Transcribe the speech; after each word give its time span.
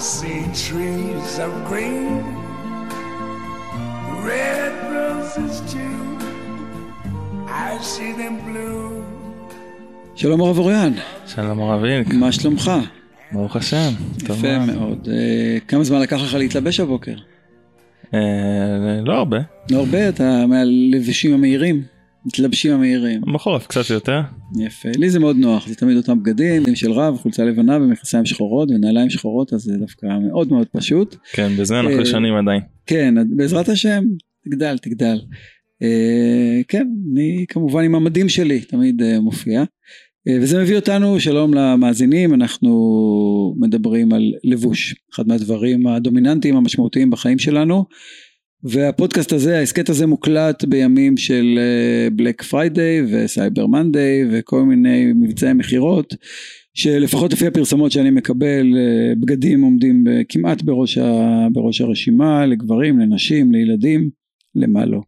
see 0.00 0.44
trees 0.54 1.38
of 1.38 1.52
green, 1.68 2.24
red 4.24 4.72
roses 4.96 5.60
too. 5.72 6.18
I 7.46 7.78
see 7.82 8.12
them 8.12 8.36
blue. 8.46 9.04
שלום 10.14 10.40
הרב 10.40 10.58
אוריאן, 10.58 10.92
שלום 11.26 11.60
הרב 11.60 11.84
אילק, 11.84 12.14
מה 12.14 12.32
שלומך? 12.32 12.70
ברוך 13.32 13.56
השם. 13.56 13.90
טוב 14.26 14.38
יפה 14.38 14.58
מאוד. 14.58 14.78
מאוד. 14.78 15.08
אה, 15.12 15.58
כמה 15.68 15.84
זמן 15.84 16.00
לקח 16.00 16.20
לך 16.22 16.34
להתלבש 16.34 16.80
הבוקר? 16.80 17.14
אה, 18.14 18.20
לא 19.04 19.12
הרבה, 19.12 19.38
לא 19.70 19.78
הרבה, 19.78 20.08
אתה 20.08 20.46
מהלבשים 20.46 21.34
המהירים, 21.34 21.82
מתלבשים 22.26 22.72
המהירים. 22.72 23.20
בחורף 23.34 23.66
קצת 23.66 23.90
יותר. 23.90 24.20
יפה. 24.58 24.88
לי 24.96 25.10
זה 25.10 25.18
מאוד 25.18 25.36
נוח, 25.36 25.68
זה 25.68 25.74
תמיד 25.74 25.96
אותם 25.96 26.22
בגדים, 26.22 26.60
בגדים 26.60 26.76
של 26.76 26.92
רב, 26.92 27.16
חולצה 27.16 27.44
לבנה 27.44 27.76
ומכנסיים 27.76 28.26
שחורות 28.26 28.70
ונעליים 28.70 29.10
שחורות, 29.10 29.52
אז 29.52 29.60
זה 29.60 29.76
דווקא 29.76 30.06
מאוד 30.28 30.52
מאוד 30.52 30.66
פשוט. 30.72 31.16
כן, 31.32 31.52
בזה 31.58 31.80
אנחנו 31.80 31.96
אה, 31.96 32.02
ישנים 32.02 32.34
עדיין. 32.34 32.60
כן, 32.86 33.14
בעזרת 33.36 33.68
השם, 33.68 34.04
תגדל, 34.44 34.78
תגדל. 34.78 35.20
אה, 35.82 36.60
כן, 36.68 36.88
אני 37.12 37.44
כמובן 37.48 37.84
עם 37.84 37.94
המדים 37.94 38.28
שלי 38.28 38.60
תמיד 38.60 39.02
אה, 39.02 39.20
מופיע. 39.20 39.64
וזה 40.40 40.62
מביא 40.62 40.76
אותנו, 40.76 41.20
שלום 41.20 41.54
למאזינים, 41.54 42.34
אנחנו 42.34 43.54
מדברים 43.58 44.12
על 44.12 44.32
לבוש, 44.44 44.94
אחד 45.14 45.28
מהדברים 45.28 45.86
הדומיננטיים 45.86 46.56
המשמעותיים 46.56 47.10
בחיים 47.10 47.38
שלנו. 47.38 47.84
והפודקאסט 48.64 49.32
הזה, 49.32 49.58
ההסכת 49.58 49.88
הזה 49.88 50.06
מוקלט 50.06 50.64
בימים 50.64 51.16
של 51.16 51.58
Black 52.12 52.42
Friday 52.42 53.02
ו 53.12 53.21
Cyber 53.21 53.66
Monday 53.66 54.24
וכל 54.32 54.62
מיני 54.62 55.12
מבצעי 55.12 55.52
מכירות 55.52 56.14
שלפחות 56.74 57.32
לפי 57.32 57.46
הפרסמות 57.46 57.92
שאני 57.92 58.10
מקבל 58.10 58.66
אה, 58.76 59.12
בגדים 59.20 59.62
עומדים 59.62 60.04
כמעט 60.28 60.62
בראש, 60.62 60.98
ה, 60.98 61.46
בראש 61.52 61.80
הרשימה 61.80 62.46
לגברים, 62.46 62.98
לנשים, 62.98 63.52
לילדים, 63.52 64.10
למה 64.54 64.86
לא. 64.86 65.00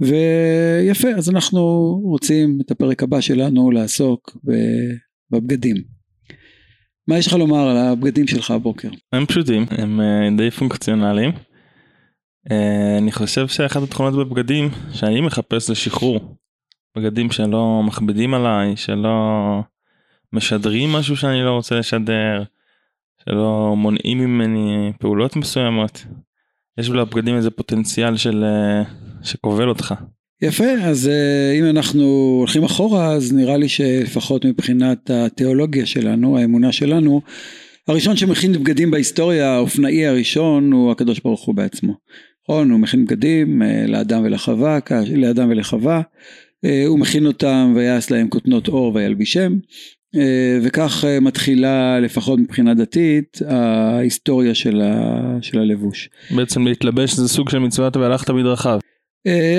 ויפה, 0.00 1.08
אז 1.08 1.30
אנחנו 1.30 1.60
רוצים 2.04 2.58
את 2.60 2.70
הפרק 2.70 3.02
הבא 3.02 3.20
שלנו 3.20 3.70
לעסוק 3.70 4.36
בבגדים. 5.32 5.76
מה 7.08 7.18
יש 7.18 7.26
לך 7.26 7.32
לומר 7.32 7.68
על 7.68 7.76
הבגדים 7.76 8.26
שלך 8.26 8.50
הבוקר? 8.50 8.88
הם 9.12 9.26
פשוטים, 9.26 9.66
הם 9.70 10.00
אה, 10.00 10.28
די 10.36 10.50
פונקציונליים. 10.50 11.30
אה, 12.50 12.98
אני 12.98 13.12
חושב 13.12 13.48
שאחת 13.48 13.82
התכונות 13.82 14.14
בבגדים 14.14 14.70
שאני 14.92 15.20
מחפש 15.20 15.66
זה 15.66 15.74
שחרור. 15.74 16.36
בגדים 16.96 17.30
שלא 17.30 17.82
מכבידים 17.82 18.34
עליי, 18.34 18.76
שלא 18.76 19.14
משדרים 20.32 20.92
משהו 20.92 21.16
שאני 21.16 21.42
לא 21.42 21.50
רוצה 21.50 21.74
לשדר, 21.74 22.42
שלא 23.24 23.74
מונעים 23.76 24.18
ממני 24.18 24.92
פעולות 24.98 25.36
מסוימות. 25.36 26.04
יש 26.78 26.90
לבגדים 26.90 27.36
איזה 27.36 27.50
פוטנציאל 27.50 28.16
של 28.16 28.44
אה, 28.44 28.82
שכובל 29.22 29.68
אותך. 29.68 29.94
יפה, 30.42 30.72
אז 30.84 31.08
אה, 31.08 31.52
אם 31.58 31.64
אנחנו 31.64 32.02
הולכים 32.38 32.64
אחורה, 32.64 33.12
אז 33.12 33.32
נראה 33.32 33.56
לי 33.56 33.68
שלפחות 33.68 34.44
מבחינת 34.44 35.10
התיאולוגיה 35.10 35.86
שלנו, 35.86 36.38
האמונה 36.38 36.72
שלנו, 36.72 37.20
הראשון 37.88 38.16
שמכין 38.16 38.52
בגדים 38.52 38.90
בהיסטוריה, 38.90 39.54
האופנאי 39.54 40.06
הראשון, 40.06 40.72
הוא 40.72 40.92
הקדוש 40.92 41.20
ברוך 41.20 41.44
הוא 41.44 41.54
בעצמו. 41.54 41.94
נכון, 42.50 42.70
הוא 42.70 42.80
מכין 42.80 43.04
בגדים 43.04 43.62
אה, 43.62 43.84
לאדם 43.86 44.22
ולחווה, 44.24 44.78
לאדם 45.16 45.48
ולחווה, 45.50 46.00
אה, 46.64 46.84
הוא 46.86 46.98
מכין 46.98 47.26
אותם 47.26 47.72
ויעש 47.76 48.10
להם 48.10 48.28
כותנות 48.28 48.68
עור 48.68 48.94
וילבישם, 48.94 49.52
אה, 50.16 50.58
וכך 50.62 51.04
מתחילה, 51.20 52.00
לפחות 52.00 52.38
מבחינה 52.38 52.74
דתית, 52.74 53.38
ההיסטוריה 53.46 54.54
של, 54.54 54.80
ה, 54.80 55.38
של 55.42 55.58
הלבוש. 55.58 56.08
בעצם 56.30 56.66
להתלבש 56.66 57.14
זה 57.14 57.28
סוג 57.28 57.48
של 57.48 57.58
מצוות 57.58 57.96
והלכת 57.96 58.30
בדרכיו. 58.30 58.78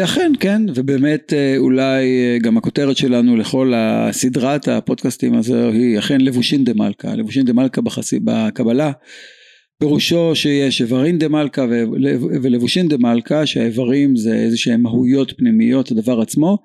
אכן 0.03 0.31
כן 0.39 0.61
ובאמת 0.75 1.33
אולי 1.57 2.05
גם 2.41 2.57
הכותרת 2.57 2.97
שלנו 2.97 3.37
לכל 3.37 3.73
הסדרת 3.75 4.67
הפודקאסטים 4.67 5.33
הזו 5.35 5.69
היא 5.69 5.99
אכן 5.99 6.21
לבושין 6.21 6.63
דה 6.63 6.73
מלכה 6.73 7.15
לבושין 7.15 7.45
דה 7.45 7.53
מלכה 7.53 7.81
בחסי, 7.81 8.19
בקבלה 8.23 8.91
פירושו 9.83 10.35
שיש 10.35 10.81
איברין 10.81 11.17
מלכה 11.29 11.65
ולבושין 12.43 12.87
דה 12.87 12.97
מלכה 12.97 13.45
שהאיברים 13.45 14.15
זה 14.15 14.33
איזה 14.33 14.57
שהם 14.57 14.81
מהויות 14.81 15.33
פנימיות 15.37 15.91
הדבר 15.91 16.21
עצמו 16.21 16.57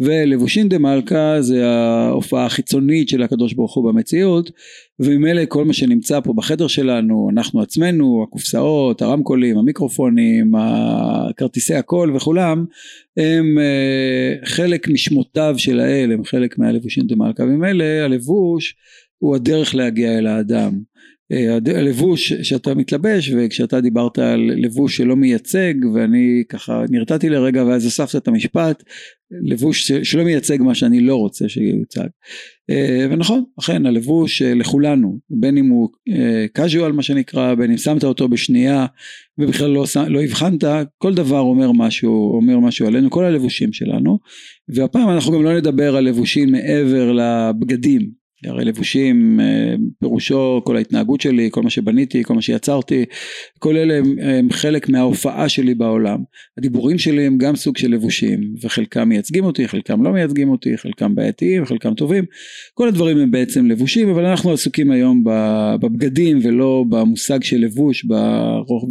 ולבושין 0.00 0.68
דה 0.68 0.78
מלכה 0.78 1.36
זה 1.40 1.68
ההופעה 1.68 2.46
החיצונית 2.46 3.08
של 3.08 3.22
הקדוש 3.22 3.52
ברוך 3.52 3.74
הוא 3.74 3.92
במציאות 3.92 4.50
וממילא 5.00 5.42
כל 5.48 5.64
מה 5.64 5.72
שנמצא 5.72 6.20
פה 6.20 6.32
בחדר 6.32 6.66
שלנו 6.66 7.28
אנחנו 7.32 7.62
עצמנו 7.62 8.24
הקופסאות 8.28 9.02
הרמקולים 9.02 9.58
המיקרופונים 9.58 10.52
הכרטיסי 10.54 11.74
הקול 11.74 12.16
וכולם 12.16 12.64
הם 13.16 13.58
אה, 13.58 14.46
חלק 14.46 14.88
משמותיו 14.88 15.54
של 15.58 15.80
האל 15.80 16.12
הם 16.12 16.24
חלק 16.24 16.58
מהלבושין 16.58 17.06
דה 17.06 17.16
מלכה 17.16 17.42
וממילא 17.42 17.84
הלבוש 17.84 18.74
הוא 19.18 19.36
הדרך 19.36 19.74
להגיע 19.74 20.18
אל 20.18 20.26
האדם 20.26 20.91
הלבוש 21.74 22.32
שאתה 22.32 22.74
מתלבש 22.74 23.32
וכשאתה 23.36 23.80
דיברת 23.80 24.18
על 24.18 24.50
לבוש 24.56 24.96
שלא 24.96 25.16
מייצג 25.16 25.74
ואני 25.94 26.42
ככה 26.48 26.84
נרתעתי 26.90 27.28
לרגע 27.28 27.64
ואז 27.64 27.84
הוספת 27.84 28.16
את 28.16 28.28
המשפט 28.28 28.82
לבוש 29.42 29.92
שלא 29.92 30.24
מייצג 30.24 30.62
מה 30.62 30.74
שאני 30.74 31.00
לא 31.00 31.16
רוצה 31.16 31.48
שיוצג. 31.48 32.06
אה, 32.70 33.06
ונכון 33.10 33.44
אכן 33.60 33.86
הלבוש 33.86 34.42
אה, 34.42 34.54
לכולנו 34.54 35.18
בין 35.30 35.58
אם 35.58 35.68
הוא 35.68 35.88
casual 36.58 36.92
מה 36.92 37.02
שנקרא 37.02 37.54
בין 37.54 37.70
אם 37.70 37.76
שמת 37.76 38.04
אותו 38.04 38.28
בשנייה 38.28 38.86
ובכלל 39.38 39.70
לא, 39.70 39.84
לא 40.08 40.22
הבחנת 40.22 40.64
כל 40.98 41.14
דבר 41.14 41.40
אומר 41.40 41.72
משהו 41.72 42.34
אומר 42.34 42.58
משהו 42.58 42.86
עלינו 42.86 43.10
כל 43.10 43.24
הלבושים 43.24 43.72
שלנו. 43.72 44.18
והפעם 44.74 45.10
אנחנו 45.10 45.32
גם 45.32 45.42
לא 45.42 45.56
נדבר 45.56 45.96
על 45.96 46.04
לבושים 46.04 46.52
מעבר 46.52 47.12
לבגדים 47.12 48.21
הרי 48.44 48.64
לבושים 48.64 49.40
אה, 49.40 49.74
פירושו 50.00 50.62
כל 50.64 50.76
ההתנהגות 50.76 51.20
שלי 51.20 51.48
כל 51.52 51.62
מה 51.62 51.70
שבניתי 51.70 52.24
כל 52.24 52.34
מה 52.34 52.42
שיצרתי 52.42 53.04
כל 53.58 53.76
אלה 53.76 53.94
הם, 53.94 54.16
הם 54.20 54.50
חלק 54.50 54.88
מההופעה 54.88 55.48
שלי 55.48 55.74
בעולם. 55.74 56.18
הדיבורים 56.58 56.98
שלי 56.98 57.26
הם 57.26 57.38
גם 57.38 57.56
סוג 57.56 57.76
של 57.76 57.90
לבושים 57.90 58.54
וחלקם 58.62 59.08
מייצגים 59.08 59.44
אותי 59.44 59.68
חלקם 59.68 60.02
לא 60.02 60.12
מייצגים 60.12 60.48
אותי 60.48 60.76
חלקם 60.76 61.14
בעייתיים 61.14 61.64
חלקם 61.64 61.94
טובים. 61.94 62.24
כל 62.74 62.88
הדברים 62.88 63.18
הם 63.18 63.30
בעצם 63.30 63.66
לבושים 63.66 64.08
אבל 64.08 64.24
אנחנו 64.24 64.52
עסוקים 64.52 64.90
היום 64.90 65.24
בבגדים 65.80 66.38
ולא 66.42 66.84
במושג 66.88 67.42
של 67.42 67.56
לבוש 67.56 68.06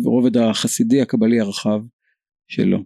ברובד 0.04 0.38
החסידי 0.38 1.02
הקבלי 1.02 1.40
הרחב 1.40 1.80
שלו. 2.48 2.78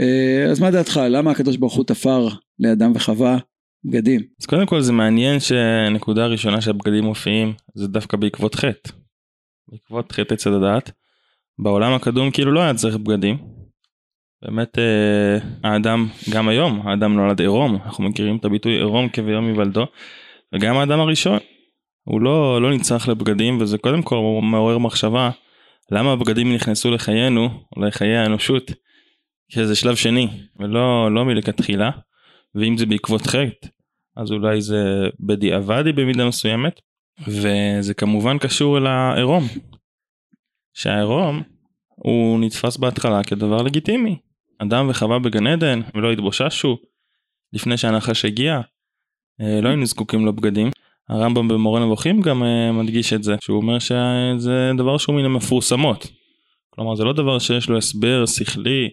אה, 0.00 0.44
אז 0.50 0.60
מה 0.60 0.70
דעתך? 0.70 1.00
למה 1.10 1.30
הקדוש 1.30 1.56
ברוך 1.56 1.74
הוא 1.74 1.84
תפר 1.84 2.28
לאדם 2.58 2.92
וחווה 2.94 3.38
בגדים 3.84 4.20
אז 4.40 4.46
קודם 4.46 4.66
כל 4.66 4.80
זה 4.80 4.92
מעניין 4.92 5.40
שהנקודה 5.40 6.24
הראשונה 6.24 6.60
שהבגדים 6.60 7.04
מופיעים 7.04 7.52
זה 7.74 7.88
דווקא 7.88 8.16
בעקבות 8.16 8.54
חטא. 8.54 8.90
בעקבות 9.68 10.12
חטא 10.12 10.34
עץ 10.34 10.46
הדעת. 10.46 10.90
בעולם 11.58 11.92
הקדום 11.92 12.30
כאילו 12.30 12.52
לא 12.52 12.60
היה 12.60 12.74
צריך 12.74 12.96
בגדים. 12.96 13.38
באמת 14.42 14.78
אה, 14.78 15.38
האדם 15.64 16.08
גם 16.30 16.48
היום 16.48 16.88
האדם 16.88 17.14
נולד 17.14 17.40
עירום 17.40 17.78
אנחנו 17.84 18.04
מכירים 18.04 18.36
את 18.36 18.44
הביטוי 18.44 18.72
עירום 18.72 19.08
כביום 19.08 19.46
היוולדו. 19.46 19.86
וגם 20.54 20.76
האדם 20.76 21.00
הראשון 21.00 21.38
הוא 22.04 22.20
לא 22.20 22.62
לא 22.62 22.74
נצרך 22.74 23.08
לבגדים 23.08 23.60
וזה 23.60 23.78
קודם 23.78 24.02
כל 24.02 24.16
מעורר 24.42 24.78
מחשבה 24.78 25.30
למה 25.90 26.12
הבגדים 26.12 26.54
נכנסו 26.54 26.90
לחיינו 26.90 27.48
לחיי 27.76 28.16
האנושות. 28.16 28.70
שזה 29.48 29.76
שלב 29.76 29.96
שני 29.96 30.28
ולא 30.60 31.14
לא 31.14 31.24
מלכתחילה. 31.24 31.90
ואם 32.54 32.76
זה 32.78 32.86
בעקבות 32.86 33.22
חטא 33.26 33.68
אז 34.16 34.32
אולי 34.32 34.60
זה 34.60 35.08
בדיעבדי 35.20 35.92
במידה 35.92 36.28
מסוימת 36.28 36.80
וזה 37.28 37.94
כמובן 37.94 38.38
קשור 38.38 38.78
אל 38.78 38.86
העירום. 38.86 39.44
שהעירום 40.74 41.42
הוא 41.88 42.40
נתפס 42.40 42.76
בהתחלה 42.76 43.24
כדבר 43.24 43.62
לגיטימי. 43.62 44.18
אדם 44.58 44.86
וחווה 44.90 45.18
בגן 45.18 45.46
עדן 45.46 45.80
ולא 45.94 46.12
התבוששו 46.12 46.78
לפני 47.52 47.76
שהנחש 47.76 48.24
הגיע 48.24 48.60
אה, 49.40 49.60
לא 49.60 49.68
היינו 49.68 49.86
זקוקים 49.86 50.26
לבגדים. 50.26 50.70
הרמב"ם 51.08 51.48
במורה 51.48 51.84
נבוכים 51.84 52.20
גם 52.20 52.42
אה, 52.42 52.72
מדגיש 52.72 53.12
את 53.12 53.22
זה 53.22 53.34
שהוא 53.40 53.56
אומר 53.56 53.78
שזה 53.78 54.70
דבר 54.78 54.98
שהוא 54.98 55.16
מן 55.16 55.24
המפורסמות. 55.24 56.06
כלומר 56.70 56.94
זה 56.94 57.04
לא 57.04 57.12
דבר 57.12 57.38
שיש 57.38 57.68
לו 57.68 57.78
הסבר 57.78 58.26
שכלי 58.26 58.90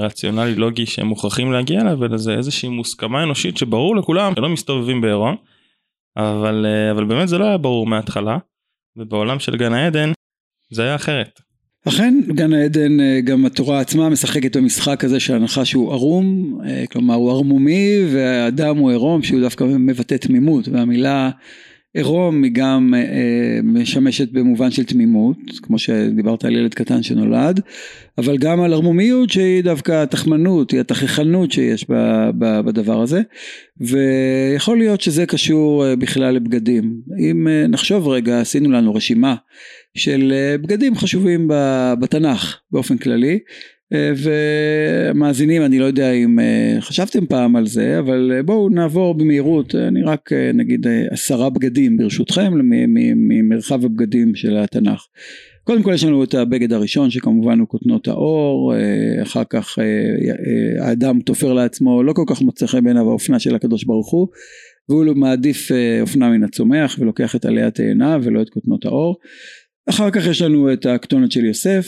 רציונלי 0.00 0.54
לוגי 0.54 0.86
שהם 0.86 1.06
מוכרחים 1.06 1.52
להגיע 1.52 1.80
אליו 1.80 2.04
אלא 2.04 2.16
זה 2.16 2.34
איזושהי 2.34 2.68
מוסכמה 2.68 3.22
אנושית 3.22 3.56
שברור 3.56 3.96
לכולם 3.96 4.32
שלא 4.36 4.48
מסתובבים 4.48 5.00
בעירום 5.00 5.36
אבל 6.16 6.66
אה, 6.66 6.90
אבל 6.90 7.04
באמת 7.04 7.28
זה 7.28 7.38
לא 7.38 7.44
היה 7.44 7.58
ברור 7.58 7.86
מההתחלה 7.86 8.38
ובעולם 8.96 9.38
של 9.38 9.56
גן 9.56 9.72
העדן 9.72 10.12
זה 10.70 10.82
היה 10.82 10.94
אחרת. 10.94 11.40
אכן 11.88 12.14
גן 12.28 12.52
העדן 12.52 13.00
אה, 13.00 13.20
גם 13.20 13.46
התורה 13.46 13.80
עצמה 13.80 14.08
משחקת 14.08 14.56
במשחק 14.56 15.04
הזה 15.04 15.20
שהנחש 15.20 15.72
הוא 15.72 15.92
ערום 15.92 16.58
אה, 16.66 16.84
כלומר 16.92 17.14
הוא 17.14 17.30
ערמומי 17.30 17.88
והאדם 18.12 18.76
הוא 18.76 18.90
עירום 18.90 19.22
שהוא 19.22 19.40
דווקא 19.40 19.64
מבטא 19.64 20.14
תמימות 20.14 20.68
והמילה 20.68 21.30
עירום 21.94 22.42
היא 22.42 22.52
גם 22.54 22.94
אה, 22.94 23.00
אה, 23.00 23.60
משמשת 23.62 24.32
במובן 24.32 24.70
של 24.70 24.84
תמימות, 24.84 25.36
כמו 25.62 25.78
שדיברת 25.78 26.44
על 26.44 26.56
ילד 26.56 26.74
קטן 26.74 27.02
שנולד, 27.02 27.60
אבל 28.18 28.38
גם 28.38 28.60
על 28.60 28.72
ערמומיות 28.72 29.30
שהיא 29.30 29.64
דווקא 29.64 30.02
התחמנות, 30.02 30.70
היא 30.70 30.80
התככנות 30.80 31.52
שיש 31.52 31.86
ב, 31.90 31.94
ב, 32.38 32.60
בדבר 32.60 33.02
הזה, 33.02 33.20
ויכול 33.80 34.78
להיות 34.78 35.00
שזה 35.00 35.26
קשור 35.26 35.86
אה, 35.86 35.96
בכלל 35.96 36.34
לבגדים. 36.34 37.00
אם 37.30 37.48
אה, 37.48 37.66
נחשוב 37.66 38.08
רגע, 38.08 38.40
עשינו 38.40 38.70
לנו 38.70 38.94
רשימה 38.94 39.34
של 39.96 40.32
אה, 40.34 40.58
בגדים 40.58 40.96
חשובים 40.96 41.48
בתנ"ך 42.00 42.56
באופן 42.70 42.98
כללי, 42.98 43.38
ומאזינים 43.92 45.62
אני 45.64 45.78
לא 45.78 45.84
יודע 45.84 46.12
אם 46.12 46.40
אה, 46.40 46.76
חשבתם 46.80 47.26
פעם 47.26 47.56
על 47.56 47.66
זה 47.66 47.98
אבל 47.98 48.32
אה, 48.34 48.42
בואו 48.42 48.68
נעבור 48.68 49.14
במהירות 49.14 49.74
אני 49.74 50.02
רק 50.02 50.32
נגיד 50.54 50.86
עשרה 51.10 51.50
בגדים 51.50 51.96
ברשותכם 51.96 52.52
ממרחב 53.16 53.84
הבגדים 53.84 54.34
של 54.34 54.56
התנ"ך. 54.56 55.06
קודם 55.64 55.82
כל 55.82 55.92
יש 55.94 56.04
לנו 56.04 56.24
את 56.24 56.34
הבגד 56.34 56.72
הראשון 56.72 57.10
שכמובן 57.10 57.58
הוא 57.58 57.68
כותנות 57.68 58.08
האור 58.08 58.74
אחר 59.22 59.42
כך 59.50 59.78
האדם 60.80 61.20
תופר 61.20 61.52
לעצמו 61.52 62.02
לא 62.02 62.12
כל 62.12 62.24
כך 62.26 62.42
מוצא 62.42 62.66
חן 62.66 62.84
בעיניו 62.84 63.08
האופנה 63.08 63.38
של 63.38 63.54
הקדוש 63.54 63.84
ברוך 63.84 64.10
הוא 64.10 64.28
והוא 64.88 65.04
מעדיף 65.14 65.68
אופנה 66.00 66.28
מן 66.28 66.44
הצומח 66.44 66.96
ולוקח 66.98 67.36
את 67.36 67.44
עלי 67.44 67.62
התאנה 67.62 68.18
ולא 68.22 68.42
את 68.42 68.50
כותנות 68.50 68.84
האור. 68.84 69.16
אחר 69.88 70.10
כך 70.10 70.26
יש 70.26 70.42
לנו 70.42 70.72
את 70.72 70.86
הכתונת 70.86 71.32
של 71.32 71.44
יוסף 71.44 71.86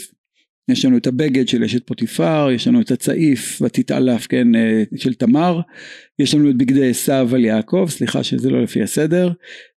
יש 0.71 0.85
לנו 0.85 0.97
את 0.97 1.07
הבגד 1.07 1.47
של 1.47 1.63
אשת 1.63 1.87
פוטיפר, 1.87 2.49
יש 2.55 2.67
לנו 2.67 2.81
את 2.81 2.91
הצעיף 2.91 3.61
ותתעלף 3.61 4.27
כן 4.27 4.55
אה, 4.55 4.83
של 4.95 5.13
תמר, 5.13 5.59
יש 6.19 6.35
לנו 6.35 6.49
את 6.49 6.55
בגדי 6.55 6.89
עשיו 6.89 7.29
על 7.33 7.45
יעקב, 7.45 7.85
סליחה 7.89 8.23
שזה 8.23 8.49
לא 8.49 8.63
לפי 8.63 8.81
הסדר, 8.81 9.31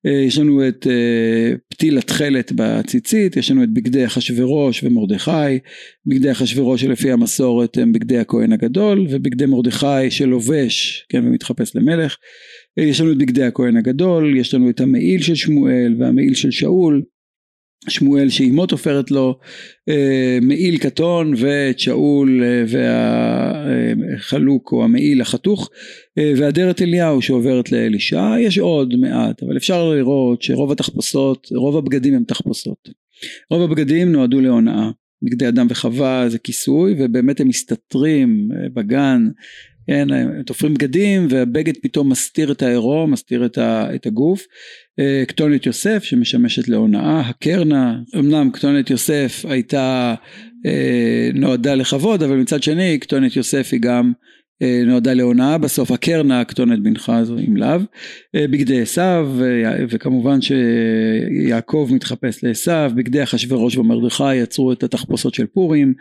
אה, 0.06 0.12
יש 0.12 0.38
לנו 0.38 0.68
את 0.68 0.88
אה, 0.90 1.56
פתיל 1.70 1.98
התכלת 1.98 2.52
בציצית, 2.56 3.38
יש 3.38 3.52
לנו 3.52 3.64
את 3.64 3.70
בגדי 3.74 4.06
אחשורוש 4.06 4.84
ומרדכי, 4.84 5.60
בגדי 6.06 6.32
אחשורוש 6.32 6.82
שלפי 6.82 7.12
המסורת 7.12 7.78
הם 7.78 7.92
בגדי 7.92 8.18
הכהן 8.18 8.54
הגדול, 8.54 9.08
ובגדי 9.10 9.46
מרדכי 9.46 10.12
שלובש 10.12 11.06
כן 11.10 11.28
ומתחפש 11.28 11.76
למלך, 11.76 12.16
יש 12.78 13.02
לנו 13.02 13.12
את 13.12 13.18
בגדי 13.18 13.44
הכהן 13.44 13.78
הגדול, 13.78 14.38
יש 14.38 14.54
לנו 14.54 14.70
את 14.70 14.82
המעיל 14.82 15.22
של 15.22 15.36
שמואל 15.36 15.96
והמעיל 16.00 16.34
של 16.34 16.52
שאול, 16.52 17.02
שמואל 17.90 18.30
שאימו 18.30 18.66
תופרת 18.66 19.12
לו 19.12 19.40
אה, 19.90 20.40
מעיל 20.42 20.78
קטון 20.78 21.34
ואת 21.38 21.80
שאול 21.80 22.44
אה, 22.44 22.64
והחלוק 24.14 24.72
או 24.72 24.84
המעיל 24.84 25.22
החתוך 25.22 25.70
אה, 26.18 26.34
ואדרת 26.38 26.82
אליהו 26.82 27.22
שעוברת 27.22 27.72
לאלישע. 27.72 28.36
יש 28.40 28.58
עוד 28.58 28.96
מעט 28.96 29.44
אבל 29.44 29.58
אפשר 29.58 29.90
לראות 29.90 30.42
שרוב 30.42 30.72
התחפושות 30.72 31.48
רוב 31.56 31.78
הבגדים 31.78 32.14
הם 32.14 32.24
תחפושות. 32.24 32.90
רוב 33.52 33.72
הבגדים 33.72 34.12
נועדו 34.12 34.42
להונאה. 34.42 34.90
בגדי 35.22 35.48
אדם 35.48 35.68
וחווה 35.70 36.30
זה 36.30 36.40
כיסוי 36.40 36.96
ובאמת 37.00 37.40
הם 37.40 37.48
מסתתרים 37.48 38.50
בגן 38.74 39.28
כן, 39.88 40.12
הם 40.12 40.44
תופרים 40.44 40.74
בגדים 40.74 41.28
והבגד 41.30 41.74
פתאום 41.82 42.10
מסתיר 42.10 42.52
את 42.52 42.62
העירום, 42.62 43.12
מסתיר 43.12 43.46
את, 43.46 43.58
ה, 43.58 43.96
את 43.96 44.06
הגוף. 44.06 44.46
אה, 45.00 45.24
כתונת 45.28 45.66
יוסף 45.66 46.04
שמשמשת 46.04 46.70
להונאה, 46.70 47.20
הקרנה, 47.20 48.00
אמנם 48.16 48.52
כתונת 48.52 48.90
יוסף 48.90 49.46
הייתה 49.50 50.16
אה, 50.66 51.30
נועדה 51.34 51.76
לכבוד, 51.76 52.24
אבל 52.24 52.36
מצד 52.36 52.64
שני 52.64 52.98
כתונת 53.02 53.36
יוסף 53.36 53.70
היא 53.72 53.80
גם 53.80 54.12
אה, 54.62 54.82
נועדה 54.86 55.14
להונאה. 55.14 55.58
בסוף, 55.58 55.92
הקרנה 55.92 56.44
כתונת 56.44 56.80
בנך 56.84 57.12
זו 57.24 57.38
עם 57.38 57.58
לאו, 57.58 57.80
בגדי 58.36 58.82
עשיו 58.82 59.30
וכמובן 59.90 60.40
שיעקב 60.42 61.90
מתחפש 61.92 62.44
לעשיו, 62.44 62.92
בגדי 62.96 63.24
אחשורוש 63.24 63.78
ומרדכי 63.78 64.36
יצרו 64.36 64.72
את 64.72 64.84
התחפושות 64.84 65.34
של 65.34 65.46
פורים 65.46 65.94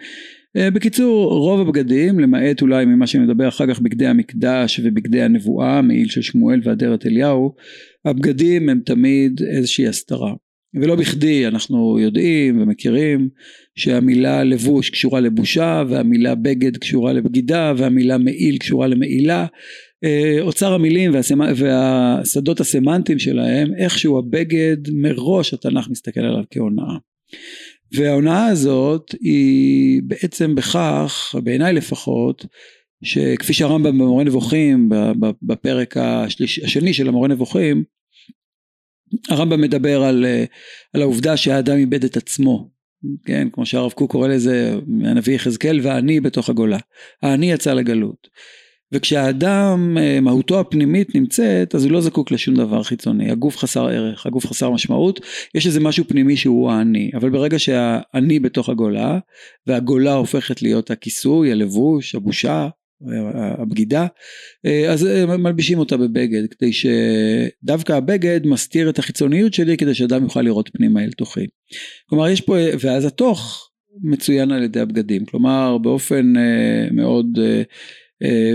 בקיצור 0.57 1.33
רוב 1.33 1.61
הבגדים 1.61 2.21
למעט 2.21 2.63
אולי 2.63 2.85
ממה 2.85 3.07
שנדבר 3.07 3.49
אחר 3.49 3.67
כך 3.67 3.81
בגדי 3.81 4.07
המקדש 4.07 4.81
ובגדי 4.85 5.23
הנבואה 5.23 5.83
מעיל 5.83 6.09
של 6.09 6.23
שמואל 6.23 6.61
ואדרת 6.65 7.07
אליהו 7.07 7.55
הבגדים 8.05 8.69
הם 8.69 8.81
תמיד 8.85 9.41
איזושהי 9.57 9.89
הסתרה. 9.89 10.35
ולא 10.75 10.97
בכדי 10.97 11.47
אנחנו 11.47 11.99
יודעים 11.99 12.63
ומכירים 12.63 13.29
שהמילה 13.77 14.45
לבוש 14.45 14.91
קשורה 14.91 15.21
לבושה 15.21 15.83
והמילה 15.89 16.35
בגד 16.35 16.77
קשורה 16.77 17.13
לבגידה 17.13 17.73
והמילה 17.77 18.19
מעיל 18.19 18.59
קשורה 18.59 18.87
למעילה. 18.87 19.47
אה, 20.05 20.37
אוצר 20.41 20.73
המילים 20.73 21.13
והשדות 21.57 22.61
הסמנטיים 22.61 23.19
שלהם 23.19 23.69
איכשהו 23.79 24.19
הבגד 24.19 24.77
מראש 24.93 25.55
התנ"ך 25.55 25.89
מסתכל 25.91 26.21
עליו 26.21 26.45
כהונאה 26.51 26.95
וההונאה 27.93 28.47
הזאת 28.47 29.11
היא 29.21 30.03
בעצם 30.05 30.55
בכך, 30.55 31.35
בעיניי 31.43 31.73
לפחות, 31.73 32.47
שכפי 33.05 33.53
שהרמב"ם 33.53 33.99
במורה 33.99 34.25
נבוכים, 34.25 34.89
בפרק 35.43 35.97
השליש, 35.97 36.59
השני 36.59 36.95
של 36.95 37.09
המורה 37.09 37.29
נבוכים, 37.29 37.85
הרמב"ם 39.31 39.61
מדבר 39.61 40.03
על, 40.03 40.27
על 40.95 41.03
העובדה 41.03 41.37
שהאדם 41.37 41.77
איבד 41.77 42.05
את 42.05 42.17
עצמו, 42.17 42.71
כן, 43.25 43.49
כמו 43.53 43.67
שהרב 43.67 43.93
קוק 43.93 44.11
קורא 44.11 44.29
לזה, 44.29 44.75
הנביא 45.05 45.35
יחזקאל, 45.35 45.81
והאני 45.83 46.21
בתוך 46.21 46.49
הגולה. 46.49 46.79
האני 47.23 47.53
יצא 47.53 47.73
לגלות. 47.73 48.29
וכשהאדם 48.95 49.99
אה, 50.01 50.21
מהותו 50.21 50.61
הפנימית 50.61 51.15
נמצאת 51.15 51.75
אז 51.75 51.85
הוא 51.85 51.93
לא 51.93 52.01
זקוק 52.01 52.31
לשום 52.31 52.55
דבר 52.55 52.83
חיצוני. 52.83 53.31
הגוף 53.31 53.57
חסר 53.57 53.87
ערך 53.87 54.27
הגוף 54.27 54.47
חסר 54.47 54.71
משמעות 54.71 55.21
יש 55.55 55.67
איזה 55.67 55.81
משהו 55.81 56.05
פנימי 56.09 56.37
שהוא 56.37 56.71
האני. 56.71 57.11
אבל 57.15 57.31
ברגע 57.31 57.59
שהאני 57.59 58.41
בתוך 58.41 58.69
הגולה 58.69 59.19
והגולה 59.67 60.13
הופכת 60.13 60.63
להיות 60.63 60.91
הכיסוי 60.91 61.53
הלבוש 61.53 62.15
הבושה 62.15 62.69
הבגידה 63.59 64.07
אה, 64.67 64.93
אז 64.93 65.07
אה, 65.07 65.37
מלבישים 65.37 65.79
אותה 65.79 65.97
בבגד 65.97 66.43
כדי 66.51 66.71
שדווקא 66.73 67.93
הבגד 67.93 68.41
מסתיר 68.47 68.91
את 68.91 68.99
החיצוניות 68.99 69.55
שלי 69.55 69.77
כדי 69.77 69.95
שאדם 69.95 70.23
יוכל 70.23 70.43
לראות 70.43 70.71
פנימה 70.73 71.05
אל 71.05 71.11
תוכי. 71.11 71.47
כלומר 72.09 72.29
יש 72.29 72.41
פה 72.41 72.57
ואז 72.81 73.05
התוך 73.05 73.71
מצוין 74.03 74.51
על 74.51 74.63
ידי 74.63 74.81
הבגדים. 74.81 75.25
כלומר 75.25 75.79
באופן 75.79 76.33
מאוד 76.93 77.27
אה, 77.43 77.63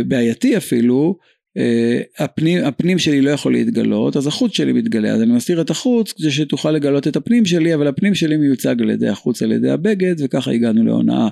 בעייתי 0.07 0.57
אפילו, 0.57 1.17
אה, 1.57 2.01
הפנים, 2.19 2.63
הפנים 2.63 2.99
שלי 2.99 3.21
לא 3.21 3.29
יכול 3.29 3.53
להתגלות, 3.53 4.17
אז 4.17 4.27
החוץ 4.27 4.51
שלי 4.55 4.73
מתגלה, 4.73 5.11
אז 5.11 5.21
אני 5.21 5.31
מסתיר 5.31 5.61
את 5.61 5.69
החוץ 5.69 6.11
כדי 6.11 6.31
שתוכל 6.31 6.71
לגלות 6.71 7.07
את 7.07 7.15
הפנים 7.15 7.45
שלי, 7.45 7.73
אבל 7.73 7.87
הפנים 7.87 8.15
שלי 8.15 8.37
מיוצג 8.37 8.81
על 8.81 8.89
ידי 8.89 9.07
החוץ, 9.07 9.41
על 9.41 9.51
ידי 9.51 9.69
הבגד, 9.69 10.15
וככה 10.19 10.51
הגענו 10.51 10.85
להונאה. 10.85 11.27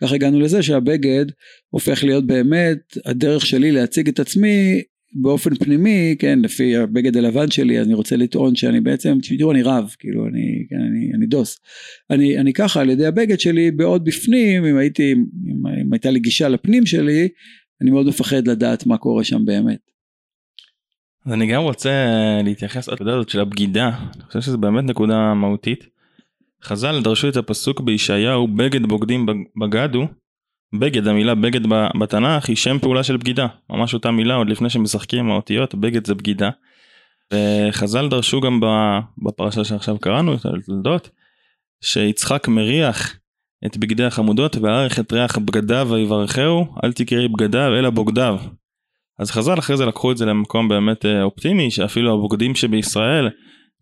ככה 0.00 0.14
הגענו 0.14 0.40
לזה 0.40 0.62
שהבגד 0.62 1.26
הופך 1.70 2.04
להיות 2.04 2.26
באמת 2.26 2.96
הדרך 3.06 3.46
שלי 3.46 3.72
להציג 3.72 4.08
את 4.08 4.20
עצמי 4.20 4.82
באופן 5.14 5.54
פנימי, 5.54 6.16
כן, 6.18 6.38
לפי 6.38 6.76
הבגד 6.76 7.16
הלבן 7.16 7.50
שלי, 7.50 7.78
אז 7.78 7.86
אני 7.86 7.94
רוצה 7.94 8.16
לטעון 8.16 8.56
שאני 8.56 8.80
בעצם, 8.80 9.18
תראו, 9.38 9.52
אני 9.52 9.62
רב, 9.62 9.94
כאילו, 9.98 10.26
אני, 10.26 10.66
כן, 10.70 10.76
אני, 10.76 11.10
אני 11.16 11.26
דוס. 11.26 11.58
אני, 12.10 12.38
אני 12.38 12.52
ככה, 12.52 12.80
על 12.80 12.90
ידי 12.90 13.06
הבגד 13.06 13.40
שלי, 13.40 13.70
בעוד 13.70 14.04
בפנים, 14.04 14.64
אם 14.64 14.76
הייתי, 14.76 15.12
אם, 15.12 15.66
אם 15.82 15.92
הייתה 15.92 16.10
לי 16.10 16.20
גישה 16.20 16.48
לפנים 16.48 16.86
שלי, 16.86 17.28
אני 17.82 17.90
מאוד 17.90 18.06
מפחד 18.06 18.48
לדעת 18.48 18.86
מה 18.86 18.98
קורה 18.98 19.24
שם 19.24 19.44
באמת. 19.44 19.90
אז 21.26 21.32
אני 21.32 21.46
גם 21.46 21.62
רוצה 21.62 21.90
להתייחס 22.44 22.88
לנקודה 22.88 23.12
הזאת 23.12 23.28
של 23.28 23.40
הבגידה, 23.40 23.88
אני 23.88 24.24
חושב 24.26 24.40
שזו 24.40 24.58
באמת 24.58 24.84
נקודה 24.84 25.34
מהותית. 25.34 25.86
חז"ל 26.62 27.02
דרשו 27.02 27.28
את 27.28 27.36
הפסוק 27.36 27.80
בישעיהו 27.80 28.48
בגד 28.48 28.86
בוגדים 28.86 29.26
בגדו, 29.60 30.06
בגד 30.72 31.06
המילה 31.06 31.34
בגד 31.34 31.60
בתנ"ך 32.00 32.48
היא 32.48 32.56
שם 32.56 32.78
פעולה 32.78 33.02
של 33.02 33.16
בגידה, 33.16 33.46
ממש 33.70 33.94
אותה 33.94 34.10
מילה 34.10 34.34
עוד 34.34 34.48
לפני 34.48 34.70
שמשחקים 34.70 35.18
עם 35.20 35.30
האותיות, 35.30 35.74
בגד 35.74 36.06
זה 36.06 36.14
בגידה. 36.14 36.50
וחז"ל 37.34 38.08
דרשו 38.08 38.40
גם 38.40 38.60
בפרשה 39.24 39.64
שעכשיו 39.64 39.98
קראנו, 39.98 40.34
את 40.34 40.46
התולדות, 40.46 41.10
שיצחק 41.80 42.48
מריח 42.48 43.19
את 43.66 43.76
בגדי 43.76 44.04
החמודות 44.04 44.56
וערך 44.56 44.98
את 44.98 45.12
ריח 45.12 45.38
בגדיו 45.38 45.88
ויברכהו 45.90 46.66
אל 46.84 46.92
תקראי 46.92 47.28
בגדיו 47.28 47.78
אלא 47.78 47.90
בוגדיו. 47.90 48.36
אז 49.18 49.30
חז"ל 49.30 49.58
אחרי 49.58 49.76
זה 49.76 49.86
לקחו 49.86 50.12
את 50.12 50.16
זה 50.16 50.26
למקום 50.26 50.68
באמת 50.68 51.06
אה, 51.06 51.22
אופטימי 51.22 51.70
שאפילו 51.70 52.14
הבוגדים 52.14 52.54
שבישראל 52.54 53.28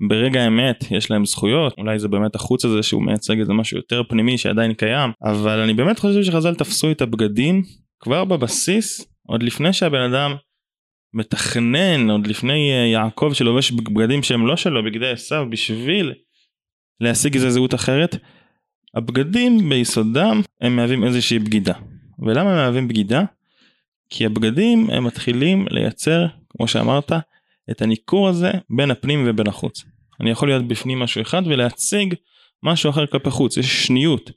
ברגע 0.09 0.43
האמת 0.43 0.85
יש 0.91 1.11
להם 1.11 1.25
זכויות. 1.25 1.75
אולי 1.79 1.99
זה 1.99 2.09
באמת 2.09 2.35
החוץ 2.35 2.65
הזה 2.65 2.83
שהוא 2.83 3.03
מייצג 3.03 3.39
איזה 3.39 3.53
משהו 3.53 3.77
יותר 3.77 4.03
פנימי 4.09 4.39
שעדיין 4.39 4.75
קיים. 4.75 5.11
אבל 5.25 5.61
אני 5.61 5.75
באמת 5.75 5.99
חושב 5.99 6.23
שחז"ל 6.23 6.55
תפסו 6.55 6.91
את 6.91 7.03
הבגדים 7.03 7.63
כבר 8.01 8.25
בבסיס 8.25 9.07
עוד 9.29 9.43
לפני 9.43 9.73
שהבן 9.73 10.13
אדם 10.13 10.35
מתכנן 11.15 12.11
עוד 12.11 12.27
לפני 12.27 12.73
אה, 12.73 12.87
יעקב 12.87 13.31
שלובש 13.33 13.71
בגדים 13.71 14.23
שהם 14.23 14.47
לא 14.47 14.57
שלו 14.57 14.85
בגדי 14.85 15.11
עשיו 15.11 15.47
בשביל 15.51 16.13
להשיג 17.01 17.35
איזה 17.35 17.51
זהות 17.51 17.75
אחרת 17.75 18.17
הבגדים 18.95 19.68
ביסודם 19.68 20.40
הם 20.61 20.76
מהווים 20.76 21.04
איזושהי 21.04 21.38
בגידה. 21.38 21.75
ולמה 22.18 22.50
הם 22.50 22.57
מהווים 22.57 22.88
בגידה? 22.88 23.23
כי 24.11 24.26
הבגדים 24.26 24.90
הם 24.90 25.04
מתחילים 25.04 25.66
לייצר, 25.71 26.26
כמו 26.49 26.68
שאמרת, 26.68 27.12
את 27.71 27.83
הניכור 27.83 28.28
הזה 28.28 28.50
בין 28.71 28.90
הפנים 28.90 29.25
ובין 29.26 29.47
החוץ. 29.47 29.85
אני 30.21 30.30
יכול 30.30 30.49
להיות 30.49 30.68
בפנים 30.68 30.99
משהו 30.99 31.23
אחד 31.23 31.42
ולהציג 31.47 32.14
משהו 32.62 32.90
אחר 32.90 33.07
כלפי 33.07 33.30
חוץ, 33.30 33.57
יש 33.57 33.87
שניות. 33.87 34.30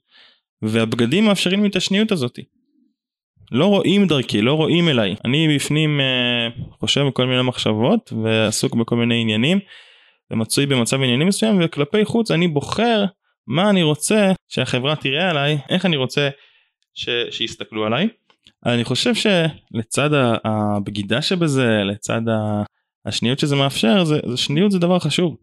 והבגדים 0.61 1.25
מאפשרים 1.25 1.63
לי 1.63 1.69
את 1.69 1.75
השניות 1.75 2.11
הזאת. 2.11 2.39
לא 3.51 3.65
רואים 3.65 4.07
דרכי, 4.07 4.41
לא 4.41 4.53
רואים 4.53 4.89
אליי. 4.89 5.15
אני 5.25 5.55
בפנים 5.55 5.99
אה, 5.99 6.63
חושב 6.79 7.01
בכל 7.01 7.25
מיני 7.25 7.41
מחשבות 7.41 8.13
ועסוק 8.23 8.75
בכל 8.75 8.95
מיני 8.95 9.21
עניינים 9.21 9.59
ומצוי 10.31 10.65
במצב 10.65 10.97
עניינים 10.97 11.27
מסוים 11.27 11.59
וכלפי 11.63 12.05
חוץ 12.05 12.31
אני 12.31 12.47
בוחר 12.47 13.05
מה 13.47 13.69
אני 13.69 13.83
רוצה 13.83 14.31
שהחברה 14.47 14.95
תראה 14.95 15.29
עליי, 15.29 15.57
איך 15.69 15.85
אני 15.85 15.95
רוצה 15.95 16.29
ש... 16.93 17.09
שיסתכלו 17.31 17.85
עליי. 17.85 18.07
אני 18.65 18.83
חושב 18.83 19.11
שלצד 19.15 20.09
הבגידה 20.43 21.21
שבזה, 21.21 21.81
לצד 21.83 22.21
השניות 23.05 23.39
שזה 23.39 23.55
מאפשר, 23.55 24.03
זה, 24.03 24.19
זה 24.27 24.37
שניות 24.37 24.71
זה 24.71 24.79
דבר 24.79 24.99
חשוב. 24.99 25.37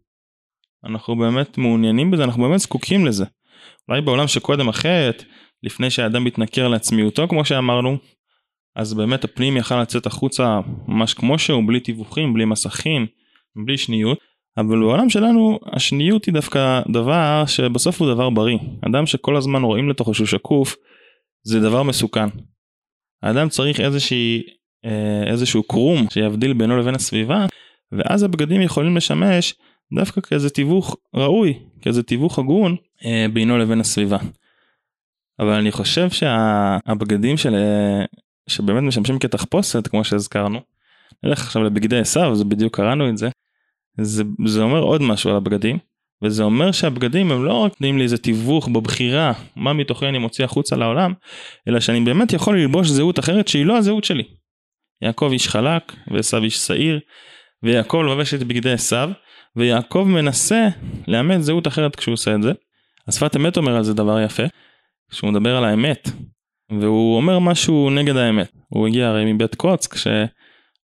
אנחנו 0.85 1.17
באמת 1.17 1.59
מעוניינים 1.59 2.11
בזה, 2.11 2.25
אנחנו 2.25 2.43
באמת 2.43 2.61
זקוקים 2.61 3.07
לזה. 3.07 3.25
אולי 3.88 4.00
בעולם 4.00 4.28
שקודם 4.28 4.69
החטא, 4.69 5.25
לפני 5.62 5.90
שהאדם 5.90 6.25
מתנכר 6.25 6.69
לעצמיותו 6.69 7.28
כמו 7.28 7.45
שאמרנו, 7.45 7.99
אז 8.76 8.95
באמת 8.95 9.25
הפנים 9.25 9.57
יכל 9.57 9.83
לצאת 9.83 10.07
החוצה 10.07 10.61
ממש 10.88 11.14
כמו 11.14 11.38
שהוא, 11.38 11.62
בלי 11.67 11.81
תיווכים, 11.81 12.35
בלי 12.35 12.45
מסכים, 12.45 13.07
בלי 13.67 13.78
שניות. 13.78 14.19
אבל 14.58 14.80
בעולם 14.80 15.10
שלנו 15.10 15.58
השניות 15.72 16.24
היא 16.24 16.34
דווקא 16.34 16.82
דבר 16.92 17.44
שבסוף 17.46 18.00
הוא 18.00 18.14
דבר 18.14 18.30
בריא. 18.30 18.58
אדם 18.88 19.06
שכל 19.06 19.36
הזמן 19.36 19.62
רואים 19.62 19.88
לתוכו 19.88 20.14
שהוא 20.14 20.26
שקוף, 20.26 20.76
זה 21.42 21.60
דבר 21.60 21.82
מסוכן. 21.82 22.28
האדם 23.22 23.48
צריך 23.48 23.80
איזושהי, 23.80 24.42
אה, 24.84 25.22
איזשהו 25.26 25.62
קרום 25.62 26.06
שיבדיל 26.10 26.52
בינו 26.52 26.78
לבין 26.78 26.94
הסביבה, 26.94 27.46
ואז 27.92 28.22
הבגדים 28.22 28.62
יכולים 28.62 28.96
לשמש 28.96 29.54
דווקא 29.94 30.20
כאיזה 30.20 30.50
תיווך 30.50 30.96
ראוי, 31.14 31.58
כאיזה 31.80 32.02
תיווך 32.02 32.38
הגון 32.38 32.76
אה, 33.04 33.26
בינו 33.32 33.58
לבין 33.58 33.80
הסביבה. 33.80 34.18
אבל 35.40 35.52
אני 35.52 35.72
חושב 35.72 36.10
שהבגדים 36.10 37.36
של, 37.36 37.54
אה, 37.54 38.04
שבאמת 38.48 38.82
משמשים 38.82 39.18
כתחפושת, 39.18 39.88
כמו 39.88 40.04
שהזכרנו, 40.04 40.60
נלך 41.22 41.40
עכשיו 41.40 41.62
לבגדי 41.62 41.98
עשיו, 41.98 42.34
זה 42.36 42.44
בדיוק 42.44 42.76
קראנו 42.76 43.08
את 43.08 43.18
זה, 43.18 43.28
זה, 44.00 44.23
זה 44.47 44.62
אומר 44.62 44.81
עוד 44.81 45.02
משהו 45.02 45.31
על 45.31 45.37
הבגדים, 45.37 45.78
וזה 46.23 46.43
אומר 46.43 46.73
שהבגדים 46.73 47.33
הם 47.33 47.45
לא 47.45 47.52
רק 47.52 47.73
נותנים 47.73 47.99
לי 47.99 48.05
איזה 48.05 48.19
תיווך 48.19 48.69
בבחירה 48.69 49.33
מה 49.57 49.73
מתוכי 49.73 50.07
אני 50.07 50.19
מוציא 50.19 50.45
החוצה 50.45 50.76
לעולם, 50.76 51.12
אלא 51.69 51.81
שאני 51.81 52.00
באמת 52.00 52.33
יכול 52.33 52.59
ללבוש 52.59 52.88
זהות 52.88 53.19
אחרת 53.19 53.49
שהיא 53.49 53.67
לא 53.67 53.76
הזהות 53.76 54.05
שלי. 54.05 54.25
יעקב 55.02 55.31
איש 55.33 55.49
חלק 55.49 55.93
ועשו 56.11 56.43
איש 56.43 56.57
שעיר, 56.57 57.00
ויעקב 57.62 57.99
לובש 58.05 58.35
את 58.35 58.43
בגדי 58.43 58.73
עשיו, 58.73 59.11
ויעקב 59.57 60.07
מנסה 60.09 60.69
לאמת 61.09 61.43
זהות 61.43 61.67
אחרת 61.67 61.97
כשהוא 61.97 62.12
עושה 62.12 62.35
את 62.35 62.43
זה. 62.43 62.52
השפת 63.09 63.37
אמת 63.37 63.57
אומר 63.57 63.76
על 63.76 63.83
זה 63.83 63.95
דבר 63.95 64.21
יפה, 64.21 64.43
כשהוא 65.11 65.31
מדבר 65.31 65.57
על 65.57 65.64
האמת, 65.64 66.09
והוא 66.81 67.17
אומר 67.17 67.38
משהו 67.38 67.90
נגד 67.90 68.17
האמת. 68.17 68.50
הוא 68.69 68.87
הגיע 68.87 69.09
הרי 69.09 69.33
מבית 69.33 69.55
קוצק, 69.55 69.95
שמאוד 69.97 70.28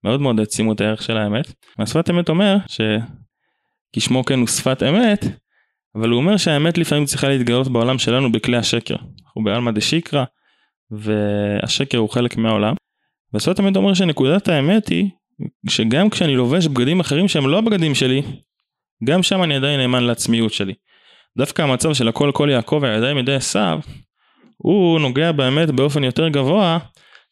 מאוד 0.05 0.41
העצימו 0.41 0.73
את 0.73 0.81
הערך 0.81 1.03
של 1.03 1.17
האמת. 1.17 1.53
והשפת 1.79 2.11
אמת 2.11 2.29
אומר 2.29 2.57
שכשמו 3.97 4.25
כן 4.25 4.39
הוא 4.39 4.47
שפת 4.47 4.83
אמת, 4.83 5.25
אבל 5.95 6.09
הוא 6.09 6.21
אומר 6.21 6.37
שהאמת 6.37 6.79
לפעמים 6.79 7.05
צריכה 7.05 7.29
להתגלות 7.29 7.69
בעולם 7.69 7.99
שלנו 7.99 8.33
בכלי 8.33 8.57
השקר. 8.57 8.97
אנחנו 9.27 9.45
בעלמא 9.45 9.71
דשיקרא, 9.71 10.25
והשקר 10.91 11.99
הוא 11.99 12.11
חלק 12.11 12.37
מהעולם. 12.37 12.75
והשפת 13.33 13.61
אמת 13.61 13.77
אומר 13.77 13.95
שנקודת 13.95 14.49
האמת 14.49 14.89
היא 14.89 15.11
שגם 15.69 16.11
כשאני 16.11 16.35
לובש 16.35 16.67
בגדים 16.67 17.01
אחרים 17.01 17.29
שהם 17.29 17.49
לא 17.49 17.59
הבגדים 17.59 17.95
שלי, 17.95 18.23
גם 19.05 19.23
שם 19.23 19.43
אני 19.43 19.57
עדיין 19.57 19.81
נאמן 19.81 20.05
לעצמיות 20.05 20.53
שלי. 20.53 20.75
דווקא 21.39 21.63
המצב 21.63 21.95
של 21.95 22.09
הכל 22.09 22.31
כל 22.35 22.49
יעקב 22.51 22.79
והידיים 22.83 23.19
ידי 23.19 23.35
עשיו, 23.35 23.81
הוא 24.57 25.01
נוגע 25.01 25.33
באמת 25.33 25.71
באופן 25.71 26.05
יותר 26.05 26.29
גבוה, 26.29 26.79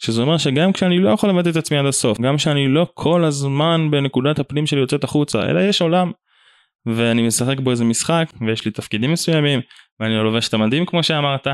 שזה 0.05 0.23
אומר 0.23 0.39
שגם 0.39 0.73
כשאני 0.73 0.99
לא 0.99 1.11
יכול 1.11 1.31
לבטא 1.31 1.49
את 1.49 1.57
עצמי 1.57 1.79
עד 1.79 1.87
הסוף, 1.87 2.21
גם 2.21 2.37
כשאני 2.37 2.69
לא 2.69 2.87
כל 2.95 3.25
הזמן 3.25 3.91
בנקודת 3.91 4.39
הפנים 4.39 4.67
שלי 4.67 4.81
יוצאת 4.81 5.05
החוצה, 5.05 5.51
אלא 5.51 5.61
יש 5.61 5.83
עולם, 5.83 6.13
ואני 6.87 7.27
משחק 7.27 7.61
בו 7.61 7.71
איזה 7.71 7.85
משחק, 7.85 8.33
ויש 8.41 8.65
לי 8.65 8.71
תפקידים 8.71 9.13
מסוימים, 9.13 9.61
ואני 10.01 10.15
לא 10.15 10.25
לובש 10.25 10.49
את 10.49 10.55
המדים 10.55 10.87
כמו 10.87 11.03
שאמרת, 11.03 11.47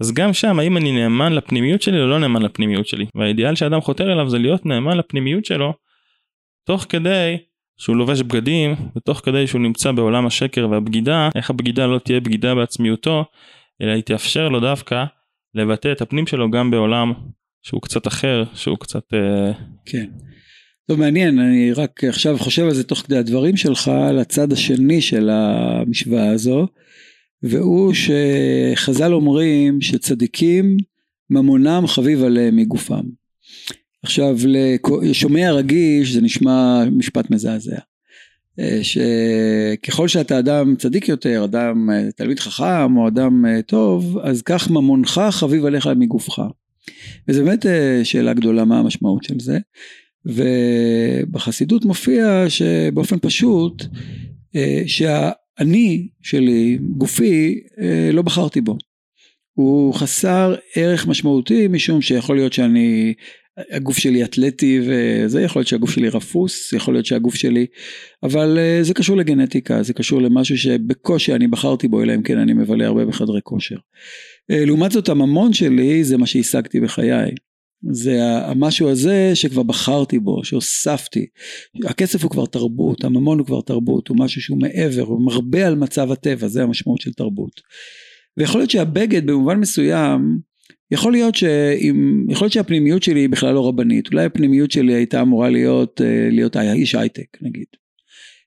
אז 0.00 0.12
גם 0.12 0.32
שם 0.32 0.58
האם 0.58 0.76
אני 0.76 0.92
נאמן 0.92 1.32
לפנימיות 1.32 1.82
שלי 1.82 2.00
או 2.00 2.06
לא 2.06 2.18
נאמן 2.18 2.42
לפנימיות 2.42 2.86
שלי, 2.86 3.06
והאידיאל 3.14 3.54
שאדם 3.54 3.80
חותר 3.80 4.12
אליו 4.12 4.30
זה 4.30 4.38
להיות 4.38 4.66
נאמן 4.66 4.96
לפנימיות 4.96 5.44
שלו, 5.44 5.74
תוך 6.66 6.86
כדי 6.88 7.36
שהוא 7.78 7.96
לובש 7.96 8.22
בגדים, 8.22 8.74
ותוך 8.96 9.20
כדי 9.24 9.46
שהוא 9.46 9.60
נמצא 9.60 9.92
בעולם 9.92 10.26
השקר 10.26 10.68
והבגידה, 10.70 11.28
איך 11.34 11.50
הבגידה 11.50 11.86
לא 11.86 11.98
תהיה 11.98 12.20
בגידה 12.20 12.54
בעצמיותו, 12.54 13.24
אלא 13.82 13.90
היא 13.90 14.02
תאפשר 14.02 14.48
לו 14.48 14.60
דווקא 14.60 15.04
לבטא 15.54 15.92
את 15.92 16.00
הפנים 16.00 16.26
שלו 16.26 16.50
גם 16.50 16.70
בעולם 16.70 17.12
שהוא 17.66 17.82
קצת 17.82 18.06
אחר, 18.06 18.44
שהוא 18.54 18.78
קצת... 18.78 19.14
אה, 19.14 19.52
כן. 19.86 20.06
טוב 20.88 20.98
מעניין, 21.00 21.38
אני 21.38 21.72
רק 21.72 22.04
עכשיו 22.04 22.38
חושב 22.38 22.62
על 22.62 22.74
זה 22.74 22.84
תוך 22.84 22.98
כדי 22.98 23.16
הדברים 23.16 23.56
שלך, 23.56 23.88
על 23.88 24.18
הצד 24.18 24.52
השני 24.52 25.00
של 25.00 25.30
המשוואה 25.30 26.30
הזו, 26.30 26.66
והוא 27.42 27.92
שחז"ל 27.94 29.12
אומרים 29.12 29.80
שצדיקים 29.80 30.76
ממונם 31.30 31.84
חביב 31.86 32.22
עליהם 32.22 32.56
מגופם. 32.56 33.02
עכשיו 34.02 34.36
לשומע 35.02 35.52
רגיש 35.52 36.12
זה 36.12 36.20
נשמע 36.20 36.84
משפט 36.92 37.30
מזעזע. 37.30 37.78
אה, 38.60 38.80
שככל 38.82 40.08
שאתה 40.08 40.38
אדם 40.38 40.76
צדיק 40.76 41.08
יותר, 41.08 41.44
אדם 41.44 41.90
אה, 41.90 42.12
תלמיד 42.16 42.40
חכם 42.40 42.96
או 42.96 43.08
אדם 43.08 43.44
טוב, 43.66 44.18
אז 44.22 44.42
כך 44.42 44.70
ממונך 44.70 45.20
חביב 45.30 45.64
עליך 45.64 45.86
מגופך. 45.96 46.40
וזו 47.28 47.44
באמת 47.44 47.66
שאלה 48.04 48.34
גדולה 48.34 48.64
מה 48.64 48.78
המשמעות 48.78 49.24
של 49.24 49.40
זה. 49.40 49.58
ובחסידות 50.26 51.84
מופיע 51.84 52.44
שבאופן 52.48 53.18
פשוט 53.18 53.84
שהאני 54.86 56.08
שלי, 56.22 56.78
גופי, 56.96 57.60
לא 58.12 58.22
בחרתי 58.22 58.60
בו. 58.60 58.76
הוא 59.52 59.94
חסר 59.94 60.54
ערך 60.74 61.06
משמעותי 61.06 61.68
משום 61.68 62.02
שיכול 62.02 62.36
להיות 62.36 62.52
שאני 62.52 63.14
הגוף 63.70 63.98
שלי 63.98 64.24
אתלטי 64.24 64.80
וזה 64.86 65.42
יכול 65.42 65.60
להיות 65.60 65.68
שהגוף 65.68 65.90
שלי 65.90 66.08
רפוס 66.08 66.72
יכול 66.72 66.94
להיות 66.94 67.06
שהגוף 67.06 67.34
שלי 67.34 67.66
אבל 68.22 68.58
אה, 68.58 68.78
זה 68.82 68.94
קשור 68.94 69.16
לגנטיקה 69.16 69.82
זה 69.82 69.92
קשור 69.92 70.22
למשהו 70.22 70.58
שבקושי 70.58 71.34
אני 71.34 71.46
בחרתי 71.46 71.88
בו 71.88 72.02
אלא 72.02 72.14
אם 72.14 72.22
כן 72.22 72.38
אני 72.38 72.52
מבלה 72.52 72.86
הרבה 72.86 73.04
בחדרי 73.04 73.40
כושר. 73.42 73.76
אה, 74.50 74.64
לעומת 74.64 74.92
זאת 74.92 75.08
הממון 75.08 75.52
שלי 75.52 76.04
זה 76.04 76.16
מה 76.16 76.26
שהשגתי 76.26 76.80
בחיי 76.80 77.30
זה 77.90 78.22
המשהו 78.22 78.88
הזה 78.88 79.30
שכבר 79.34 79.62
בחרתי 79.62 80.18
בו 80.18 80.44
שהוספתי 80.44 81.26
הכסף 81.84 82.22
הוא 82.22 82.30
כבר 82.30 82.46
תרבות 82.46 83.04
הממון 83.04 83.38
הוא 83.38 83.46
כבר 83.46 83.60
תרבות 83.60 84.08
הוא 84.08 84.16
משהו 84.20 84.40
שהוא 84.40 84.58
מעבר 84.60 85.02
הוא 85.02 85.26
מרבה 85.26 85.66
על 85.66 85.74
מצב 85.74 86.12
הטבע 86.12 86.48
זה 86.48 86.62
המשמעות 86.62 87.00
של 87.00 87.12
תרבות. 87.12 87.60
ויכול 88.36 88.60
להיות 88.60 88.70
שהבגד 88.70 89.26
במובן 89.26 89.58
מסוים 89.58 90.38
יכול 90.90 91.12
להיות 91.12 91.34
שאם, 91.34 92.26
יכול 92.30 92.44
להיות 92.44 92.52
שהפנימיות 92.52 93.02
שלי 93.02 93.20
היא 93.20 93.28
בכלל 93.28 93.54
לא 93.54 93.68
רבנית, 93.68 94.08
אולי 94.12 94.24
הפנימיות 94.24 94.70
שלי 94.70 94.94
הייתה 94.94 95.22
אמורה 95.22 95.50
להיות, 95.50 96.00
אה, 96.00 96.28
להיות 96.30 96.56
איש 96.56 96.94
הייטק 96.94 97.38
נגיד. 97.42 97.66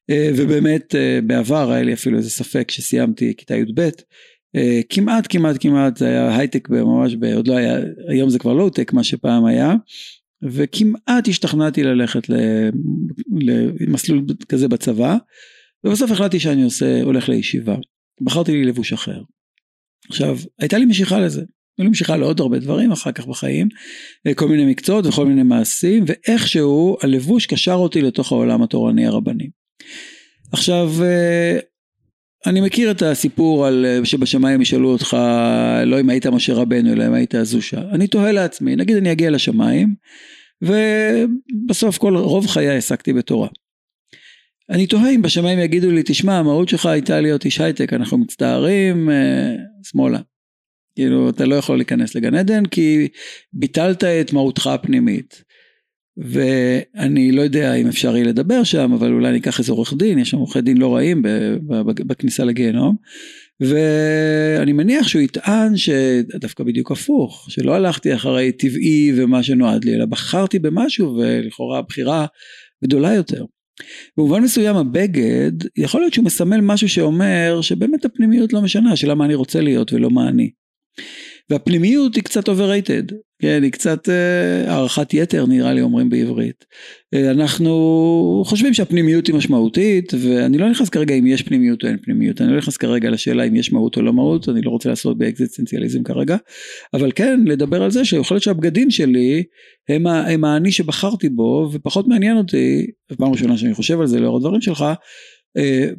אה, 0.10 0.30
ובאמת 0.36 0.96
בעבר 1.24 1.72
היה 1.72 1.84
לי 1.84 1.94
אפילו 1.94 2.18
איזה 2.18 2.30
ספק 2.30 2.68
כשסיימתי 2.68 3.34
כיתה 3.38 3.56
י"ב, 3.56 3.90
כמעט 4.90 5.26
כמעט 5.30 5.56
כמעט 5.60 5.98
זה 5.98 6.08
היה 6.08 6.38
הייטק 6.38 6.70
ממש, 6.70 7.16
עוד 7.36 7.48
לא 7.48 7.54
היה, 7.54 7.78
היום 8.08 8.30
זה 8.30 8.40
כבר 8.40 8.54
לואו-טק 8.54 8.94
מה 8.94 9.04
שפעם 9.04 9.46
היה, 9.46 9.76
וכמעט 10.44 11.28
השתכנעתי 11.28 11.84
ללכת 11.84 12.28
למסלול 13.82 14.26
כזה 14.50 14.68
בצבא, 14.68 15.18
ובסוף 15.84 16.12
החלטתי 16.12 16.40
שאני 16.40 16.64
עושה, 16.64 17.04
הולך 17.04 17.30
לישיבה. 17.30 17.76
בחרתי 18.22 18.52
לי 18.52 18.64
לבוש 18.64 18.94
אחר. 18.94 19.22
עכשיו, 20.10 20.38
הייתה 20.60 20.78
לי 20.78 20.86
משיכה 20.86 21.20
לזה. 21.20 21.44
אני 21.80 21.88
ממשיכה 21.88 22.18
לעוד 22.18 22.40
הרבה 22.40 22.60
דברים 22.60 22.92
אחר 22.92 23.12
כך 23.12 23.28
בחיים, 23.28 23.70
אה, 24.28 24.34
כל 24.34 24.48
מיני 24.48 24.66
מקצועות 24.66 25.06
וכל 25.06 25.26
מיני 25.26 25.44
מעשים, 25.44 26.06
ואיכשהו 26.08 26.98
הלבוש 27.02 27.46
קשר 27.46 27.74
אותי 27.74 28.02
לתוך 28.02 28.32
העולם 28.32 28.64
התורני 28.64 29.06
הרבני. 29.08 29.50
עכשיו, 30.52 30.92
אה, 31.04 31.60
אני 32.46 32.62
מכיר 32.62 32.92
את 32.92 33.02
הסיפור 33.02 33.66
על 33.66 33.86
אה, 33.86 34.06
שבשמיים 34.06 34.62
ישאלו 34.62 34.92
אותך 34.92 35.18
לא 35.86 36.00
אם 36.00 36.10
היית 36.10 36.28
משה 36.28 36.54
רבנו 36.54 36.94
אלא 36.94 37.08
אם 37.08 37.14
היית 37.14 37.34
זושה. 37.44 37.82
אני 37.92 38.08
תוהה 38.08 38.32
לעצמי, 38.32 38.76
נגיד 38.76 38.98
אני 38.98 39.12
אגיע 39.12 39.30
לשמיים 39.30 39.96
ובסוף 40.62 41.98
כל 41.98 42.18
רוב 42.18 42.48
חיי 42.48 42.70
העסקתי 42.70 43.14
בתורה. 43.14 43.48
אני 44.70 44.88
תוהה 44.88 45.12
אם 45.12 45.22
בשמיים 45.22 45.60
יגידו 45.60 45.92
לי 45.92 46.02
תשמע 46.06 46.38
המהות 46.38 46.70
שלך 46.70 46.86
הייתה 46.86 47.22
להיות 47.22 47.46
איש 47.46 47.62
הייטק 47.62 47.94
אנחנו 47.94 48.18
מצטערים 48.18 49.10
שמאלה. 49.84 50.20
כאילו 50.96 51.30
אתה 51.30 51.46
לא 51.46 51.56
יכול 51.56 51.78
להיכנס 51.78 52.16
לגן 52.16 52.36
עדן 52.36 52.66
כי 52.66 53.08
ביטלת 53.54 54.04
את 54.04 54.34
מהותך 54.34 54.68
הפנימית. 54.68 55.44
ואני 56.20 57.32
לא 57.32 57.42
יודע 57.42 57.74
אם 57.74 57.88
אפשר 57.88 58.16
יהיה 58.16 58.28
לדבר 58.28 58.64
שם, 58.64 58.94
אבל 58.94 59.12
אולי 59.12 59.30
אני 59.30 59.38
אקח 59.38 59.60
איזה 59.60 59.72
עורך 59.72 59.94
דין, 59.94 60.20
יש 60.20 60.30
שם 60.30 60.38
עורכי 60.38 60.62
דין 60.62 60.78
לא 60.78 60.96
רעים 60.96 61.22
בכניסה 62.08 62.46
לגיהנום. 62.46 62.96
ואני 63.62 64.74
מניח 64.74 65.08
שהוא 65.08 65.22
יטען 65.22 65.78
שדווקא 65.78 66.64
בדיוק 66.64 66.92
הפוך, 66.92 67.46
שלא 67.50 67.76
הלכתי 67.76 68.16
אחרי 68.16 68.52
טבעי 68.52 69.12
ומה 69.16 69.44
שנועד 69.44 69.86
לי, 69.86 69.96
אלא 69.96 70.06
בחרתי 70.06 70.60
במשהו 70.60 71.16
ולכאורה 71.16 71.80
הבחירה 71.80 72.26
גדולה 72.84 73.14
יותר. 73.14 73.46
במובן 74.18 74.42
מסוים 74.42 74.76
הבגד, 74.76 75.52
יכול 75.78 76.02
להיות 76.02 76.14
שהוא 76.14 76.26
מסמל 76.26 76.62
משהו 76.62 76.90
שאומר 76.90 77.60
שבאמת 77.62 78.06
הפנימיות 78.06 78.54
לא 78.54 78.62
משנה, 78.62 78.92
השאלה 78.92 79.16
מה 79.16 79.26
אני 79.26 79.36
רוצה 79.36 79.62
להיות 79.62 79.94
ולא 79.94 80.10
מה 80.10 80.30
אני. 80.30 80.50
והפנימיות 81.50 82.16
היא 82.16 82.24
קצת 82.24 82.50
overrated, 82.50 83.14
כן, 83.42 83.64
היא 83.64 83.72
קצת 83.72 84.10
אה, 84.10 84.72
הערכת 84.72 85.14
יתר 85.14 85.46
נראה 85.46 85.74
לי 85.74 85.82
אומרים 85.82 86.10
בעברית. 86.10 86.66
אה, 87.14 87.32
אנחנו 87.32 88.44
חושבים 88.46 88.74
שהפנימיות 88.74 89.28
היא 89.28 89.36
משמעותית 89.36 90.14
ואני 90.14 90.58
לא 90.58 90.70
נכנס 90.70 90.90
כרגע 90.90 91.16
אם 91.16 91.28
יש 91.28 91.42
פנימיות 91.42 91.84
או 91.84 91.88
אין 91.88 91.98
פנימיות, 92.04 92.42
אני 92.42 92.52
לא 92.52 92.58
נכנס 92.58 92.78
כרגע 92.78 93.10
לשאלה 93.10 93.44
אם 93.44 93.56
יש 93.56 93.74
מהות 93.74 93.98
או 93.98 94.02
לא 94.02 94.14
מהות, 94.14 94.50
אני 94.50 94.62
לא 94.62 94.70
רוצה 94.70 94.90
לעשות 94.90 95.18
באקזיסטנציאליזם 95.18 96.04
כרגע, 96.04 96.38
אבל 96.94 97.12
כן 97.16 97.40
לדבר 97.46 97.84
על 97.84 97.92
זה 97.92 98.06
שיכול 98.06 98.36
להיות 98.36 98.44
שהבגדים 98.44 98.92
שלי 98.92 99.44
הם, 99.90 100.08
הם 100.08 100.46
האני 100.46 100.72
שבחרתי 100.72 101.30
בו 101.30 101.70
ופחות 101.74 102.08
מעניין 102.08 102.38
אותי, 102.38 102.88
פעם 103.18 103.32
ראשונה 103.32 103.58
שאני 103.58 103.74
חושב 103.74 104.00
על 104.00 104.08
זה 104.08 104.20
לאור 104.20 104.38
הדברים 104.38 104.62
שלך, 104.62 104.86
אה, 105.58 105.90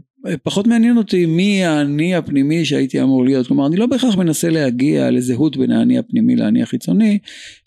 פחות 0.43 0.67
מעניין 0.67 0.97
אותי 0.97 1.27
מי 1.27 1.65
האני 1.65 2.15
הפנימי 2.15 2.65
שהייתי 2.65 3.03
אמור 3.03 3.25
להיות, 3.25 3.47
כלומר 3.47 3.67
אני 3.67 3.77
לא 3.77 3.87
בהכרח 3.87 4.17
מנסה 4.17 4.49
להגיע 4.49 5.11
לזהות 5.11 5.57
בין 5.57 5.71
האני 5.71 5.99
הפנימי 5.99 6.37
לאני 6.37 6.63
החיצוני 6.63 7.19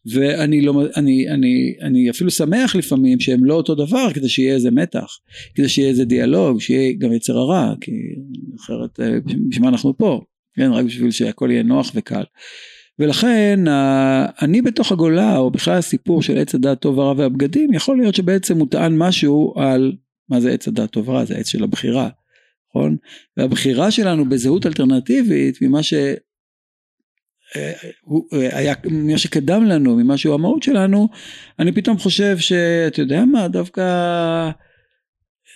ואני 0.05 0.61
לא, 0.61 0.83
אני, 0.95 1.29
אני, 1.29 1.73
אני 1.81 2.09
אפילו 2.09 2.31
שמח 2.31 2.75
לפעמים 2.75 3.19
שהם 3.19 3.45
לא 3.45 3.53
אותו 3.53 3.75
דבר 3.75 4.13
כדי 4.13 4.29
שיהיה 4.29 4.53
איזה 4.53 4.71
מתח, 4.71 5.07
כדי 5.55 5.69
שיהיה 5.69 5.89
איזה 5.89 6.05
דיאלוג, 6.05 6.59
שיהיה 6.59 6.93
גם 6.97 7.13
יצר 7.13 7.37
הרע, 7.37 7.73
כי 7.81 7.91
אחרת 8.59 8.99
אה, 8.99 9.19
בשביל 9.25 9.63
מה 9.63 9.69
אנחנו 9.69 9.97
פה, 9.97 10.21
כן, 10.55 10.71
רק 10.71 10.85
בשביל 10.85 11.11
שהכל 11.11 11.49
יהיה 11.51 11.63
נוח 11.63 11.91
וקל. 11.95 12.23
ולכן 12.99 13.59
אני 14.41 14.61
בתוך 14.61 14.91
הגולה 14.91 15.37
או 15.37 15.51
בכלל 15.51 15.77
הסיפור 15.77 16.21
של 16.21 16.37
עץ 16.37 16.55
הדת 16.55 16.79
טוב 16.79 16.99
הרע 16.99 17.13
והבגדים 17.17 17.73
יכול 17.73 17.97
להיות 17.97 18.15
שבעצם 18.15 18.59
הוא 18.59 18.67
טען 18.71 18.97
משהו 18.97 19.53
על 19.57 19.91
מה 20.29 20.39
זה 20.39 20.51
עץ 20.51 20.67
הדת 20.67 20.91
טוב 20.91 21.09
רע 21.09 21.25
זה 21.25 21.35
עץ 21.35 21.47
של 21.47 21.63
הבחירה 21.63 22.09
נכון? 22.75 22.97
והבחירה 23.37 23.91
שלנו 23.91 24.29
בזהות 24.29 24.65
אלטרנטיבית 24.65 25.61
ממה 25.61 25.83
ש... 25.83 25.93
אה, 27.55 27.71
אה, 28.33 28.57
היה, 28.57 28.73
ממה 28.85 29.17
שקדם 29.17 29.65
לנו, 29.65 29.95
ממה 29.95 30.17
שהוא 30.17 30.33
המהות 30.33 30.63
שלנו, 30.63 31.09
אני 31.59 31.71
פתאום 31.71 31.97
חושב 31.97 32.37
שאתה 32.37 33.01
יודע 33.01 33.25
מה, 33.25 33.47
דווקא 33.47 33.83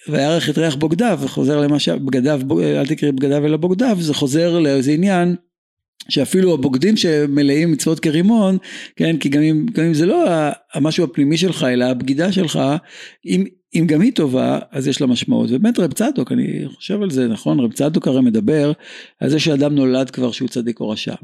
וירח 0.09 0.49
את 0.49 0.57
ריח 0.57 0.75
בוגדיו, 0.75 1.19
חוזר 1.27 1.61
למה 1.61 1.79
ש... 1.79 1.89
בגדיו, 1.89 2.41
אל 2.61 2.85
תקראי 2.85 3.11
בגדיו 3.11 3.45
אלא 3.45 3.57
בוגדיו, 3.57 3.97
זה 3.99 4.13
חוזר 4.13 4.59
לאיזה 4.59 4.91
עניין 4.91 5.35
שאפילו 6.09 6.53
הבוגדים 6.53 6.97
שמלאים 6.97 7.71
מצוות 7.71 7.99
כרימון, 7.99 8.57
כן, 8.95 9.17
כי 9.17 9.29
גם 9.29 9.41
אם, 9.41 9.65
גם 9.71 9.83
אם 9.83 9.93
זה 9.93 10.05
לא 10.05 10.25
המשהו 10.73 11.05
הפנימי 11.05 11.37
שלך, 11.37 11.63
אלא 11.63 11.85
הבגידה 11.85 12.31
שלך, 12.31 12.59
אם, 13.25 13.45
אם 13.75 13.85
גם 13.87 14.01
היא 14.01 14.13
טובה, 14.13 14.59
אז 14.71 14.87
יש 14.87 15.01
לה 15.01 15.07
משמעות. 15.07 15.49
ובאמת 15.51 15.79
רב 15.79 15.93
צדוק, 15.93 16.31
אני 16.31 16.63
חושב 16.75 17.01
על 17.01 17.09
זה, 17.09 17.27
נכון? 17.27 17.59
רב 17.59 17.73
צדוק 17.73 18.07
הרי 18.07 18.21
מדבר 18.21 18.71
על 19.19 19.29
זה 19.29 19.39
שאדם 19.39 19.75
נולד 19.75 20.09
כבר 20.09 20.31
שהוא 20.31 20.49
צדיק 20.49 20.79
או 20.79 20.89
רשע. 20.89 21.15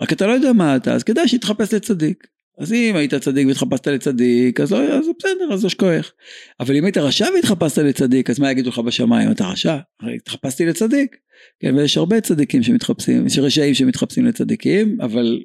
רק 0.00 0.12
אתה 0.12 0.26
לא 0.26 0.32
יודע 0.32 0.52
מה 0.52 0.76
אתה, 0.76 0.94
אז 0.94 1.02
כדאי 1.02 1.28
שיתחפש 1.28 1.74
לצדיק. 1.74 2.26
אז 2.58 2.72
אם 2.72 2.96
היית 2.96 3.14
צדיק 3.14 3.46
והתחפשת 3.46 3.86
לצדיק, 3.86 4.60
אז, 4.60 4.72
לא, 4.72 4.78
אז 4.78 5.06
בסדר, 5.18 5.52
אז 5.52 5.64
יש 5.64 5.74
כוח. 5.74 6.12
אבל 6.60 6.76
אם 6.76 6.84
היית 6.84 6.98
רשע 6.98 7.26
והתחפשת 7.34 7.78
לצדיק, 7.78 8.30
אז 8.30 8.38
מה 8.38 8.50
יגידו 8.50 8.68
לך 8.68 8.78
בשמיים? 8.78 9.30
אתה 9.30 9.48
רשע? 9.48 9.76
הרי 10.00 10.16
התחפשתי 10.16 10.66
לצדיק. 10.66 11.16
כן, 11.60 11.74
ויש 11.74 11.96
הרבה 11.96 12.20
צדיקים 12.20 12.62
שמתחפשים, 12.62 13.26
יש 13.26 13.38
רשעים 13.38 13.74
שמתחפשים 13.74 14.26
לצדיקים, 14.26 15.00
אבל 15.00 15.40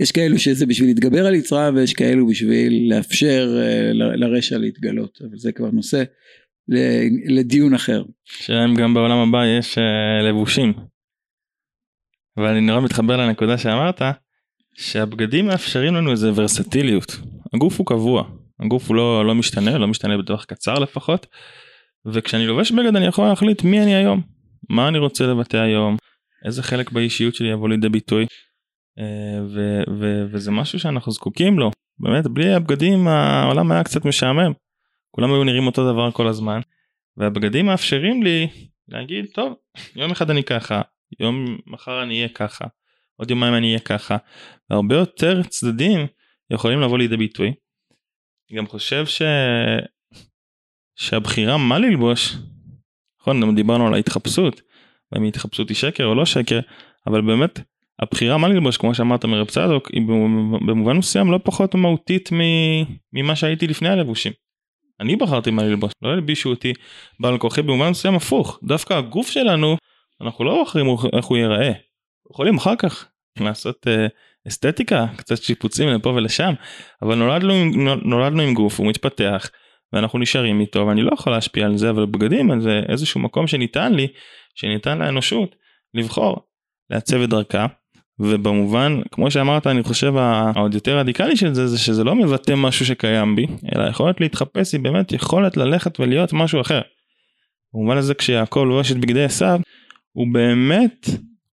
יש 0.00 0.12
כאלו 0.12 0.38
שזה 0.38 0.66
בשביל 0.66 0.88
להתגבר 0.88 1.26
על 1.26 1.34
יצרה 1.34 1.70
ויש 1.74 1.94
כאלו 1.94 2.26
בשביל 2.26 2.94
לאפשר 2.94 3.56
אה, 3.62 3.92
לרשע 3.92 4.58
להתגלות, 4.58 5.18
אבל 5.22 5.36
זה 5.36 5.52
כבר 5.52 5.70
נושא 5.70 6.02
לדיון 7.28 7.74
אחר. 7.74 8.02
השאלה 8.40 8.64
אם 8.64 8.74
גם 8.74 8.94
בעולם 8.94 9.18
הבא 9.18 9.46
יש 9.46 9.78
אה, 9.78 10.28
לבושים. 10.28 10.72
אבל 12.36 12.46
אני 12.46 12.60
נורא 12.60 12.80
מתחבר 12.80 13.16
לנקודה 13.16 13.58
שאמרת, 13.58 14.02
שהבגדים 14.74 15.46
מאפשרים 15.46 15.94
לנו 15.94 16.10
איזה 16.10 16.30
ורסטיליות. 16.34 17.16
הגוף 17.54 17.78
הוא 17.78 17.86
קבוע, 17.86 18.24
הגוף 18.60 18.88
הוא 18.88 18.96
לא, 18.96 19.26
לא 19.26 19.34
משתנה, 19.34 19.78
לא 19.78 19.88
משתנה 19.88 20.18
בטווח 20.18 20.44
קצר 20.44 20.74
לפחות, 20.74 21.26
וכשאני 22.06 22.46
לובש 22.46 22.72
בגד 22.72 22.96
אני 22.96 23.06
יכול 23.06 23.28
להחליט 23.28 23.62
מי 23.62 23.82
אני 23.82 23.94
היום, 23.94 24.20
מה 24.68 24.88
אני 24.88 24.98
רוצה 24.98 25.26
לבטא 25.26 25.56
היום, 25.56 25.96
איזה 26.44 26.62
חלק 26.62 26.90
באישיות 26.90 27.34
שלי 27.34 27.48
יבוא 27.48 27.68
לידי 27.68 27.88
ביטוי. 27.88 28.26
אה, 28.98 29.42
ו- 29.54 29.82
ו- 30.00 30.24
וזה 30.32 30.50
משהו 30.50 30.78
שאנחנו 30.78 31.12
זקוקים 31.12 31.58
לו. 31.58 31.70
באמת 31.98 32.26
בלי 32.26 32.54
הבגדים 32.54 33.08
העולם 33.08 33.72
היה 33.72 33.84
קצת 33.84 34.04
משעמם. 34.04 34.52
כולם 35.10 35.32
היו 35.32 35.44
נראים 35.44 35.66
אותו 35.66 35.92
דבר 35.92 36.10
כל 36.10 36.28
הזמן. 36.28 36.60
והבגדים 37.16 37.66
מאפשרים 37.66 38.22
לי 38.22 38.48
להגיד 38.88 39.26
טוב 39.34 39.54
יום 39.96 40.10
אחד 40.10 40.30
אני 40.30 40.44
ככה 40.44 40.82
יום 41.20 41.58
מחר 41.66 42.02
אני 42.02 42.16
אהיה 42.16 42.28
ככה 42.28 42.64
עוד 43.16 43.30
יומיים 43.30 43.54
אני 43.54 43.66
אהיה 43.66 43.78
ככה. 43.78 44.16
הרבה 44.70 44.94
יותר 44.96 45.42
צדדים 45.42 46.06
יכולים 46.50 46.80
לבוא 46.80 46.98
לידי 46.98 47.16
ביטוי. 47.16 47.52
אני 48.50 48.58
גם 48.58 48.66
חושב 48.66 49.06
ש... 49.06 49.22
שהבחירה 50.96 51.56
מה 51.56 51.78
ללבוש 51.78 52.36
נכון 53.22 53.54
דיברנו 53.54 53.86
על 53.86 53.94
ההתחפשות 53.94 54.62
האם 55.12 55.24
התחפשות 55.24 55.68
היא 55.68 55.76
שקר 55.76 56.06
או 56.06 56.14
לא 56.14 56.26
שקר 56.26 56.60
אבל 57.06 57.20
באמת 57.20 57.60
הבחירה 57.98 58.38
מה 58.38 58.48
ללבוש 58.48 58.76
כמו 58.76 58.94
שאמרת 58.94 59.24
מרב 59.24 59.46
צדוק 59.46 59.90
היא 59.92 60.02
במובן 60.66 60.96
מסוים 60.96 61.32
לא 61.32 61.40
פחות 61.44 61.74
מהותית 61.74 62.30
ממה 63.12 63.36
שהייתי 63.36 63.66
לפני 63.66 63.88
הלבושים. 63.88 64.32
אני 65.00 65.16
בחרתי 65.16 65.50
מה 65.50 65.62
ללבוש 65.62 65.92
לא 66.02 66.08
הלבישו 66.08 66.50
אותי 66.50 66.72
בעל 67.20 67.38
כוחי 67.38 67.62
במובן 67.62 67.88
מסוים 67.88 68.14
הפוך 68.14 68.58
דווקא 68.62 68.94
הגוף 68.94 69.30
שלנו 69.30 69.76
אנחנו 70.20 70.44
לא 70.44 70.54
בוחרים 70.54 70.86
איך 71.16 71.24
הוא 71.24 71.38
ייראה. 71.38 71.72
יכולים 72.30 72.56
אחר 72.56 72.76
כך 72.76 73.06
לעשות 73.40 73.86
uh, 73.86 74.48
אסתטיקה 74.48 75.06
קצת 75.16 75.42
שיפוצים 75.42 75.88
לפה 75.88 76.08
ולשם 76.08 76.52
אבל 77.02 77.14
נולדנו, 77.14 77.64
נולדנו 78.04 78.42
עם 78.42 78.54
גוף 78.54 78.78
הוא 78.80 78.86
מתפתח 78.86 79.50
ואנחנו 79.92 80.18
נשארים 80.18 80.60
איתו 80.60 80.86
ואני 80.86 81.02
לא 81.02 81.10
יכול 81.12 81.32
להשפיע 81.32 81.66
על 81.66 81.76
זה 81.76 81.90
אבל 81.90 82.06
בגדים 82.06 82.60
זה 82.60 82.80
איזשהו 82.88 83.20
מקום 83.20 83.46
שניתן 83.46 83.94
לי 83.94 84.08
שניתן 84.54 84.98
לאנושות 84.98 85.56
לבחור 85.94 86.36
לעצב 86.90 87.20
את 87.20 87.28
דרכה 87.28 87.66
ובמובן 88.18 89.00
כמו 89.10 89.30
שאמרת 89.30 89.66
אני 89.66 89.82
חושב 89.82 90.16
העוד 90.16 90.74
יותר 90.74 90.98
רדיקלי 90.98 91.36
של 91.36 91.54
זה 91.54 91.66
זה 91.66 91.78
שזה 91.78 92.04
לא 92.04 92.14
מבטא 92.14 92.54
משהו 92.56 92.86
שקיים 92.86 93.36
בי 93.36 93.46
אלא 93.74 93.88
יכולת 93.88 94.20
להתחפש 94.20 94.72
היא 94.72 94.80
באמת 94.80 95.12
יכולת 95.12 95.56
ללכת 95.56 96.00
ולהיות 96.00 96.32
משהו 96.32 96.60
אחר. 96.60 96.80
במובן 97.74 97.96
הזה 97.96 98.14
כשיעקב 98.14 98.64
לובש 98.68 98.92
את 98.92 98.96
בגדי 98.96 99.24
עשיו 99.24 99.60
הוא 100.12 100.26
באמת 100.32 101.06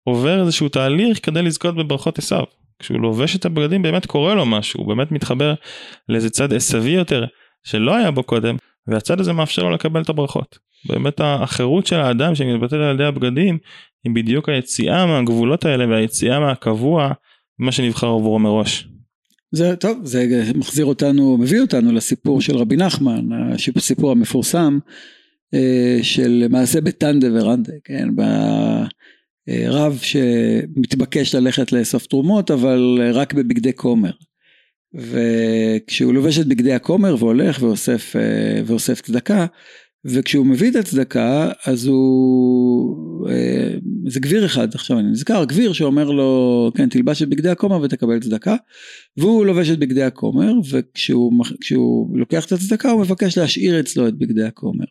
עובר 0.03 0.41
איזשהו 0.41 0.69
תהליך 0.69 1.25
כדי 1.25 1.41
לזכות 1.41 1.75
בברכות 1.75 2.17
עשיו. 2.17 2.43
כשהוא 2.79 2.99
לובש 2.99 3.35
את 3.35 3.45
הבגדים 3.45 3.81
באמת 3.81 4.05
קורה 4.05 4.33
לו 4.33 4.45
משהו 4.45 4.79
הוא 4.79 4.87
באמת 4.87 5.11
מתחבר 5.11 5.53
לאיזה 6.09 6.29
צד 6.29 6.53
עשוי 6.53 6.91
יותר 6.91 7.25
שלא 7.63 7.95
היה 7.95 8.11
בו 8.11 8.23
קודם 8.23 8.55
והצד 8.87 9.19
הזה 9.19 9.33
מאפשר 9.33 9.63
לו 9.63 9.71
לקבל 9.71 10.01
את 10.01 10.09
הברכות. 10.09 10.57
באמת 10.85 11.21
החירות 11.23 11.87
של 11.87 11.95
האדם 11.95 12.35
שמתבטאת 12.35 12.73
על 12.73 12.95
ידי 12.95 13.03
הבגדים 13.03 13.57
היא 14.03 14.15
בדיוק 14.15 14.49
היציאה 14.49 15.05
מהגבולות 15.05 15.65
האלה 15.65 15.87
והיציאה 15.87 16.39
מהקבוע 16.39 17.11
ממה 17.59 17.71
שנבחר 17.71 18.07
עבורו 18.07 18.39
מראש. 18.39 18.87
זה 19.51 19.75
טוב 19.75 19.99
זה 20.03 20.51
מחזיר 20.55 20.85
אותנו 20.85 21.37
מביא 21.37 21.61
אותנו 21.61 21.91
לסיפור 21.91 22.41
של 22.41 22.57
רבי 22.57 22.75
נחמן 22.77 23.29
הסיפור 23.75 24.11
המפורסם 24.11 24.79
אה, 25.53 25.99
של 26.01 26.45
מעשה 26.49 26.81
בטנדה 26.81 27.27
ורנדה 27.33 27.73
כן 27.83 28.09
ברב 29.47 29.99
שמתבקש 30.01 31.35
ללכת 31.35 31.71
לאסוף 31.71 32.05
תרומות 32.05 32.51
אבל 32.51 32.99
רק 33.13 33.33
בבגדי 33.33 33.71
כומר 33.75 34.11
וכשהוא 34.93 36.13
לובש 36.13 36.39
את 36.39 36.47
בגדי 36.47 36.73
הכומר 36.73 37.15
והולך 37.19 37.61
ואוסף 37.61 38.15
אה, 38.15 38.61
ואוסף 38.65 39.01
צדקה 39.01 39.45
וכשהוא 40.05 40.45
מביא 40.45 40.71
את 40.71 40.75
הצדקה 40.75 41.51
אז 41.65 41.85
הוא 41.85 43.29
אה, 43.29 43.73
זה 44.07 44.19
גביר 44.19 44.45
אחד 44.45 44.75
עכשיו 44.75 44.99
אני 44.99 45.11
נזכר 45.11 45.45
גביר 45.45 45.73
שאומר 45.73 46.11
לו 46.11 46.71
כן 46.75 46.89
תלבש 46.89 47.21
את 47.21 47.29
בגדי 47.29 47.49
הכומר 47.49 47.81
ותקבל 47.81 48.19
צדקה. 48.19 48.55
והוא 49.17 49.45
לובש 49.45 49.69
את 49.69 49.79
בגדי 49.79 50.03
הכומר 50.03 50.51
וכשהוא 50.71 52.17
לוקח 52.17 52.45
את 52.45 52.51
הצדקה 52.51 52.91
הוא 52.91 53.01
מבקש 53.01 53.37
להשאיר 53.37 53.79
אצלו 53.79 54.07
את 54.07 54.17
בגדי 54.17 54.43
הכומר. 54.43 54.85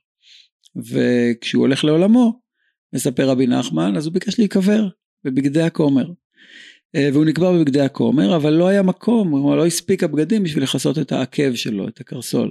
וכשהוא 0.77 1.61
הולך 1.61 1.85
לעולמו 1.85 2.41
מספר 2.95 3.29
רבי 3.29 3.47
נחמן 3.47 3.97
אז 3.97 4.07
הוא 4.07 4.15
ביקש 4.15 4.39
להיקבר 4.39 4.89
בבגדי 5.25 5.63
הכומר 5.63 6.05
והוא 6.97 7.25
נקבר 7.25 7.53
בבגדי 7.53 7.81
הכומר, 7.81 8.37
אבל 8.37 8.53
לא 8.53 8.69
היה 8.69 8.83
מקום, 8.83 9.31
כלומר 9.31 9.57
לא 9.57 9.67
הספיק 9.67 10.03
הבגדים 10.03 10.43
בשביל 10.43 10.63
לכסות 10.63 10.99
את 10.99 11.13
העקב 11.13 11.55
שלו, 11.55 11.89
את 11.89 12.01
הקרסול. 12.01 12.51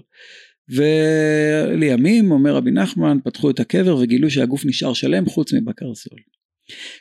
ולימים, 0.70 2.32
אומר 2.32 2.56
רבי 2.56 2.72
נחמן, 2.72 3.18
פתחו 3.24 3.50
את 3.50 3.60
הקבר 3.60 3.98
וגילו 3.98 4.30
שהגוף 4.30 4.66
נשאר 4.66 4.94
שלם 4.94 5.26
חוץ 5.26 5.54
מבקרסול. 5.54 6.20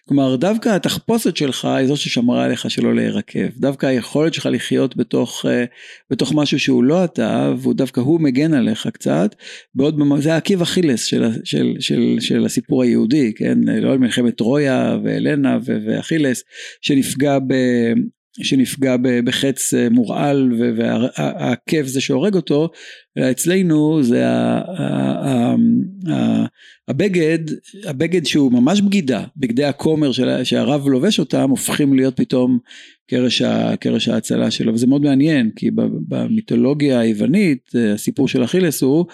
כלומר 0.08 0.36
דווקא 0.36 0.68
התחפושת 0.68 1.36
שלך 1.36 1.64
היא 1.64 1.86
זו 1.86 1.96
ששמרה 1.96 2.44
עליך 2.44 2.70
שלא 2.70 2.94
להירקב, 2.94 3.48
דווקא 3.56 3.86
היכולת 3.86 4.34
שלך 4.34 4.48
לחיות 4.52 4.96
בתוך, 4.96 5.46
אה, 5.48 5.64
בתוך 6.10 6.32
משהו 6.34 6.58
שהוא 6.58 6.84
לא 6.84 7.04
אתה, 7.04 7.52
והוא 7.58 7.74
דווקא 7.74 8.00
הוא 8.00 8.20
מגן 8.20 8.54
עליך 8.54 8.88
קצת, 8.92 9.34
בעוד 9.74 10.00
זה 10.18 10.34
העקיב 10.34 10.62
אכילס 10.62 11.04
של, 11.04 11.24
של, 11.44 11.74
של, 11.80 12.16
של 12.20 12.44
הסיפור 12.44 12.82
היהודי, 12.82 13.32
כן, 13.36 13.58
לא 13.68 13.92
על 13.92 13.98
מלחמת 13.98 14.36
טרויה 14.36 14.98
ואלנה 15.04 15.58
ואכילס, 15.64 16.42
שנפגע 16.80 17.38
ב... 17.38 17.54
שנפגע 18.42 18.96
בחץ 19.24 19.74
אה, 19.74 19.88
מורעל 19.90 20.52
והעקב 20.76 21.82
זה 21.82 22.00
שהורג 22.00 22.34
אותו, 22.34 22.68
אלא 23.18 23.30
אצלנו 23.30 24.02
זה 24.02 24.24
הבגד, 26.88 27.38
הבגד 27.84 28.26
שהוא 28.26 28.52
ממש 28.52 28.80
בגידה, 28.80 29.24
בגדי 29.36 29.64
הכומר 29.64 30.10
שהרב 30.44 30.88
לובש 30.88 31.18
אותם 31.18 31.50
הופכים 31.50 31.94
להיות 31.94 32.16
פתאום 32.16 32.58
קרש, 33.10 33.42
קרש 33.80 34.08
ההצלה 34.08 34.50
שלו. 34.50 34.74
וזה 34.74 34.86
מאוד 34.86 35.02
מעניין 35.02 35.50
כי 35.56 35.70
במיתולוגיה 36.08 37.00
היוונית 37.00 37.70
הסיפור 37.94 38.28
של 38.28 38.44
אכילס 38.44 38.82
הוא 38.82 39.06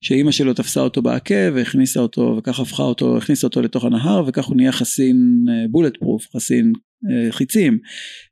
שאימא 0.00 0.30
שלו 0.30 0.54
תפסה 0.54 0.80
אותו 0.80 1.02
בעקב 1.02 1.52
והכניסה 1.54 2.00
אותו 2.00 2.36
וכך 2.38 2.60
הפכה 2.60 2.82
אותו, 2.82 3.16
הכניסה 3.16 3.46
אותו 3.46 3.62
לתוך 3.62 3.84
הנהר 3.84 4.24
וכך 4.26 4.44
הוא 4.44 4.56
נהיה 4.56 4.72
חסין 4.72 5.44
בולט 5.70 5.94
אה, 5.94 5.98
פרוף, 6.00 6.26
חסין 6.36 6.72
אה, 6.76 6.85
חיצים, 7.30 7.78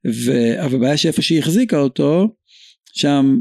ו... 0.07 0.33
אבל 0.65 0.77
הבעיה 0.77 0.97
שאיפה 0.97 1.23
שהיא 1.23 1.39
החזיקה 1.39 1.79
אותו 1.79 2.29
שם 2.95 3.39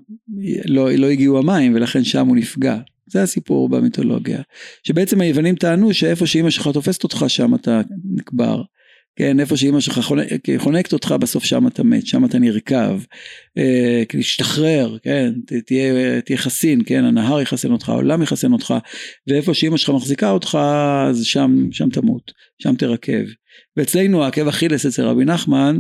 לא, 0.66 0.92
לא 0.92 1.10
הגיעו 1.10 1.38
המים 1.38 1.76
ולכן 1.76 2.04
שם 2.04 2.28
הוא 2.28 2.36
נפגע. 2.36 2.78
זה 3.08 3.24
הסיפור 3.24 3.70
במיתולוגיה. 3.70 4.42
שבעצם 4.84 5.22
היוונים 5.22 5.56
טענו 5.56 5.94
שאיפה 5.94 6.28
שאימא 6.28 6.50
שלך 6.50 6.68
תופסת 6.74 7.04
אותך 7.04 7.26
שם 7.28 7.56
אתה 7.56 7.82
נקבר. 8.16 8.62
כן, 9.16 9.40
איפה 9.40 9.58
שאימא 9.58 9.80
שלך 9.80 10.00
חונקת 10.58 10.94
אותך 10.94 11.16
בסוף 11.20 11.44
שם 11.44 11.68
אתה 11.68 11.84
מת, 11.84 12.08
שם 12.08 12.26
אתה 12.26 12.40
נרקב, 12.40 13.00
אה, 13.58 14.04
כן, 15.04 15.34
תהיה, 15.66 16.22
תהיה 16.22 16.38
חסין, 16.38 16.82
כן, 16.86 17.04
הנהר 17.04 17.42
יחסן 17.42 17.72
אותך, 17.72 17.90
העולם 17.90 18.22
יחסן 18.22 18.54
אותך, 18.54 18.74
ואיפה 19.28 19.54
שאימא 19.54 19.78
שלך 19.78 19.90
מחזיקה 19.90 20.30
אותך, 20.30 20.58
אז 21.10 21.24
שם, 21.24 21.68
שם 21.72 21.90
תמות, 21.90 22.32
שם 22.62 22.76
תרקב. 22.76 23.24
ואצלנו 23.78 24.24
העקב 24.24 24.48
אכילס 24.48 24.86
אצל 24.86 25.06
רבי 25.06 25.26
נחמן, 25.26 25.80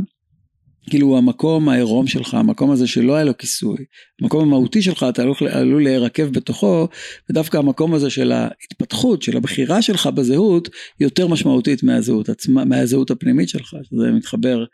כאילו 0.89 1.17
המקום 1.17 1.69
העירום 1.69 2.07
שלך, 2.07 2.33
המקום 2.33 2.71
הזה 2.71 2.87
שלא 2.87 3.15
היה 3.15 3.23
לו 3.23 3.37
כיסוי, 3.37 3.77
המקום 4.21 4.43
המהותי 4.43 4.81
שלך 4.81 5.05
אתה 5.09 5.23
עלול, 5.51 5.83
להירקב 5.83 6.23
בתוכו, 6.23 6.87
ודווקא 7.29 7.57
המקום 7.57 7.93
הזה 7.93 8.09
של 8.09 8.31
ההתפתחות, 8.31 9.21
של 9.21 9.37
הבחירה 9.37 9.81
שלך 9.81 10.07
בזהות, 10.07 10.69
יותר 10.99 11.27
משמעותית 11.27 11.83
מהזהות 11.83 12.29
עצמה, 12.29 12.65
מהזהות 12.65 13.11
הפנימית 13.11 13.49
שלך, 13.49 13.75
שזה 13.83 14.11
מתחבר 14.11 14.65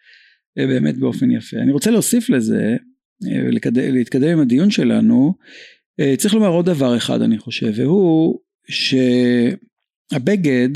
אה, 0.57 0.67
באמת 0.67 0.97
באופן 0.97 1.31
יפה. 1.31 1.57
אני 1.57 1.71
רוצה 1.71 1.91
להוסיף 1.91 2.29
לזה, 2.29 2.75
אה, 3.31 3.49
להתקדם 3.91 4.29
עם 4.29 4.39
הדיון 4.39 4.71
שלנו, 4.71 5.33
אה, 5.99 6.13
צריך 6.17 6.33
לומר 6.33 6.47
עוד 6.47 6.65
דבר 6.65 6.97
אחד 6.97 7.21
אני 7.21 7.37
חושב, 7.37 7.71
והוא 7.75 8.39
שהבגד 10.11 10.69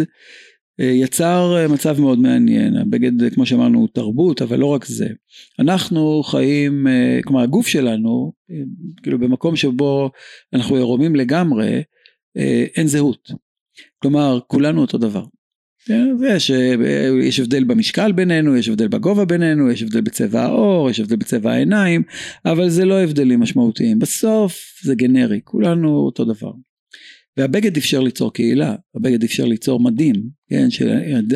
יצר 0.79 1.55
אה, 1.57 1.67
מצב 1.67 2.01
מאוד 2.01 2.19
מעניין, 2.19 2.75
הבגד 2.77 3.33
כמו 3.33 3.45
שאמרנו 3.45 3.79
הוא 3.79 3.87
תרבות 3.93 4.41
אבל 4.41 4.59
לא 4.59 4.65
רק 4.65 4.85
זה, 4.85 5.07
אנחנו 5.59 6.23
חיים, 6.23 6.87
אה, 6.87 7.19
כלומר 7.23 7.41
הגוף 7.41 7.67
שלנו, 7.67 8.31
כאילו 9.03 9.19
במקום 9.19 9.55
שבו 9.55 10.09
אנחנו 10.53 10.75
עירומים 10.75 11.15
לגמרי, 11.15 11.83
אין 12.75 12.87
זהות, 12.87 13.31
כלומר 13.99 14.39
כולנו 14.47 14.81
אותו 14.81 14.97
דבר. 14.97 15.23
יש, 16.27 16.51
יש 17.23 17.39
הבדל 17.39 17.63
במשקל 17.63 18.11
בינינו, 18.11 18.57
יש 18.57 18.69
הבדל 18.69 18.87
בגובה 18.87 19.25
בינינו, 19.25 19.71
יש 19.71 19.83
הבדל 19.83 20.01
בצבע 20.01 20.41
העור, 20.41 20.89
יש 20.89 20.99
הבדל 20.99 21.15
בצבע 21.15 21.51
העיניים, 21.51 22.03
אבל 22.45 22.69
זה 22.69 22.85
לא 22.85 22.99
הבדלים 23.01 23.39
משמעותיים, 23.39 23.99
בסוף 23.99 24.59
זה 24.83 24.95
גנרי, 24.95 25.39
כולנו 25.43 25.95
אותו 25.95 26.25
דבר. 26.25 26.51
והבגד 27.37 27.77
אפשר 27.77 27.99
ליצור 27.99 28.33
קהילה, 28.33 28.75
הבגד 28.95 29.23
אפשר 29.23 29.45
ליצור 29.45 29.79
מדים, 29.79 30.13
כן, 30.49 30.67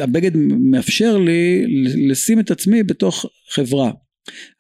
הבגד 0.02 0.38
מאפשר 0.60 1.18
לי 1.18 1.66
לשים 2.10 2.40
את 2.40 2.52
עצמי 2.52 2.84
בתוך 2.84 3.26
חברה. 3.50 3.92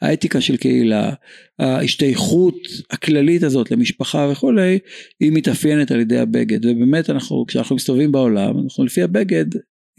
האתיקה 0.02 0.42
של 0.42 0.58
קהילה, 0.58 1.14
ההשתייכות 1.60 2.56
הכללית 2.92 3.44
הזאת 3.44 3.72
למשפחה 3.72 4.30
וכולי, 4.32 4.80
היא 5.20 5.32
מתאפיינת 5.32 5.92
על 5.92 6.00
ידי 6.00 6.18
הבגד, 6.18 6.66
ובאמת 6.66 7.10
אנחנו, 7.10 7.46
כשאנחנו 7.48 7.76
מסתובבים 7.76 8.12
בעולם, 8.12 8.60
אנחנו 8.64 8.86
לפי 8.86 9.04
הבגד 9.04 9.46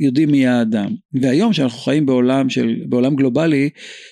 יודעים 0.00 0.30
מי 0.30 0.46
האדם. 0.46 0.94
והיום 1.22 1.52
שאנחנו 1.52 1.78
חיים 1.78 2.06
בעולם 2.06 2.50
של, 2.50 2.76
בעולם 2.88 3.16
גלובלי, 3.16 3.70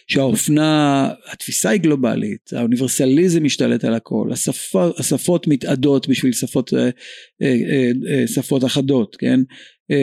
שהאופנה, 0.09 1.11
התפיסה 1.33 1.71
היא 1.71 1.81
גלובלית, 1.81 2.53
האוניברסליזם 2.53 3.45
משתלט 3.45 3.85
על 3.85 3.95
הכל, 3.95 4.29
השפות, 4.33 5.01
השפות 5.01 5.47
מתאדות 5.47 6.09
בשביל 6.09 6.33
שפות, 6.33 6.75
אה, 6.75 6.91
אה, 7.43 7.91
אה, 8.11 8.27
שפות 8.27 8.65
אחדות, 8.65 9.17
כן? 9.17 9.41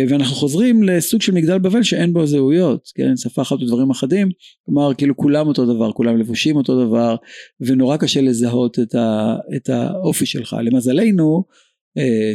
ואנחנו 0.09 0.35
חוזרים 0.35 0.83
לסוג 0.83 1.21
של 1.21 1.33
מגדל 1.33 1.57
בבל 1.57 1.83
שאין 1.83 2.13
בו 2.13 2.25
זהויות, 2.25 2.89
כן? 2.95 3.17
שפה 3.17 3.41
אחת 3.41 3.61
ודברים 3.61 3.89
אחדים, 3.89 4.29
כלומר 4.65 4.93
כאילו 4.93 5.17
כולם 5.17 5.47
אותו 5.47 5.75
דבר, 5.75 5.91
כולם 5.91 6.17
לבושים 6.17 6.55
אותו 6.55 6.85
דבר, 6.85 7.15
ונורא 7.59 7.97
קשה 7.97 8.21
לזהות 8.21 8.79
את, 8.79 8.95
ה, 8.95 9.35
את 9.55 9.69
האופי 9.69 10.25
שלך. 10.25 10.55
למזלנו, 10.63 11.43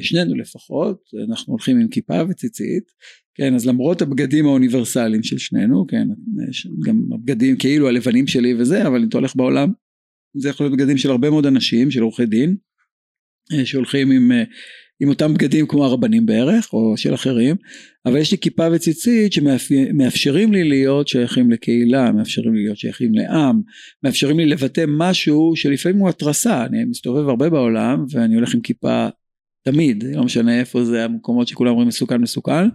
שנינו 0.02 0.34
לפחות, 0.34 0.98
אנחנו 1.30 1.52
הולכים 1.52 1.80
עם 1.80 1.88
כיפה 1.88 2.22
וציצית, 2.28 2.84
כן, 3.38 3.54
אז 3.54 3.66
למרות 3.66 4.02
הבגדים 4.02 4.46
האוניברסליים 4.46 5.22
של 5.22 5.38
שנינו, 5.38 5.86
כן, 5.86 6.08
גם 6.86 7.02
הבגדים 7.14 7.56
כאילו 7.56 7.88
הלבנים 7.88 8.26
שלי 8.26 8.54
וזה, 8.54 8.86
אבל 8.86 9.02
אם 9.02 9.08
אתה 9.08 9.18
הולך 9.18 9.36
בעולם, 9.36 9.72
זה 10.36 10.48
יכול 10.48 10.66
להיות 10.66 10.78
בגדים 10.78 10.98
של 10.98 11.10
הרבה 11.10 11.30
מאוד 11.30 11.46
אנשים, 11.46 11.90
של 11.90 12.02
עורכי 12.02 12.26
דין, 12.26 12.56
אה, 13.52 13.66
שהולכים 13.66 14.10
עם, 14.10 14.32
אה, 14.32 14.44
עם 15.00 15.08
אותם 15.08 15.34
בגדים 15.34 15.66
כמו 15.66 15.84
הרבנים 15.84 16.26
בערך, 16.26 16.72
או 16.72 16.96
של 16.96 17.14
אחרים, 17.14 17.56
אבל 18.06 18.16
יש 18.16 18.32
לי 18.32 18.38
כיפה 18.38 18.68
וציצית 18.72 19.32
שמאפשרים 19.32 20.52
לי 20.52 20.64
להיות 20.64 21.08
שייכים 21.08 21.50
לקהילה, 21.50 22.12
מאפשרים 22.12 22.54
לי 22.54 22.62
להיות 22.62 22.76
שייכים 22.76 23.14
לעם, 23.14 23.60
מאפשרים 24.02 24.38
לי 24.38 24.46
לבטא 24.46 24.84
משהו 24.88 25.52
שלפעמים 25.56 25.98
הוא 25.98 26.08
התרסה, 26.08 26.64
אני 26.64 26.84
מסתובב 26.84 27.28
הרבה 27.28 27.50
בעולם 27.50 28.04
ואני 28.10 28.34
הולך 28.34 28.54
עם 28.54 28.60
כיפה 28.60 29.08
תמיד, 29.64 30.04
לא 30.14 30.24
משנה 30.24 30.60
איפה 30.60 30.84
זה 30.84 31.04
המקומות 31.04 31.48
שכולם 31.48 31.70
אומרים 31.70 31.88
מסוכן 31.88 32.20
מסוכן, 32.20 32.68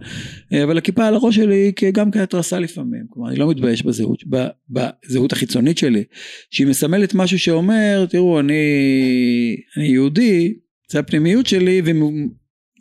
אה, 0.52 0.64
אבל 0.64 0.78
הכיפה 0.78 1.06
על 1.06 1.14
הראש 1.14 1.36
שלי 1.36 1.72
גם 1.92 2.10
כהתרסה 2.10 2.58
לפעמים, 2.58 3.06
כלומר 3.08 3.30
אני 3.30 3.38
לא 3.38 3.50
מתבייש 3.50 3.82
בזהות, 3.82 4.24
בזהות 4.70 5.32
החיצונית 5.32 5.78
שלי, 5.78 6.04
שהיא 6.50 6.66
מסמלת 6.66 7.14
משהו 7.14 7.38
שאומר, 7.38 8.06
תראו 8.10 8.40
אני, 8.40 8.54
אני 9.76 9.86
יהודי, 9.86 10.54
זה 10.90 10.98
הפנימיות 10.98 11.46
שלי 11.46 11.82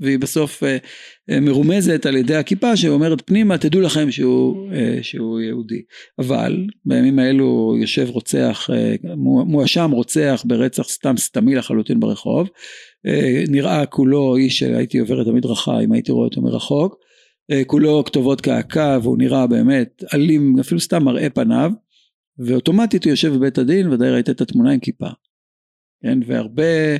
והיא 0.02 0.20
בסוף 0.20 0.64
אה, 0.64 0.78
מרומזת 1.42 2.06
על 2.06 2.16
ידי 2.16 2.36
הכיפה 2.36 2.78
שאומרת 2.78 3.22
פנימה 3.26 3.58
תדעו 3.58 3.82
לכם 3.82 4.12
שהוא, 4.12 4.70
שהוא 5.02 5.40
יהודי. 5.40 5.82
אבל 6.20 6.68
בימים 6.86 7.20
האלו 7.20 7.76
יושב 7.82 8.10
רוצח 8.10 8.70
מואשם 9.46 9.92
רוצח 9.92 10.44
ברצח 10.48 10.90
סתם 10.90 11.18
סתמי 11.18 11.56
לחלוטין 11.56 12.00
ברחוב. 12.00 12.50
אה, 13.06 13.44
נראה 13.48 13.86
כולו 13.86 14.36
איש 14.36 14.60
שהייתי 14.60 15.00
עובר 15.00 15.22
את 15.22 15.28
המדרכה 15.28 15.80
אם 15.80 15.92
הייתי 15.92 16.12
רואה 16.12 16.26
אותו 16.26 16.42
מרחוק. 16.42 16.96
אה, 17.52 17.64
כולו 17.64 18.04
כתובות 18.06 18.42
קעקע 18.42 18.98
והוא 19.04 19.18
נראה 19.18 19.48
באמת 19.48 20.04
אלים 20.14 20.56
אפילו 20.60 20.80
סתם 20.80 21.04
מראה 21.04 21.30
פניו. 21.30 21.72
ואוטומטית 22.40 23.04
הוא 23.04 23.12
יושב 23.12 23.34
בבית 23.34 23.58
הדין 23.58 23.90
ודאי 23.90 24.12
ראית 24.12 24.30
את 24.30 24.42
התמונה 24.42 24.72
עם 24.72 24.80
כיפה 24.80 25.08
כן? 26.04 26.20
והרבה 26.26 26.98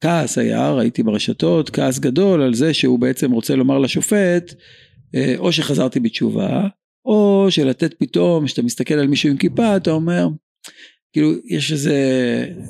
כעס 0.00 0.38
היה 0.38 0.70
ראיתי 0.70 1.02
ברשתות 1.02 1.70
כעס 1.70 1.98
גדול 1.98 2.42
על 2.42 2.54
זה 2.54 2.74
שהוא 2.74 2.98
בעצם 2.98 3.30
רוצה 3.30 3.56
לומר 3.56 3.78
לשופט 3.78 4.54
אה, 5.14 5.34
או 5.38 5.52
שחזרתי 5.52 6.00
בתשובה 6.00 6.68
או 7.04 7.46
שלתת 7.50 7.94
פתאום 7.98 8.46
כשאתה 8.46 8.62
מסתכל 8.62 8.94
על 8.94 9.06
מישהו 9.06 9.30
עם 9.30 9.36
כיפה 9.36 9.76
אתה 9.76 9.90
אומר 9.90 10.28
כאילו 11.12 11.32
יש 11.48 11.72
איזה 11.72 11.96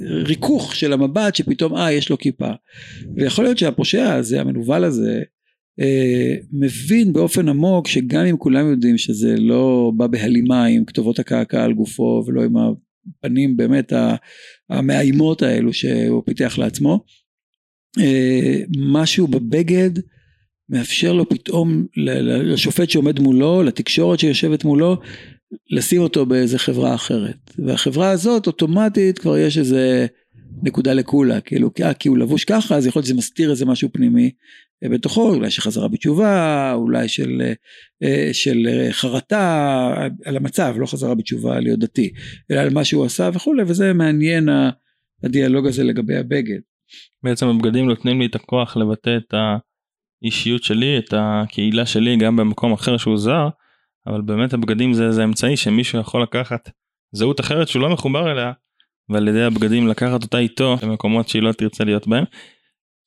ריכוך 0.01 0.77
של 0.77 0.93
המבט 0.93 1.35
שפתאום 1.35 1.77
אה 1.77 1.93
יש 1.93 2.11
לו 2.11 2.19
כיפה. 2.19 2.51
ויכול 3.17 3.45
להיות 3.45 3.59
שהפושע 3.59 4.13
הזה 4.13 4.41
המנוול 4.41 4.85
הזה 4.85 5.23
אה, 5.81 6.35
מבין 6.53 7.13
באופן 7.13 7.49
עמוק 7.49 7.89
שגם 7.89 8.25
אם 8.27 8.37
כולם 8.37 8.71
יודעים 8.71 8.99
שזה 8.99 9.35
לא 9.39 9.93
בא 9.97 10.07
בהלימה 10.07 10.65
עם 10.65 10.85
כתובות 10.85 11.19
הקעקע 11.19 11.65
על 11.65 11.73
גופו 11.73 12.25
ולא 12.27 12.45
עם 12.45 12.55
הפנים 13.09 13.57
באמת 13.57 13.93
המאיימות 14.71 15.43
האלו 15.43 15.73
שהוא 15.73 16.23
פיתח 16.27 16.59
לעצמו 16.59 17.05
אה, 18.01 18.61
משהו 18.79 19.27
בבגד 19.27 19.91
מאפשר 20.69 21.13
לו 21.13 21.29
פתאום 21.29 21.87
לשופט 21.97 22.91
שעומד 22.91 23.21
מולו 23.21 23.63
לתקשורת 23.63 24.21
שיושבת 24.21 24.65
מולו 24.65 24.97
לשים 25.71 26.01
אותו 26.01 26.27
באיזה 26.27 26.59
חברה 26.59 26.95
אחרת. 26.95 27.51
והחברה 27.59 28.11
הזאת 28.11 28.47
אוטומטית 28.47 29.19
כבר 29.19 29.39
יש 29.39 29.59
איזה 29.59 30.07
נקודה 30.63 30.93
לקולה, 30.93 31.41
כאילו 31.41 31.71
אה, 31.83 31.95
כי 31.95 32.09
הוא 32.09 32.19
לבוש 32.19 32.45
ככה 32.45 32.77
אז 32.77 32.87
יכול 32.87 33.01
להיות 33.01 33.07
שזה 33.07 33.15
מסתיר 33.15 33.51
איזה 33.51 33.67
משהו 33.67 33.89
פנימי 33.93 34.31
בתוכו, 34.91 35.35
אולי 35.35 35.51
של 35.51 35.63
חזרה 35.63 35.89
בתשובה, 35.89 36.73
אולי 36.75 37.09
של, 37.09 37.43
אה, 38.03 38.29
של 38.33 38.69
חרטה 38.91 39.95
על 40.25 40.37
המצב, 40.37 40.75
לא 40.79 40.87
חזרה 40.87 41.15
בתשובה 41.15 41.61
להיות 41.61 41.79
דתי, 41.79 42.13
אלא 42.51 42.61
על 42.61 42.71
מה 42.71 42.85
שהוא 42.85 43.05
עשה 43.05 43.31
וכולי, 43.35 43.63
וזה 43.63 43.93
מעניין 43.93 44.49
הדיאלוג 45.25 45.67
הזה 45.67 45.85
לגבי 45.85 46.17
הבגד. 46.17 46.59
בעצם 47.23 47.47
הבגדים 47.47 47.87
נותנים 47.87 48.21
לי 48.21 48.27
את 48.27 48.35
הכוח 48.35 48.77
לבטא 48.77 49.17
את 49.17 49.35
האישיות 50.23 50.63
שלי, 50.63 50.99
את 50.99 51.15
הקהילה 51.17 51.87
שלי 51.87 52.17
גם 52.17 52.37
במקום 52.37 52.73
אחר 52.73 52.97
שהוא 52.97 53.19
זר, 53.19 53.49
אבל 54.07 54.21
באמת 54.21 54.53
הבגדים 54.53 54.95
זה, 54.95 55.13
זה 55.13 55.25
אמצעי 55.25 55.57
שמישהו 55.57 56.01
יכול 56.01 56.23
לקחת 56.23 56.71
זהות 57.13 57.41
אחרת 57.41 57.69
שהוא 57.69 57.83
לא 57.83 57.91
מחובר 57.91 58.33
אליה 58.33 58.53
ועל 59.09 59.29
ידי 59.29 59.43
הבגדים 59.43 59.89
לקחת 59.89 60.23
אותה 60.23 60.39
איתו 60.39 60.77
למקומות 60.83 61.29
שהיא 61.29 61.43
לא 61.43 61.53
תרצה 61.53 61.85
להיות 61.85 62.09
בהם. 62.09 62.25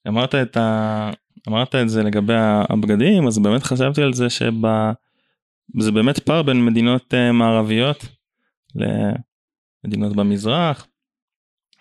אמרת 0.07 0.35
את, 0.35 0.57
ה... 0.57 1.11
אמרת 1.47 1.75
את 1.75 1.89
זה 1.89 2.03
לגבי 2.03 2.33
הבגדים 2.69 3.27
אז 3.27 3.39
באמת 3.39 3.63
חשבתי 3.63 4.01
על 4.01 4.13
זה 4.13 4.29
שזה 4.29 5.91
באמת 5.93 6.19
פער 6.19 6.41
בין 6.41 6.65
מדינות 6.65 7.13
אה, 7.13 7.31
מערביות 7.31 8.05
למדינות 8.75 10.15
במזרח 10.15 10.87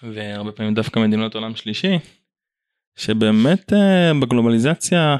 והרבה 0.02 0.52
פעמים 0.52 0.74
דווקא 0.74 1.00
מדינות 1.00 1.34
עולם 1.34 1.56
שלישי 1.56 1.98
שבאמת 2.96 3.72
אה, 3.72 4.12
בגלובליזציה 4.20 5.16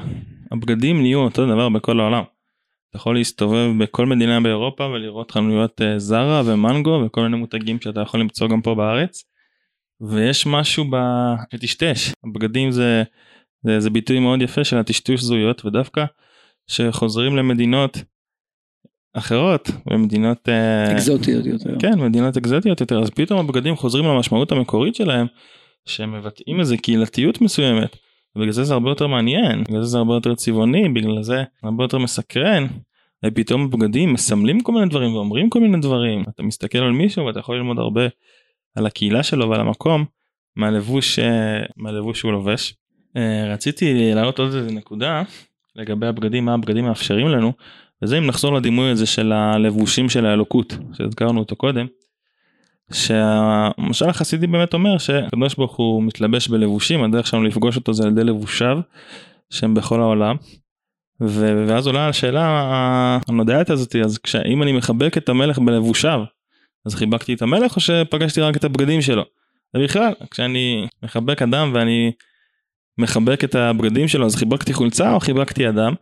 הבגדים 0.51 1.01
נהיו 1.01 1.19
אותו 1.19 1.45
דבר 1.45 1.69
בכל 1.69 1.99
העולם. 1.99 2.23
אתה 2.89 2.97
יכול 2.97 3.15
להסתובב 3.15 3.71
בכל 3.79 4.05
מדינה 4.05 4.41
באירופה 4.41 4.83
ולראות 4.83 5.31
חנויות 5.31 5.81
אה, 5.81 5.99
זרה 5.99 6.41
ומנגו 6.45 7.03
וכל 7.05 7.21
מיני 7.21 7.37
מותגים 7.37 7.81
שאתה 7.81 8.01
יכול 8.01 8.19
למצוא 8.19 8.47
גם 8.47 8.61
פה 8.61 8.75
בארץ. 8.75 9.23
ויש 10.01 10.47
משהו 10.47 10.85
ב... 10.91 10.95
שטשטש, 11.55 12.11
הבגדים 12.25 12.71
זה, 12.71 13.03
זה, 13.63 13.79
זה 13.79 13.89
ביטוי 13.89 14.19
מאוד 14.19 14.41
יפה 14.41 14.63
של 14.63 14.77
הטשטוש 14.77 15.21
זהויות 15.21 15.65
ודווקא 15.65 16.05
שחוזרים 16.67 17.35
למדינות 17.35 17.97
אחרות, 19.13 19.69
במדינות... 19.85 20.49
אה, 20.49 20.91
אקזוטיות 20.91 21.45
יותר. 21.45 21.79
כן, 21.79 21.99
מדינות 21.99 22.37
אקזוטיות 22.37 22.81
יותר, 22.81 22.99
אז 22.99 23.09
פתאום 23.09 23.39
הבגדים 23.39 23.75
חוזרים 23.75 24.05
למשמעות 24.05 24.51
המקורית 24.51 24.95
שלהם, 24.95 25.27
שהם 25.85 26.11
מבטאים 26.11 26.59
איזה 26.59 26.77
קהילתיות 26.77 27.41
מסוימת. 27.41 27.97
ובגלל 28.35 28.51
זה 28.51 28.63
זה 28.63 28.73
הרבה 28.73 28.91
יותר 28.91 29.07
מעניין, 29.07 29.63
בגלל 29.63 29.81
זה 29.81 29.87
זה 29.87 29.97
הרבה 29.97 30.13
יותר 30.13 30.35
צבעוני, 30.35 30.89
בגלל 30.89 31.23
זה 31.23 31.43
הרבה 31.63 31.83
יותר 31.83 31.97
מסקרן. 31.97 32.67
ופתאום 33.25 33.63
הבגדים 33.63 34.13
מסמלים 34.13 34.59
כל 34.59 34.71
מיני 34.71 34.89
דברים 34.89 35.15
ואומרים 35.15 35.49
כל 35.49 35.59
מיני 35.59 35.79
דברים. 35.79 36.23
אתה 36.29 36.43
מסתכל 36.43 36.77
על 36.77 36.91
מישהו 36.91 37.25
ואתה 37.25 37.39
יכול 37.39 37.55
ללמוד 37.55 37.79
הרבה 37.79 38.01
על 38.75 38.85
הקהילה 38.85 39.23
שלו 39.23 39.49
ועל 39.49 39.59
המקום 39.59 40.05
מהלבוש, 40.55 41.19
אה, 41.19 41.59
מהלבוש 41.77 42.19
שהוא 42.19 42.31
לובש. 42.31 42.73
אה, 43.15 43.53
רציתי 43.53 44.13
להעלות 44.13 44.39
עוד 44.39 44.53
איזה 44.53 44.71
נקודה 44.71 45.23
לגבי 45.75 46.07
הבגדים, 46.07 46.45
מה 46.45 46.53
הבגדים 46.53 46.85
מאפשרים 46.85 47.27
לנו, 47.27 47.53
וזה 48.01 48.17
אם 48.17 48.27
נחזור 48.27 48.53
לדימוי 48.53 48.89
הזה 48.89 49.05
של 49.05 49.31
הלבושים 49.31 50.09
של 50.09 50.25
האלוקות, 50.25 50.77
שהזכרנו 50.93 51.39
אותו 51.39 51.55
קודם. 51.55 51.85
שהמשל 52.93 54.09
החסידי 54.09 54.47
באמת 54.47 54.73
אומר 54.73 54.97
שהקדוש 54.97 55.55
ברוך 55.55 55.75
הוא 55.75 56.03
מתלבש 56.03 56.47
בלבושים 56.47 57.03
הדרך 57.03 57.27
שלנו 57.27 57.43
לפגוש 57.43 57.75
אותו 57.75 57.93
זה 57.93 58.03
על 58.03 58.09
ידי 58.09 58.23
לבושיו 58.23 58.77
שהם 59.49 59.73
בכל 59.73 60.01
העולם. 60.01 60.35
ו- 61.21 61.65
ואז 61.67 61.87
עולה 61.87 62.07
השאלה 62.07 63.19
הנודעת 63.27 63.69
הזאתי 63.69 64.01
אז 64.01 64.17
כשאם 64.17 64.63
אני 64.63 64.71
מחבק 64.71 65.17
את 65.17 65.29
המלך 65.29 65.59
בלבושיו 65.59 66.23
אז 66.85 66.95
חיבקתי 66.95 67.33
את 67.33 67.41
המלך 67.41 67.75
או 67.75 67.81
שפגשתי 67.81 68.41
רק 68.41 68.57
את 68.57 68.63
הבגדים 68.63 69.01
שלו. 69.01 69.23
ובכלל 69.73 70.13
כשאני 70.31 70.87
מחבק 71.03 71.41
אדם 71.41 71.71
ואני 71.73 72.11
מחבק 72.97 73.43
את 73.43 73.55
הבגדים 73.55 74.07
שלו 74.07 74.25
אז 74.25 74.35
חיבקתי 74.35 74.73
חולצה 74.73 75.13
או 75.13 75.19
חיבקתי 75.19 75.69
אדם 75.69 75.93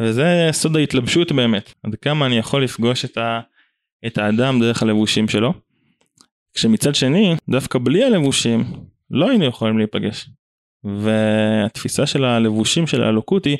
וזה 0.00 0.48
סוד 0.52 0.76
ההתלבשות 0.76 1.32
באמת 1.32 1.74
עד 1.82 1.94
כמה 1.94 2.26
אני 2.26 2.38
יכול 2.38 2.64
לפגוש 2.64 3.04
את, 3.04 3.18
ה- 3.18 3.40
את 4.06 4.18
האדם 4.18 4.60
דרך 4.60 4.82
הלבושים 4.82 5.28
שלו. 5.28 5.52
כשמצד 6.54 6.94
שני, 6.94 7.34
דווקא 7.48 7.78
בלי 7.78 8.04
הלבושים, 8.04 8.64
לא 9.10 9.28
היינו 9.28 9.44
יכולים 9.44 9.78
להיפגש. 9.78 10.28
והתפיסה 10.84 12.06
של 12.06 12.24
הלבושים 12.24 12.86
של 12.86 13.02
האלוקות 13.02 13.44
היא 13.44 13.56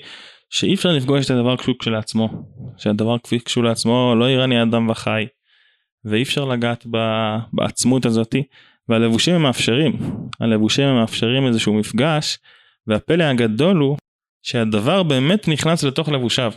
שאי 0.50 0.74
אפשר 0.74 0.92
לפגוש 0.92 1.24
את 1.26 1.30
הדבר 1.30 1.56
כשהוא 1.56 1.74
כשלעצמו. 1.78 2.28
שהדבר 2.76 3.16
כשהוא 3.44 3.64
לעצמו 3.64 4.14
לא 4.18 4.30
יראני 4.30 4.62
אדם 4.62 4.88
וחי. 4.88 5.26
ואי 6.04 6.22
אפשר 6.22 6.44
לגעת 6.44 6.86
בעצמות 7.52 8.06
הזאתי. 8.06 8.42
והלבושים 8.88 9.34
הם 9.34 9.42
מאפשרים. 9.42 9.92
הלבושים 10.40 10.84
הם 10.84 10.96
מאפשרים 10.96 11.46
איזשהו 11.46 11.74
מפגש. 11.74 12.38
והפלא 12.86 13.24
הגדול 13.24 13.76
הוא 13.76 13.96
שהדבר 14.42 15.02
באמת 15.02 15.48
נכנס 15.48 15.84
לתוך 15.84 16.08
לבושיו. 16.08 16.52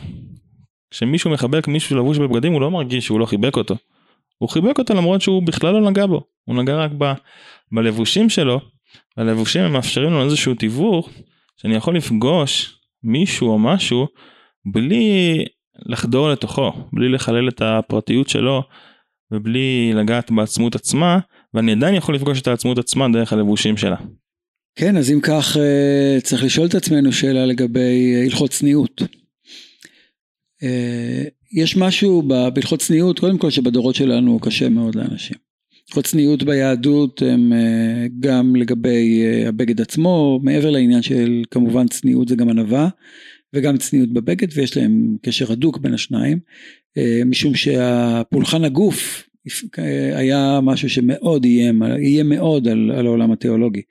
כשמישהו 0.90 1.30
מחבק 1.30 1.68
מישהו 1.68 1.96
לבוש 1.96 2.18
בבגדים 2.18 2.52
הוא 2.52 2.60
לא 2.60 2.70
מרגיש 2.70 3.06
שהוא 3.06 3.20
לא 3.20 3.26
חיבק 3.26 3.56
אותו. 3.56 3.76
הוא 4.38 4.48
חיבק 4.48 4.78
אותו 4.78 4.94
למרות 4.94 5.20
שהוא 5.20 5.42
בכלל 5.46 5.72
לא 5.72 5.90
נגע 5.90 6.06
בו, 6.06 6.22
הוא 6.44 6.56
נגע 6.56 6.76
רק 6.76 6.90
ב, 6.98 7.12
בלבושים 7.72 8.30
שלו, 8.30 8.60
הלבושים 9.16 9.62
הם 9.62 9.72
מאפשרים 9.72 10.10
לנו 10.10 10.24
איזשהו 10.24 10.54
תיווך 10.54 11.10
שאני 11.56 11.76
יכול 11.76 11.96
לפגוש 11.96 12.78
מישהו 13.02 13.48
או 13.48 13.58
משהו 13.58 14.06
בלי 14.72 15.44
לחדור 15.86 16.30
לתוכו, 16.30 16.72
בלי 16.92 17.08
לחלל 17.08 17.48
את 17.48 17.62
הפרטיות 17.62 18.28
שלו 18.28 18.62
ובלי 19.30 19.92
לגעת 19.94 20.30
בעצמות 20.30 20.74
עצמה, 20.74 21.18
ואני 21.54 21.72
עדיין 21.72 21.94
יכול 21.94 22.14
לפגוש 22.14 22.40
את 22.40 22.48
העצמות 22.48 22.78
עצמה 22.78 23.08
דרך 23.12 23.32
הלבושים 23.32 23.76
שלה. 23.76 23.96
כן, 24.74 24.96
אז 24.96 25.10
אם 25.10 25.20
כך 25.22 25.56
אה, 25.56 26.20
צריך 26.22 26.44
לשאול 26.44 26.66
את 26.66 26.74
עצמנו 26.74 27.12
שאלה 27.12 27.46
לגבי 27.46 28.14
אה, 28.14 28.22
הלכות 28.24 28.50
צניעות. 28.50 29.02
אה, 30.62 31.24
יש 31.52 31.76
משהו 31.76 32.22
בהלכות 32.22 32.80
צניעות, 32.80 33.18
קודם 33.18 33.38
כל 33.38 33.50
שבדורות 33.50 33.94
שלנו 33.94 34.30
הוא 34.30 34.40
קשה 34.40 34.68
מאוד 34.68 34.94
לאנשים. 34.94 35.36
הלכות 35.88 36.04
צניעות 36.04 36.42
ביהדות 36.42 37.22
הם 37.22 37.52
גם 38.20 38.56
לגבי 38.56 39.24
הבגד 39.46 39.80
עצמו, 39.80 40.40
מעבר 40.42 40.70
לעניין 40.70 41.02
של 41.02 41.42
כמובן 41.50 41.88
צניעות 41.88 42.28
זה 42.28 42.36
גם 42.36 42.48
ענווה, 42.48 42.88
וגם 43.54 43.76
צניעות 43.76 44.12
בבגד, 44.12 44.48
ויש 44.54 44.76
להם 44.76 45.16
קשר 45.22 45.52
הדוק 45.52 45.78
בין 45.78 45.94
השניים, 45.94 46.38
משום 47.26 47.54
שהפולחן 47.54 48.64
הגוף 48.64 49.29
היה 50.14 50.60
משהו 50.62 50.90
שמאוד 50.90 51.44
איים, 51.44 51.82
איים 51.82 52.28
מאוד 52.28 52.68
על, 52.68 52.90
על 52.90 53.06
העולם 53.06 53.32
התיאולוגי. 53.32 53.82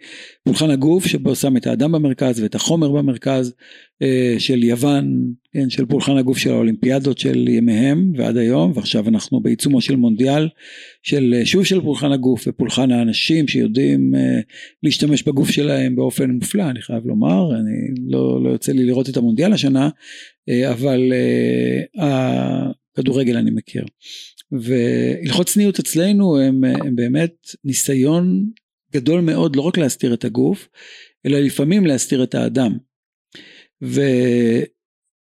פולחן 0.43 0.69
הגוף 0.69 1.05
שבו 1.05 1.35
שם 1.35 1.57
את 1.57 1.67
האדם 1.67 1.91
במרכז 1.91 2.39
ואת 2.39 2.55
החומר 2.55 2.91
במרכז 2.91 3.53
אה, 4.01 4.35
של 4.39 4.63
יוון, 4.63 5.33
כן, 5.53 5.69
של 5.69 5.85
פולחן 5.85 6.17
הגוף 6.17 6.37
של 6.37 6.49
האולימפיאדות 6.49 7.17
של 7.17 7.47
ימיהם 7.47 8.13
ועד 8.15 8.37
היום, 8.37 8.71
ועכשיו 8.75 9.07
אנחנו 9.07 9.41
בעיצומו 9.41 9.81
של 9.81 9.95
מונדיאל, 9.95 10.49
של 11.03 11.35
אה, 11.37 11.45
שוב 11.45 11.65
של 11.65 11.81
פולחן 11.81 12.11
הגוף 12.11 12.43
ופולחן 12.47 12.91
האנשים 12.91 13.47
שיודעים 13.47 14.15
אה, 14.15 14.39
להשתמש 14.83 15.23
בגוף 15.23 15.49
שלהם 15.49 15.95
באופן 15.95 16.29
מופלא, 16.29 16.63
אני 16.63 16.81
חייב 16.81 17.07
לומר, 17.07 17.55
אני 17.55 18.09
לא, 18.11 18.43
לא 18.43 18.49
יוצא 18.49 18.71
לי 18.71 18.85
לראות 18.85 19.09
את 19.09 19.17
המונדיאל 19.17 19.53
השנה, 19.53 19.89
אבל 20.69 21.13
הכדורגל 21.97 23.37
אני 23.37 23.51
מכיר. 23.51 23.85
והלכות 24.51 25.47
צניעות 25.47 25.79
אצלנו 25.79 26.39
הם, 26.39 26.63
הם 26.63 26.95
באמת 26.95 27.33
ניסיון 27.63 28.49
גדול 28.93 29.21
מאוד 29.21 29.55
לא 29.55 29.61
רק 29.61 29.77
להסתיר 29.77 30.13
את 30.13 30.25
הגוף, 30.25 30.69
אלא 31.25 31.39
לפעמים 31.39 31.85
להסתיר 31.85 32.23
את 32.23 32.35
האדם. 32.35 32.77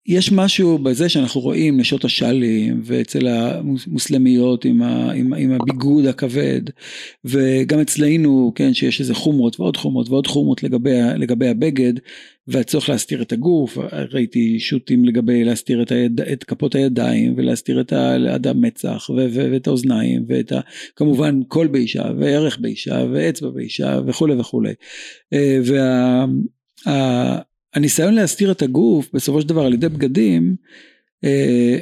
ויש 0.07 0.31
משהו 0.31 0.77
בזה 0.77 1.09
שאנחנו 1.09 1.41
רואים 1.41 1.79
נשות 1.79 2.05
השאלים 2.05 2.81
ואצל 2.83 3.27
המוסלמיות 3.27 4.65
עם, 4.65 4.81
ה, 4.81 5.11
עם, 5.11 5.33
עם 5.33 5.51
הביגוד 5.51 6.05
הכבד 6.05 6.61
וגם 7.25 7.79
אצלנו 7.79 8.51
כן 8.55 8.73
שיש 8.73 8.99
איזה 8.99 9.15
חומרות 9.15 9.59
ועוד 9.59 9.77
חומרות 9.77 10.09
ועוד 10.09 10.27
חומרות 10.27 10.63
לגבי, 10.63 10.99
לגבי 11.17 11.47
הבגד 11.47 11.93
והצורך 12.47 12.89
להסתיר 12.89 13.21
את 13.21 13.31
הגוף, 13.31 13.77
ראיתי 14.11 14.59
שוטים 14.59 15.05
לגבי 15.05 15.43
להסתיר 15.43 15.81
את, 15.81 15.91
היד, 15.91 16.21
את 16.21 16.43
כפות 16.43 16.75
הידיים 16.75 17.33
ולהסתיר 17.37 17.81
את 17.81 17.93
האדם 17.93 18.61
מצח 18.61 19.09
ו, 19.09 19.13
ו, 19.13 19.51
ואת 19.51 19.67
האוזניים 19.67 20.25
ואת 20.27 20.51
ה, 20.51 20.59
כמובן 20.95 21.43
קול 21.47 21.67
באישה 21.67 22.03
וערך 22.19 22.57
באישה 22.59 23.05
ואצבע 23.13 23.49
באישה 23.49 23.99
וכולי 24.07 24.33
וכולי. 24.33 24.73
אה, 26.87 27.39
והניסיון 27.75 28.13
וה, 28.13 28.21
להסתיר 28.21 28.51
את 28.51 28.61
הגוף 28.61 29.09
בסופו 29.13 29.41
של 29.41 29.47
דבר 29.47 29.65
על 29.65 29.73
ידי 29.73 29.89
בגדים 29.89 30.55
אה, 31.23 31.77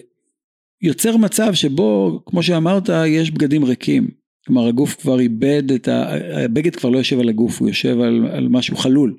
יוצר 0.82 1.18
מצב 1.18 1.54
שבו 1.54 2.22
כמו 2.26 2.44
שאמרת 2.44 2.90
יש 3.08 3.32
בגדים 3.32 3.64
ריקים. 3.64 4.22
כלומר 4.46 4.68
הגוף 4.68 4.96
כבר 5.02 5.20
איבד 5.20 5.72
את 5.72 5.88
ה... 5.88 6.14
הבגד 6.44 6.76
כבר 6.76 6.90
לא 6.90 6.98
יושב 6.98 7.20
על 7.20 7.30
הגוף, 7.30 7.60
הוא 7.60 7.68
יושב 7.68 8.02
על, 8.02 8.28
על 8.32 8.48
משהו 8.50 8.78
חלול. 8.78 9.18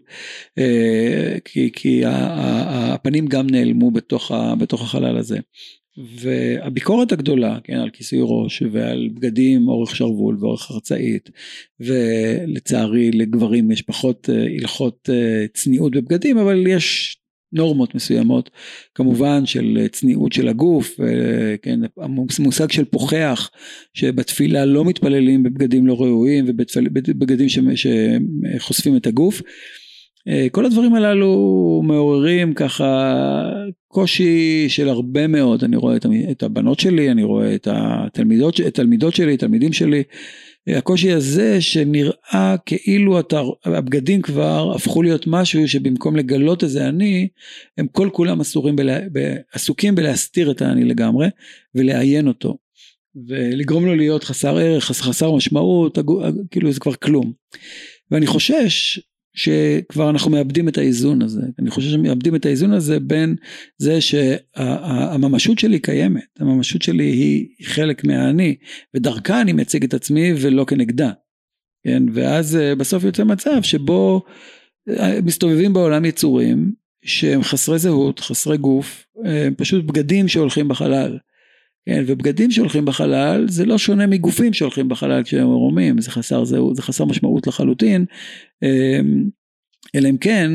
אה, 0.58 1.36
כי, 1.44 1.70
כי 1.72 2.02
הפנים 2.06 3.26
גם 3.26 3.46
נעלמו 3.50 3.90
בתוך, 3.90 4.30
ה, 4.30 4.54
בתוך 4.54 4.82
החלל 4.82 5.16
הזה. 5.16 5.38
והביקורת 5.96 7.12
הגדולה, 7.12 7.58
כן, 7.64 7.76
על 7.76 7.90
כיסוי 7.90 8.18
ראש 8.22 8.62
ועל 8.72 9.08
בגדים 9.14 9.68
אורך 9.68 9.96
שרוול 9.96 10.36
ואורך 10.40 10.62
חרצאית, 10.62 11.30
ולצערי 11.80 13.10
לגברים 13.10 13.70
יש 13.70 13.82
פחות 13.82 14.30
אה, 14.32 14.46
הלכות 14.60 15.10
אה, 15.12 15.46
צניעות 15.54 15.92
בבגדים, 15.92 16.38
אבל 16.38 16.66
יש 16.66 17.16
נורמות 17.52 17.94
מסוימות, 17.94 18.50
כמובן 18.94 19.46
של 19.46 19.86
צניעות 19.92 20.32
של 20.32 20.48
הגוף, 20.48 21.00
כן, 21.62 21.80
המושג 21.96 22.70
של 22.70 22.84
פוחח, 22.84 23.50
שבתפילה 23.94 24.64
לא 24.64 24.84
מתפללים 24.84 25.42
בבגדים 25.42 25.86
לא 25.86 26.00
ראויים 26.00 26.44
ובבגדים 26.48 27.46
שחושפים 27.48 28.96
את 28.96 29.06
הגוף. 29.06 29.42
כל 30.50 30.66
הדברים 30.66 30.94
הללו 30.94 31.82
מעוררים 31.84 32.54
ככה 32.54 33.12
קושי 33.88 34.64
של 34.68 34.88
הרבה 34.88 35.26
מאוד, 35.26 35.64
אני 35.64 35.76
רואה 35.76 35.96
את 36.30 36.42
הבנות 36.42 36.80
שלי, 36.80 37.10
אני 37.10 37.22
רואה 37.22 37.54
את 37.54 37.68
התלמידות, 37.70 38.60
התלמידות 38.66 39.14
שלי, 39.14 39.36
תלמידים 39.36 39.72
שלי, 39.72 40.02
הקושי 40.68 41.12
הזה 41.12 41.60
שנראה 41.60 42.56
כאילו 42.66 43.20
אתה, 43.20 43.42
הבגדים 43.64 44.22
כבר 44.22 44.72
הפכו 44.74 45.02
להיות 45.02 45.26
משהו 45.26 45.68
שבמקום 45.68 46.16
לגלות 46.16 46.62
איזה 46.62 46.88
אני, 46.88 47.28
הם 47.78 47.86
כל 47.86 48.08
כולם 48.12 48.40
אסורים 48.40 48.76
בלה, 48.76 48.98
עסוקים 49.52 49.94
בלהסתיר 49.94 50.50
את 50.50 50.62
האני 50.62 50.84
לגמרי 50.84 51.28
ולעיין 51.74 52.28
אותו. 52.28 52.58
ולגרום 53.26 53.86
לו 53.86 53.94
להיות 53.94 54.24
חסר 54.24 54.56
ערך, 54.56 54.84
חסר 54.84 55.32
משמעות, 55.32 55.98
כאילו 56.50 56.72
זה 56.72 56.80
כבר 56.80 56.94
כלום. 56.94 57.32
ואני 58.10 58.26
חושש 58.26 59.00
שכבר 59.34 60.10
אנחנו 60.10 60.30
מאבדים 60.30 60.68
את 60.68 60.78
האיזון 60.78 61.22
הזה, 61.22 61.42
אני 61.58 61.70
חושב 61.70 61.90
שמאבדים 61.90 62.34
את 62.34 62.46
האיזון 62.46 62.72
הזה 62.72 63.00
בין 63.00 63.36
זה 63.78 64.00
שהממשות 64.00 65.58
שלי 65.58 65.78
קיימת, 65.78 66.24
הממשות 66.38 66.82
שלי 66.82 67.04
היא 67.04 67.46
חלק 67.62 68.04
מהאני, 68.04 68.56
ודרכה 68.94 69.40
אני 69.40 69.52
מציג 69.52 69.84
את 69.84 69.94
עצמי 69.94 70.32
ולא 70.36 70.64
כנגדה, 70.64 71.10
כן, 71.84 72.02
ואז 72.12 72.56
אה, 72.56 72.74
בסוף 72.74 73.04
יוצא 73.04 73.24
מצב 73.24 73.62
שבו 73.62 74.22
אה, 74.88 75.18
מסתובבים 75.24 75.72
בעולם 75.72 76.04
יצורים 76.04 76.72
שהם 77.04 77.42
חסרי 77.42 77.78
זהות, 77.78 78.20
חסרי 78.20 78.56
גוף, 78.56 79.06
אה, 79.26 79.48
פשוט 79.56 79.84
בגדים 79.84 80.28
שהולכים 80.28 80.68
בחלל. 80.68 81.18
כן, 81.86 82.04
ובגדים 82.06 82.50
שהולכים 82.50 82.84
בחלל 82.84 83.46
זה 83.48 83.64
לא 83.64 83.78
שונה 83.78 84.06
מגופים 84.06 84.52
שהולכים 84.52 84.88
בחלל 84.88 85.22
כשהם 85.22 85.50
ערומים, 85.50 86.00
זה 86.00 86.10
חסר 86.10 86.44
זהות, 86.44 86.76
זה 86.76 86.82
חסר 86.82 87.04
משמעות 87.04 87.46
לחלוטין, 87.46 88.04
אמ, 88.62 89.24
אלא 89.94 90.08
אם 90.08 90.16
כן 90.16 90.50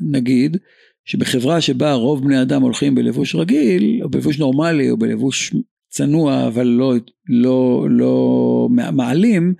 נגיד 0.00 0.56
שבחברה 1.04 1.60
שבה 1.60 1.92
רוב 1.92 2.24
בני 2.24 2.42
אדם 2.42 2.62
הולכים 2.62 2.94
בלבוש 2.94 3.34
רגיל, 3.34 4.00
או 4.02 4.08
בלבוש 4.08 4.38
נורמלי, 4.38 4.90
או 4.90 4.96
בלבוש 4.96 5.54
צנוע 5.88 6.46
אבל 6.46 6.66
לא, 6.66 6.94
לא, 7.28 7.86
לא 7.90 8.68
מעלים, 8.70 9.54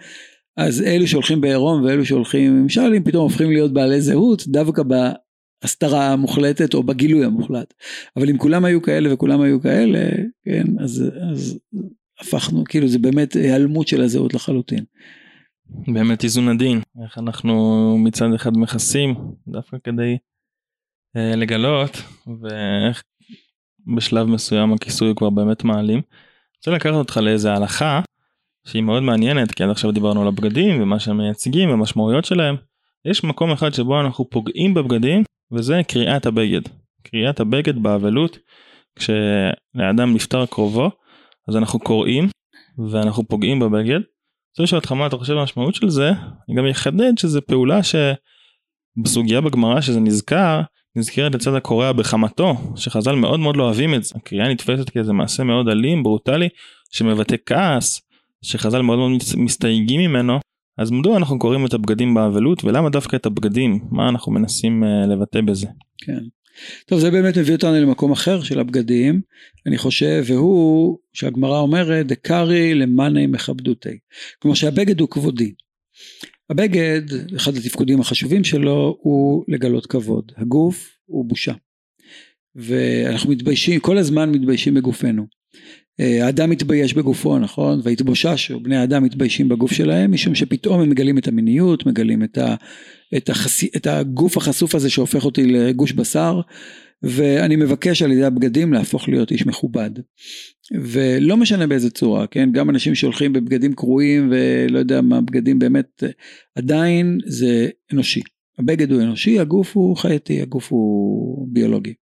אז 0.57 0.83
אלו 0.83 1.07
שהולכים 1.07 1.41
בעירום 1.41 1.85
ואלו 1.85 2.05
שהולכים 2.05 2.57
עם 2.57 2.69
שאלים 2.69 3.05
פתאום 3.05 3.23
הופכים 3.23 3.51
להיות 3.51 3.73
בעלי 3.73 4.01
זהות 4.01 4.47
דווקא 4.47 4.83
ההסתרה 5.63 6.13
המוחלטת 6.13 6.75
או 6.75 6.83
בגילוי 6.83 7.25
המוחלט. 7.25 7.75
אבל 8.17 8.31
אם 8.31 8.39
כולם 8.39 8.65
היו 8.65 8.83
כאלה 8.83 9.15
וכולם 9.15 9.41
היו 9.41 9.61
כאלה, 9.61 10.09
כן, 10.45 10.65
אז, 10.81 11.05
אז 11.31 11.59
הפכנו, 12.21 12.65
כאילו 12.65 12.89
זה 12.89 12.99
באמת 12.99 13.33
היעלמות 13.33 13.89
של 13.89 14.03
הזהות 14.03 14.35
לחלוטין. 14.35 14.85
באמת 15.69 16.25
איזון 16.25 16.49
עדין, 16.49 16.81
איך 17.05 17.19
אנחנו 17.19 17.97
מצד 17.99 18.33
אחד 18.35 18.57
מכסים 18.57 19.15
דווקא 19.49 19.77
כדי 19.85 20.17
אה, 21.17 21.37
לגלות 21.37 22.03
ואיך 22.43 23.03
בשלב 23.97 24.27
מסוים 24.27 24.73
הכיסוי 24.73 25.13
כבר 25.17 25.31
באמת 25.31 25.65
מעלים. 25.65 25.99
אני 25.99 26.59
רוצה 26.59 26.71
לקחת 26.71 26.95
אותך 26.95 27.17
לאיזה 27.17 27.53
הלכה 27.53 28.01
שהיא 28.67 28.83
מאוד 28.83 29.03
מעניינת 29.03 29.55
כי 29.55 29.63
עד 29.63 29.71
עכשיו 29.71 29.93
דיברנו 29.93 30.23
על 30.23 30.29
הבגדים 30.29 30.83
ומה 30.83 30.99
שהם 30.99 31.17
מייצגים 31.17 31.71
והמשמעויות 31.71 32.25
שלהם. 32.25 32.57
יש 33.05 33.25
מקום 33.25 33.51
אחד 33.51 33.75
שבו 33.75 34.01
אנחנו 34.01 34.31
פוגעים 34.31 34.75
בבגדים 34.75 35.23
וזה 35.53 35.81
קריאת 35.89 36.27
הבגד. 36.27 36.61
קריאת 37.03 37.41
הבגד 37.41 37.83
באבלות, 37.83 38.39
כשלאדם 38.99 40.15
נפטר 40.15 40.47
קרובו, 40.47 40.91
אז 41.49 41.57
אנחנו 41.57 41.79
קוראים 41.79 42.29
ואנחנו 42.91 43.29
פוגעים 43.29 43.61
בבגד. 43.61 43.91
אני 43.91 44.51
רוצה 44.51 44.63
לשאול 44.63 44.79
אותך 44.79 44.93
מה 44.93 45.07
אתה 45.07 45.17
חושב 45.17 45.33
המשמעות 45.33 45.75
של 45.75 45.89
זה, 45.89 46.11
אני 46.49 46.57
גם 46.57 46.67
אחדד 46.67 47.19
שזה 47.19 47.41
פעולה 47.41 47.81
שבסוגיה 47.83 49.41
בגמרא 49.41 49.81
שזה 49.81 50.01
נזכר, 50.01 50.61
נזכרת 50.97 51.35
לצד 51.35 51.55
הקורע 51.55 51.93
בחמתו, 51.93 52.55
שחז"ל 52.77 53.15
מאוד 53.15 53.41
מאוד 53.41 53.57
לא 53.57 53.65
אוהבים 53.65 53.95
את 53.95 54.05
זה. 54.05 54.15
הקריאה 54.17 54.49
נתפסת 54.49 54.91
כאיזה 54.91 55.13
מעשה 55.13 55.45
מאוד 55.45 55.69
אלים, 55.69 56.03
ברוטלי, 56.03 56.49
שמבטא 56.91 57.37
כעס, 57.47 58.01
שחז"ל 58.43 58.83
מאוד 58.83 58.99
מאוד 58.99 59.11
מסתייגים 59.37 60.01
ממנו, 60.01 60.39
אז 60.79 60.91
מדוע 60.91 61.17
אנחנו 61.17 61.39
קוראים 61.39 61.67
את 61.67 61.75
הבגדים 61.75 62.15
באבלות 62.15 62.65
ולמה 62.65 62.91
דווקא 62.91 63.17
את 63.17 63.27
הבגדים? 63.27 63.81
מה 63.91 64.09
אנחנו 64.09 64.33
מנסים 64.33 64.85
uh, 64.85 65.07
לבטא 65.07 65.41
בזה? 65.41 65.67
כן. 65.99 66.19
טוב 66.87 66.99
זה 66.99 67.11
באמת 67.11 67.39
מביא 67.39 67.55
אותנו 67.55 67.75
למקום 67.75 68.13
אחר 68.13 68.43
של 68.43 68.61
הבגדים 68.61 69.21
אני 69.67 69.79
חושב 69.79 70.25
והוא 70.27 70.99
שהגמרא 71.13 71.59
אומרת 71.59 72.07
דקרי 72.07 72.75
למאני 72.75 73.27
מכבדותי 73.27 73.99
כלומר 74.43 74.55
שהבגד 74.55 75.01
הוא 75.01 75.09
כבודי 75.09 75.55
הבגד 76.51 77.03
אחד 77.37 77.57
התפקודים 77.57 78.01
החשובים 78.01 78.45
שלו 78.45 78.99
הוא 79.01 79.45
לגלות 79.49 79.87
כבוד 79.87 80.33
הגוף 80.37 80.97
הוא 81.07 81.29
בושה 81.29 81.53
ואנחנו 82.55 83.31
מתביישים 83.31 83.81
כל 83.81 83.99
הזמן 83.99 84.31
מתביישים 84.31 84.75
בגופנו 84.75 85.23
אה, 85.23 85.29
האדם 85.99 86.51
מתבייש 86.51 86.95
בגופו 86.95 87.39
נכון? 87.39 87.81
והתבוששו 87.83 88.61
בני 88.61 88.77
האדם 88.77 89.05
מתביישים 89.05 89.49
בגוף 89.49 89.73
שלהם 89.73 90.13
משום 90.13 90.35
שפתאום 90.35 90.81
הם 90.81 90.91
מגלים 90.91 91.19
את 91.19 91.29
המיניות 91.29 91.87
מגלים 91.87 92.25
את, 92.25 92.39
ה, 92.39 92.55
את, 93.17 93.29
החס, 93.29 93.65
את 93.77 93.87
הגוף 93.87 94.37
החשוף 94.37 94.75
הזה 94.75 94.91
שהופך 94.91 95.25
אותי 95.25 95.47
לגוש 95.47 95.93
בשר 95.93 96.41
ואני 97.03 97.57
מבקש 97.57 98.03
על 98.03 98.13
ידי 98.13 98.25
הבגדים 98.25 98.73
להפוך 98.73 99.09
להיות 99.09 99.31
איש 99.31 99.47
מכובד. 99.47 99.91
ולא 100.83 101.37
משנה 101.37 101.67
באיזה 101.67 101.91
צורה 101.91 102.27
כן? 102.27 102.53
גם 102.53 102.71
אנשים 102.71 102.95
שהולכים 102.95 103.33
בבגדים 103.33 103.75
קרועים 103.75 104.33
ולא 104.33 104.79
יודע 104.79 105.01
מה 105.01 105.21
בגדים 105.21 105.59
באמת 105.59 106.03
עדיין 106.55 107.19
זה 107.27 107.69
אנושי. 107.93 108.21
הבגד 108.59 108.93
הוא 108.93 109.03
אנושי 109.03 109.41
הגוף 109.41 109.77
הוא 109.77 109.97
חייתי 109.97 110.43
הגוף 110.43 110.73
הוא 110.73 111.49
ביולוגי. 111.53 111.95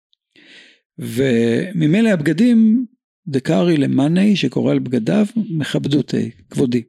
וממילא 0.98 2.08
הבגדים 2.08 2.86
דקארי 3.28 3.76
למאני 3.76 4.36
שקורא 4.36 4.72
על 4.72 4.78
בגדיו 4.78 5.26
מכבדותי, 5.50 6.30
כבודי. 6.50 6.82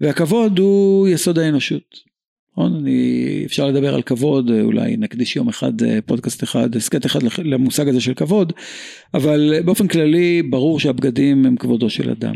והכבוד 0.00 0.58
הוא 0.58 1.08
יסוד 1.08 1.38
האנושות. 1.38 2.14
נכון? 2.52 2.76
אני, 2.76 3.42
אפשר 3.46 3.66
לדבר 3.66 3.94
על 3.94 4.02
כבוד, 4.02 4.50
אולי 4.50 4.96
נקדיש 4.96 5.36
יום 5.36 5.48
אחד, 5.48 5.72
פודקאסט 6.06 6.42
אחד, 6.42 6.76
הסכת 6.76 7.06
אחד 7.06 7.20
למושג 7.38 7.88
הזה 7.88 8.00
של 8.00 8.14
כבוד, 8.14 8.52
אבל 9.14 9.62
באופן 9.64 9.88
כללי 9.88 10.42
ברור 10.42 10.80
שהבגדים 10.80 11.46
הם 11.46 11.56
כבודו 11.56 11.90
של 11.90 12.10
אדם. 12.10 12.34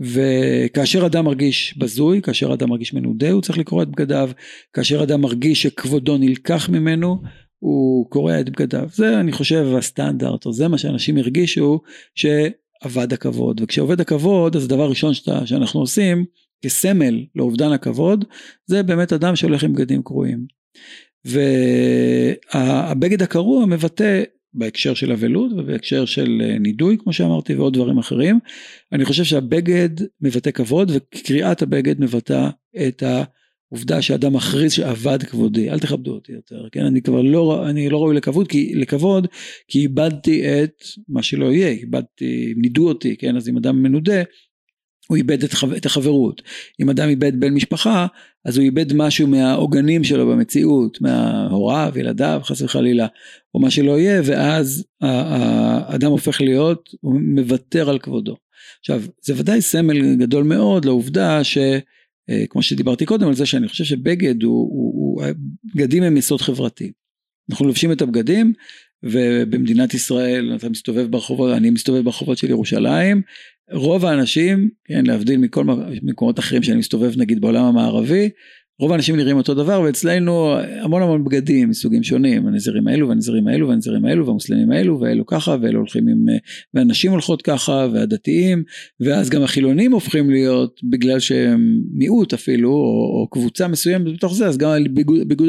וכאשר 0.00 1.06
אדם 1.06 1.24
מרגיש 1.24 1.74
בזוי, 1.78 2.22
כאשר 2.22 2.54
אדם 2.54 2.68
מרגיש 2.68 2.94
מנודה, 2.94 3.30
הוא 3.30 3.42
צריך 3.42 3.58
לקרוא 3.58 3.82
את 3.82 3.88
בגדיו, 3.88 4.30
כאשר 4.72 5.02
אדם 5.02 5.20
מרגיש 5.20 5.62
שכבודו 5.62 6.18
נלקח 6.18 6.68
ממנו, 6.68 7.22
הוא 7.58 8.10
קורע 8.10 8.40
את 8.40 8.50
בגדיו. 8.50 8.88
זה 8.92 9.20
אני 9.20 9.32
חושב 9.32 9.66
הסטנדרט, 9.78 10.46
או 10.46 10.52
זה 10.52 10.68
מה 10.68 10.78
שאנשים 10.78 11.16
הרגישו 11.16 11.80
שאבד 12.14 13.12
הכבוד. 13.12 13.60
וכשעובד 13.60 14.00
הכבוד, 14.00 14.56
אז 14.56 14.64
הדבר 14.64 14.82
הראשון 14.82 15.14
שאתה, 15.14 15.46
שאנחנו 15.46 15.80
עושים, 15.80 16.24
כסמל 16.64 17.24
לאובדן 17.34 17.72
הכבוד, 17.72 18.24
זה 18.66 18.82
באמת 18.82 19.12
אדם 19.12 19.36
שהולך 19.36 19.64
עם 19.64 19.72
בגדים 19.72 20.02
קרועים. 20.02 20.46
והבגד 21.24 23.22
הקרוע 23.22 23.66
מבטא 23.66 24.22
בהקשר 24.54 24.94
של 24.94 25.12
אבלות 25.12 25.52
ובהקשר 25.52 26.04
של 26.04 26.42
נידוי 26.60 26.96
כמו 26.98 27.12
שאמרתי 27.12 27.54
ועוד 27.54 27.74
דברים 27.74 27.98
אחרים. 27.98 28.38
אני 28.92 29.04
חושב 29.04 29.24
שהבגד 29.24 29.88
מבטא 30.20 30.50
כבוד 30.50 30.92
וקריאת 30.94 31.62
הבגד 31.62 32.00
מבטא 32.00 32.48
את 32.88 33.02
ה... 33.02 33.24
עובדה 33.68 34.02
שאדם 34.02 34.32
מכריז 34.32 34.72
שאבד 34.72 35.22
כבודי, 35.22 35.70
אל 35.70 35.78
תכבדו 35.78 36.14
אותי 36.14 36.32
יותר, 36.32 36.68
כן? 36.72 36.84
אני 36.84 37.02
כבר 37.02 37.22
לא, 37.22 37.68
אני 37.68 37.88
לא 37.88 37.98
ראוי 37.98 38.16
לכבוד 38.16 38.48
כי, 38.48 38.74
לכבוד, 38.74 39.26
כי 39.68 39.78
איבדתי 39.78 40.62
את 40.62 40.82
מה 41.08 41.22
שלא 41.22 41.52
יהיה, 41.52 41.68
איבדתי, 41.68 42.54
נידו 42.56 42.88
אותי, 42.88 43.16
כן? 43.16 43.36
אז 43.36 43.48
אם 43.48 43.56
אדם 43.56 43.82
מנודה, 43.82 44.22
הוא 45.08 45.16
איבד 45.16 45.44
את, 45.44 45.54
את 45.76 45.86
החברות. 45.86 46.42
אם 46.80 46.90
אדם 46.90 47.08
איבד 47.08 47.40
בן 47.40 47.54
משפחה, 47.54 48.06
אז 48.44 48.56
הוא 48.56 48.64
איבד 48.64 48.92
משהו 48.92 49.26
מהעוגנים 49.26 50.04
שלו 50.04 50.26
במציאות, 50.26 51.00
מההוריו, 51.00 51.92
ילדיו, 51.96 52.40
חס 52.44 52.62
וחלילה, 52.62 53.06
או 53.54 53.60
מה 53.60 53.70
שלא 53.70 53.98
יהיה, 53.98 54.20
ואז 54.24 54.84
האדם 55.00 56.10
הופך 56.10 56.40
להיות, 56.40 56.88
הוא 57.00 57.20
מוותר 57.20 57.90
על 57.90 57.98
כבודו. 57.98 58.36
עכשיו, 58.80 59.02
זה 59.22 59.34
ודאי 59.36 59.60
סמל 59.60 60.14
גדול 60.14 60.44
מאוד 60.44 60.84
לעובדה 60.84 61.44
ש... 61.44 61.58
אה, 62.30 62.44
כמו 62.48 62.62
שדיברתי 62.62 63.06
קודם 63.06 63.28
על 63.28 63.34
זה 63.34 63.46
שאני 63.46 63.68
חושב 63.68 63.84
שבגד 63.84 64.42
הוא, 64.42 64.68
הוא, 64.70 64.92
הוא 64.94 65.24
בגדים 65.74 66.02
הם 66.02 66.16
יסוד 66.16 66.40
חברתי. 66.40 66.92
אנחנו 67.50 67.66
לובשים 67.66 67.92
את 67.92 68.02
הבגדים 68.02 68.52
ובמדינת 69.02 69.94
ישראל 69.94 70.56
אתה 70.56 70.68
מסתובב 70.68 71.06
ברחובות, 71.10 71.56
אני 71.56 71.70
מסתובב 71.70 72.04
ברחובות 72.04 72.38
של 72.38 72.50
ירושלים, 72.50 73.22
רוב 73.72 74.04
האנשים, 74.04 74.70
כן, 74.84 75.06
להבדיל 75.06 75.38
מכל 75.38 75.64
מקומות 76.02 76.38
אחרים 76.38 76.62
שאני 76.62 76.78
מסתובב 76.78 77.12
נגיד 77.16 77.40
בעולם 77.40 77.64
המערבי, 77.64 78.30
רוב 78.80 78.92
האנשים 78.92 79.16
נראים 79.16 79.36
אותו 79.36 79.54
דבר 79.54 79.80
ואצלנו 79.80 80.58
המון 80.58 81.02
המון 81.02 81.24
בגדים 81.24 81.68
מסוגים 81.68 82.02
שונים 82.02 82.46
הנזירים 82.46 82.88
האלו 82.88 83.08
והנזירים 83.08 83.48
האלו 83.48 83.68
והנזירים 83.68 84.04
האלו 84.04 84.26
והמוסלמים 84.26 84.70
האלו 84.70 85.00
ואלו 85.00 85.26
ככה 85.26 85.56
ואלו 85.62 85.78
הולכים 85.78 86.08
עם 86.08 86.24
ואנשים 86.74 87.10
הולכות 87.10 87.42
ככה 87.42 87.86
והדתיים 87.92 88.62
ואז 89.00 89.30
גם 89.30 89.42
החילונים 89.42 89.92
הופכים 89.92 90.30
להיות 90.30 90.80
בגלל 90.90 91.20
שהם 91.20 91.80
מיעוט 91.92 92.32
אפילו 92.32 92.70
או, 92.70 93.20
או 93.20 93.28
קבוצה 93.30 93.68
מסוימת 93.68 94.14
בתוך 94.14 94.34
זה 94.34 94.46
אז 94.46 94.58
גם 94.58 94.70
הביגוד 95.20 95.48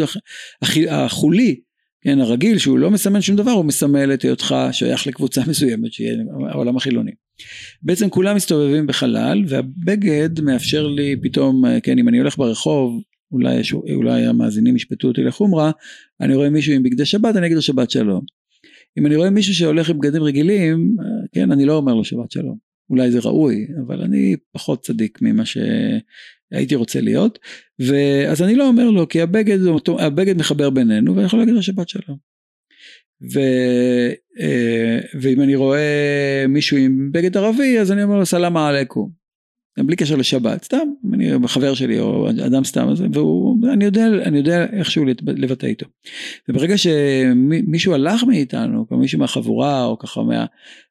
החולי 0.89 1.59
כן 2.01 2.19
הרגיל 2.19 2.57
שהוא 2.57 2.80
לא 2.80 2.91
מסמן 2.91 3.21
שום 3.21 3.36
דבר 3.36 3.51
הוא 3.51 3.65
מסמל 3.65 4.13
את 4.13 4.21
היותך 4.21 4.55
שייך 4.71 5.07
לקבוצה 5.07 5.41
מסוימת 5.47 5.93
שיהיה 5.93 6.17
העולם 6.51 6.77
החילוני. 6.77 7.11
בעצם 7.82 8.09
כולם 8.09 8.36
מסתובבים 8.36 8.88
בחלל 8.88 9.43
והבגד 9.47 10.41
מאפשר 10.41 10.88
לי 10.88 11.15
פתאום 11.21 11.63
כן 11.84 11.99
אם 11.99 12.09
אני 12.09 12.17
הולך 12.17 12.38
ברחוב 12.38 13.01
אולי, 13.32 13.61
אולי 13.95 14.25
המאזינים 14.25 14.75
ישפטו 14.75 15.07
אותי 15.07 15.23
לחומרה, 15.23 15.71
אני 16.21 16.36
רואה 16.36 16.49
מישהו 16.49 16.73
עם 16.73 16.84
בגדי 16.84 17.05
שבת, 17.05 17.36
אני 17.36 17.45
אגיד 17.45 17.55
לו 17.55 17.61
שבת 17.61 17.91
שלום. 17.91 18.21
אם 18.99 19.05
אני 19.05 19.15
רואה 19.15 19.30
מישהו 19.30 19.53
שהולך 19.53 19.89
עם 19.89 19.97
בגדים 19.97 20.23
רגילים, 20.23 20.95
כן, 21.32 21.51
אני 21.51 21.65
לא 21.65 21.73
אומר 21.73 21.93
לו 21.93 22.03
שבת 22.03 22.32
שלום. 22.32 22.57
אולי 22.89 23.11
זה 23.11 23.19
ראוי, 23.19 23.67
אבל 23.88 24.01
אני 24.01 24.36
פחות 24.51 24.84
צדיק 24.84 25.19
ממה 25.21 25.43
שהייתי 25.45 26.75
רוצה 26.75 27.01
להיות. 27.01 27.39
ואז 27.80 28.41
אני 28.41 28.55
לא 28.55 28.67
אומר 28.67 28.89
לו, 28.89 29.07
כי 29.07 29.21
הבגד, 29.21 29.57
הבגד 29.99 30.38
מחבר 30.38 30.69
בינינו, 30.69 31.15
ואני 31.15 31.25
יכול 31.25 31.39
להגיד 31.39 31.53
לו 31.53 31.63
שבת 31.63 31.89
שלום. 31.89 32.17
ו, 33.34 33.39
אה, 34.39 34.99
ואם 35.21 35.41
אני 35.41 35.55
רואה 35.55 36.45
מישהו 36.49 36.77
עם 36.77 37.11
בגד 37.11 37.38
ערבי, 37.38 37.80
אז 37.80 37.91
אני 37.91 38.03
אומר 38.03 38.15
לו 38.15 38.25
סלאם 38.25 38.57
עליכום. 38.57 39.11
בלי 39.88 39.95
קשר 39.95 40.15
לשבת, 40.15 40.63
סתם, 40.63 40.88
אני 41.13 41.47
חבר 41.47 41.73
שלי 41.73 41.99
או 41.99 42.30
אדם 42.30 42.63
סתם, 42.63 42.93
ואני 43.61 43.86
יודע, 43.86 44.07
אני 44.07 44.38
יודע 44.38 44.65
איכשהו 44.65 45.05
לבטא 45.21 45.65
איתו. 45.65 45.86
וברגע 46.49 46.77
שמישהו 46.77 47.93
הלך 47.93 48.23
מאיתנו, 48.23 48.88
כמו 48.88 48.97
מישהו 48.97 49.19
מהחבורה 49.19 49.86
או 49.86 49.99
ככה 49.99 50.23
מה, 50.23 50.45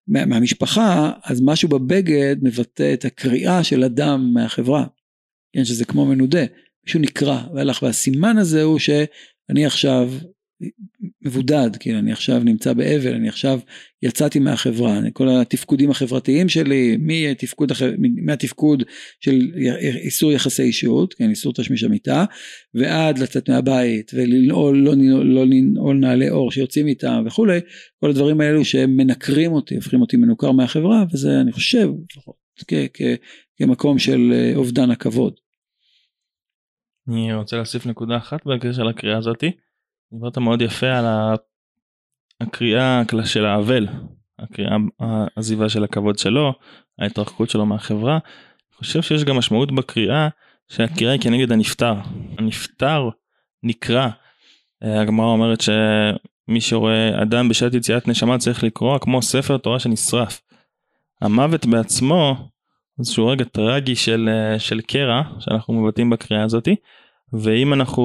מה, 0.08 0.26
מהמשפחה, 0.26 1.12
אז 1.24 1.40
משהו 1.44 1.68
בבגד 1.68 2.36
מבטא 2.42 2.94
את 2.94 3.04
הקריאה 3.04 3.64
של 3.64 3.84
אדם 3.84 4.30
מהחברה. 4.34 4.86
כן, 5.52 5.64
שזה 5.64 5.84
כמו 5.84 6.06
מנודה, 6.06 6.44
מישהו 6.86 7.00
נקרא 7.00 7.42
והלך, 7.54 7.82
והסימן 7.82 8.38
הזה 8.38 8.62
הוא 8.62 8.78
שאני 8.78 9.66
עכשיו 9.66 10.12
מבודד, 11.22 11.70
כאילו 11.80 11.98
אני 11.98 12.12
עכשיו 12.12 12.38
נמצא 12.44 12.72
באבל, 12.72 13.14
אני 13.14 13.28
עכשיו 13.28 13.60
יצאתי 14.02 14.38
מהחברה, 14.38 15.00
כל 15.12 15.28
התפקודים 15.28 15.90
החברתיים 15.90 16.48
שלי, 16.48 16.96
מהתפקוד, 17.00 17.72
מהתפקוד 18.24 18.82
של 19.20 19.50
איסור 19.80 20.32
יחסי 20.32 20.62
אישות, 20.62 21.14
כן, 21.14 21.30
איסור 21.30 21.52
תשמיש 21.52 21.84
המיטה, 21.84 22.24
ועד 22.74 23.18
לצאת 23.18 23.50
מהבית 23.50 24.10
ולנעול 24.14 24.78
לא, 24.78 24.94
לא 25.24 25.46
לנעול 25.46 25.96
נעלי 25.96 26.30
אור 26.30 26.52
שיוצאים 26.52 26.86
איתם 26.86 27.24
וכולי, 27.26 27.60
כל 28.00 28.10
הדברים 28.10 28.40
האלו 28.40 28.64
שהם 28.64 28.96
מנקרים 28.96 29.52
אותי, 29.52 29.74
הופכים 29.74 30.00
אותי 30.00 30.16
מנוכר 30.16 30.52
מהחברה, 30.52 31.04
וזה 31.12 31.40
אני 31.40 31.52
חושב 31.52 31.88
לפחות 32.12 32.34
כמקום 33.56 33.98
של 33.98 34.32
אה, 34.32 34.52
אובדן 34.56 34.90
הכבוד. 34.90 35.34
אני 37.08 37.34
רוצה 37.34 37.56
להוסיף 37.56 37.86
נקודה 37.86 38.16
אחת 38.16 38.46
בקשר 38.46 38.82
לקריאה 38.82 39.18
הזאתי. 39.18 39.50
דיברת 40.12 40.38
מאוד 40.38 40.62
יפה 40.62 40.86
על 40.86 41.04
הקריאה 42.40 43.02
של 43.24 43.46
האבל, 43.46 43.86
הקריאה, 44.38 44.76
העזיבה 45.00 45.68
של 45.68 45.84
הכבוד 45.84 46.18
שלו, 46.18 46.52
ההתרחקות 46.98 47.50
שלו 47.50 47.66
מהחברה. 47.66 48.12
אני 48.12 48.76
חושב 48.78 49.02
שיש 49.02 49.24
גם 49.24 49.36
משמעות 49.36 49.72
בקריאה 49.72 50.28
שהקריאה 50.68 51.12
היא 51.12 51.20
כנגד 51.20 51.52
הנפטר. 51.52 51.94
הנפטר 52.38 53.08
נקרא. 53.62 54.08
הגמרא 54.82 55.26
אומרת 55.26 55.60
שמי 55.60 56.60
שרואה 56.60 57.22
אדם 57.22 57.48
בשעת 57.48 57.74
יציאת 57.74 58.08
נשמה 58.08 58.38
צריך 58.38 58.64
לקרוא 58.64 58.98
כמו 58.98 59.22
ספר 59.22 59.56
תורה 59.58 59.78
שנשרף. 59.78 60.40
המוות 61.20 61.66
בעצמו 61.66 62.48
איזשהו 62.98 63.26
רגע 63.26 63.44
טרגי 63.44 63.96
של, 63.96 64.28
של 64.58 64.80
קרע 64.80 65.22
שאנחנו 65.40 65.74
מבטאים 65.74 66.10
בקריאה 66.10 66.44
הזאתי. 66.44 66.76
ואם 67.32 67.74
אנחנו 67.74 68.02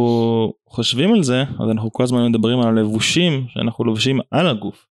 חושבים 0.69 1.13
על 1.13 1.23
זה 1.23 1.41
אז 1.41 1.69
אנחנו 1.71 1.91
כל 1.91 2.03
הזמן 2.03 2.31
מדברים 2.31 2.59
על 2.59 2.77
הלבושים 2.77 3.45
שאנחנו 3.47 3.83
לובשים 3.83 4.19
על 4.31 4.47
הגוף. 4.47 4.87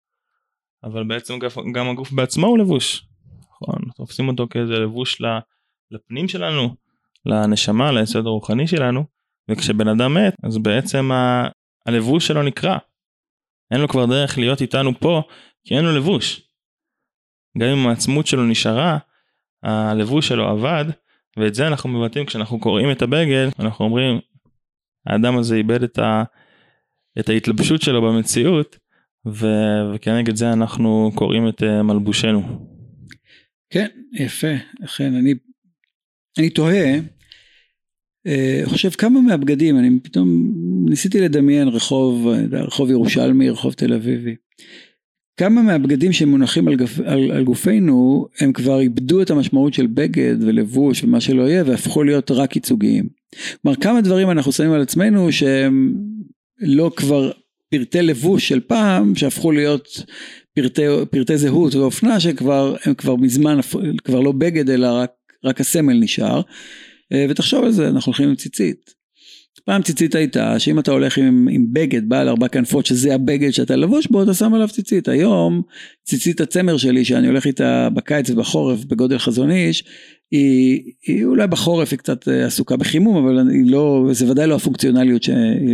אבל 0.84 1.04
בעצם 1.04 1.38
גם 1.74 1.90
הגוף 1.90 2.12
בעצמו 2.12 2.46
הוא 2.46 2.58
לבוש. 2.58 3.06
נכון, 3.50 3.78
תופסים 3.96 4.28
אותו 4.28 4.46
כאיזה 4.50 4.72
לבוש 4.72 5.22
לפנים 5.90 6.28
שלנו, 6.28 6.74
לנשמה, 7.26 7.92
ליסוד 7.92 8.26
הרוחני 8.26 8.66
שלנו, 8.66 9.04
וכשבן 9.50 9.88
אדם 9.88 10.14
מת 10.14 10.34
אז 10.42 10.58
בעצם 10.58 11.12
ה... 11.12 11.48
הלבוש 11.86 12.26
שלו 12.26 12.42
נקרע. 12.42 12.78
אין 13.70 13.80
לו 13.80 13.88
כבר 13.88 14.06
דרך 14.06 14.38
להיות 14.38 14.60
איתנו 14.60 15.00
פה 15.00 15.22
כי 15.64 15.76
אין 15.76 15.84
לו 15.84 15.96
לבוש. 15.96 16.40
גם 17.58 17.68
אם 17.68 17.86
העצמות 17.86 18.26
שלו 18.26 18.44
נשארה, 18.44 18.98
הלבוש 19.62 20.28
שלו 20.28 20.48
עבד, 20.48 20.84
ואת 21.38 21.54
זה 21.54 21.66
אנחנו 21.66 21.88
מבטאים 21.88 22.26
כשאנחנו 22.26 22.60
קוראים 22.60 22.90
את 22.90 23.02
הבגד, 23.02 23.48
אנחנו 23.58 23.84
אומרים, 23.84 24.18
האדם 25.06 25.38
הזה 25.38 25.56
איבד 25.56 25.82
את, 25.82 25.98
ה, 25.98 26.22
את 27.18 27.28
ההתלבשות 27.28 27.82
שלו 27.82 28.02
במציאות, 28.02 28.78
ו, 29.26 29.46
וכנגד 29.94 30.36
זה 30.36 30.52
אנחנו 30.52 31.12
קוראים 31.14 31.48
את 31.48 31.62
uh, 31.62 31.82
מלבושנו. 31.82 32.66
כן, 33.70 33.86
יפה, 34.12 34.54
אכן, 34.84 35.14
אני, 35.14 35.34
אני 36.38 36.50
תוהה, 36.50 36.94
אה, 38.26 38.62
חושב 38.64 38.90
כמה 38.90 39.20
מהבגדים, 39.20 39.78
אני 39.78 40.00
פתאום 40.02 40.52
ניסיתי 40.88 41.20
לדמיין 41.20 41.68
רחוב, 41.68 42.28
רחוב 42.52 42.90
ירושלמי, 42.90 43.50
רחוב 43.50 43.72
תל 43.72 43.92
אביבי. 43.92 44.36
כמה 45.38 45.62
מהבגדים 45.62 46.12
שמונחים 46.12 46.68
על, 46.68 46.76
גפ, 46.76 47.00
על, 47.00 47.30
על 47.32 47.44
גופנו 47.44 48.26
הם 48.40 48.52
כבר 48.52 48.80
איבדו 48.80 49.22
את 49.22 49.30
המשמעות 49.30 49.74
של 49.74 49.86
בגד 49.86 50.36
ולבוש 50.40 51.04
ומה 51.04 51.20
שלא 51.20 51.42
יהיה 51.42 51.64
והפכו 51.66 52.02
להיות 52.02 52.30
רק 52.30 52.56
ייצוגיים. 52.56 53.08
כלומר 53.62 53.76
כמה 53.76 54.00
דברים 54.00 54.30
אנחנו 54.30 54.52
שמים 54.52 54.72
על 54.72 54.82
עצמנו 54.82 55.32
שהם 55.32 55.94
לא 56.60 56.90
כבר 56.96 57.30
פרטי 57.70 58.02
לבוש 58.02 58.48
של 58.48 58.60
פעם 58.60 59.14
שהפכו 59.14 59.52
להיות 59.52 60.02
פרטי, 60.54 60.82
פרטי 61.10 61.36
זהות 61.38 61.74
ואופנה 61.74 62.20
שכבר 62.20 62.76
הם 62.84 62.94
כבר 62.94 63.16
מזמן 63.16 63.58
כבר 64.04 64.20
לא 64.20 64.32
בגד 64.32 64.70
אלא 64.70 64.86
רק, 64.86 65.10
רק 65.44 65.60
הסמל 65.60 65.94
נשאר 65.94 66.40
אה, 67.12 67.26
ותחשוב 67.30 67.64
על 67.64 67.70
זה 67.70 67.88
אנחנו 67.88 68.10
הולכים 68.10 68.28
עם 68.28 68.34
ציצית 68.34 68.97
פעם 69.64 69.82
ציצית 69.82 70.14
הייתה 70.14 70.58
שאם 70.58 70.78
אתה 70.78 70.92
הולך 70.92 71.18
עם, 71.18 71.48
עם 71.50 71.66
בגד 71.72 72.08
בעל 72.08 72.28
ארבע 72.28 72.48
כנפות 72.48 72.86
שזה 72.86 73.14
הבגד 73.14 73.50
שאתה 73.50 73.76
לבוש 73.76 74.06
בו 74.06 74.22
אתה 74.22 74.34
שם 74.34 74.54
עליו 74.54 74.68
ציצית 74.68 75.08
היום 75.08 75.62
ציצית 76.04 76.40
הצמר 76.40 76.76
שלי 76.76 77.04
שאני 77.04 77.26
הולך 77.26 77.46
איתה 77.46 77.88
בקיץ 77.94 78.30
ובחורף 78.30 78.84
בגודל 78.84 79.18
חזון 79.18 79.50
איש 79.50 79.84
היא, 80.30 80.82
היא 81.06 81.24
אולי 81.24 81.46
בחורף 81.46 81.90
היא 81.90 81.98
קצת 81.98 82.28
אה, 82.28 82.46
עסוקה 82.46 82.76
בחימום 82.76 83.16
אבל 83.16 83.48
היא 83.50 83.70
לא 83.70 84.08
זה 84.12 84.30
ודאי 84.30 84.46
לא 84.46 84.54
הפונקציונליות 84.54 85.22
ש, 85.22 85.30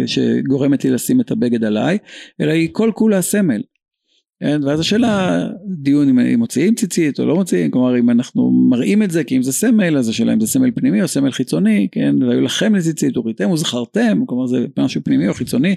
שגורמת 0.06 0.84
לי 0.84 0.90
לשים 0.90 1.20
את 1.20 1.30
הבגד 1.30 1.64
עליי 1.64 1.98
אלא 2.40 2.52
היא 2.52 2.68
כל 2.72 2.90
כולה 2.94 3.22
סמל? 3.22 3.60
ואז 4.42 4.80
השאלה, 4.80 5.46
דיון 5.82 6.08
אם, 6.08 6.38
מוציאים 6.38 6.74
ציצית 6.74 7.20
או 7.20 7.26
לא 7.26 7.34
מוציאים, 7.34 7.70
כלומר 7.70 7.98
אם 7.98 8.10
אנחנו 8.10 8.50
מראים 8.70 9.02
את 9.02 9.10
זה 9.10 9.24
כי 9.24 9.36
אם 9.36 9.42
זה 9.42 9.52
סמל, 9.52 9.98
אז 9.98 10.08
השאלה 10.08 10.32
אם 10.32 10.40
זה 10.40 10.46
סמל 10.46 10.70
פנימי 10.74 11.02
או 11.02 11.08
סמל 11.08 11.32
חיצוני, 11.32 11.88
כן, 11.92 12.22
והיו 12.22 12.40
לכם 12.40 12.74
לציצית, 12.74 13.16
הוריתם 13.16 13.50
וזכרתם, 13.50 14.24
כלומר 14.26 14.46
זה 14.46 14.66
משהו 14.78 15.00
פנימי 15.04 15.28
או 15.28 15.34
חיצוני, 15.34 15.76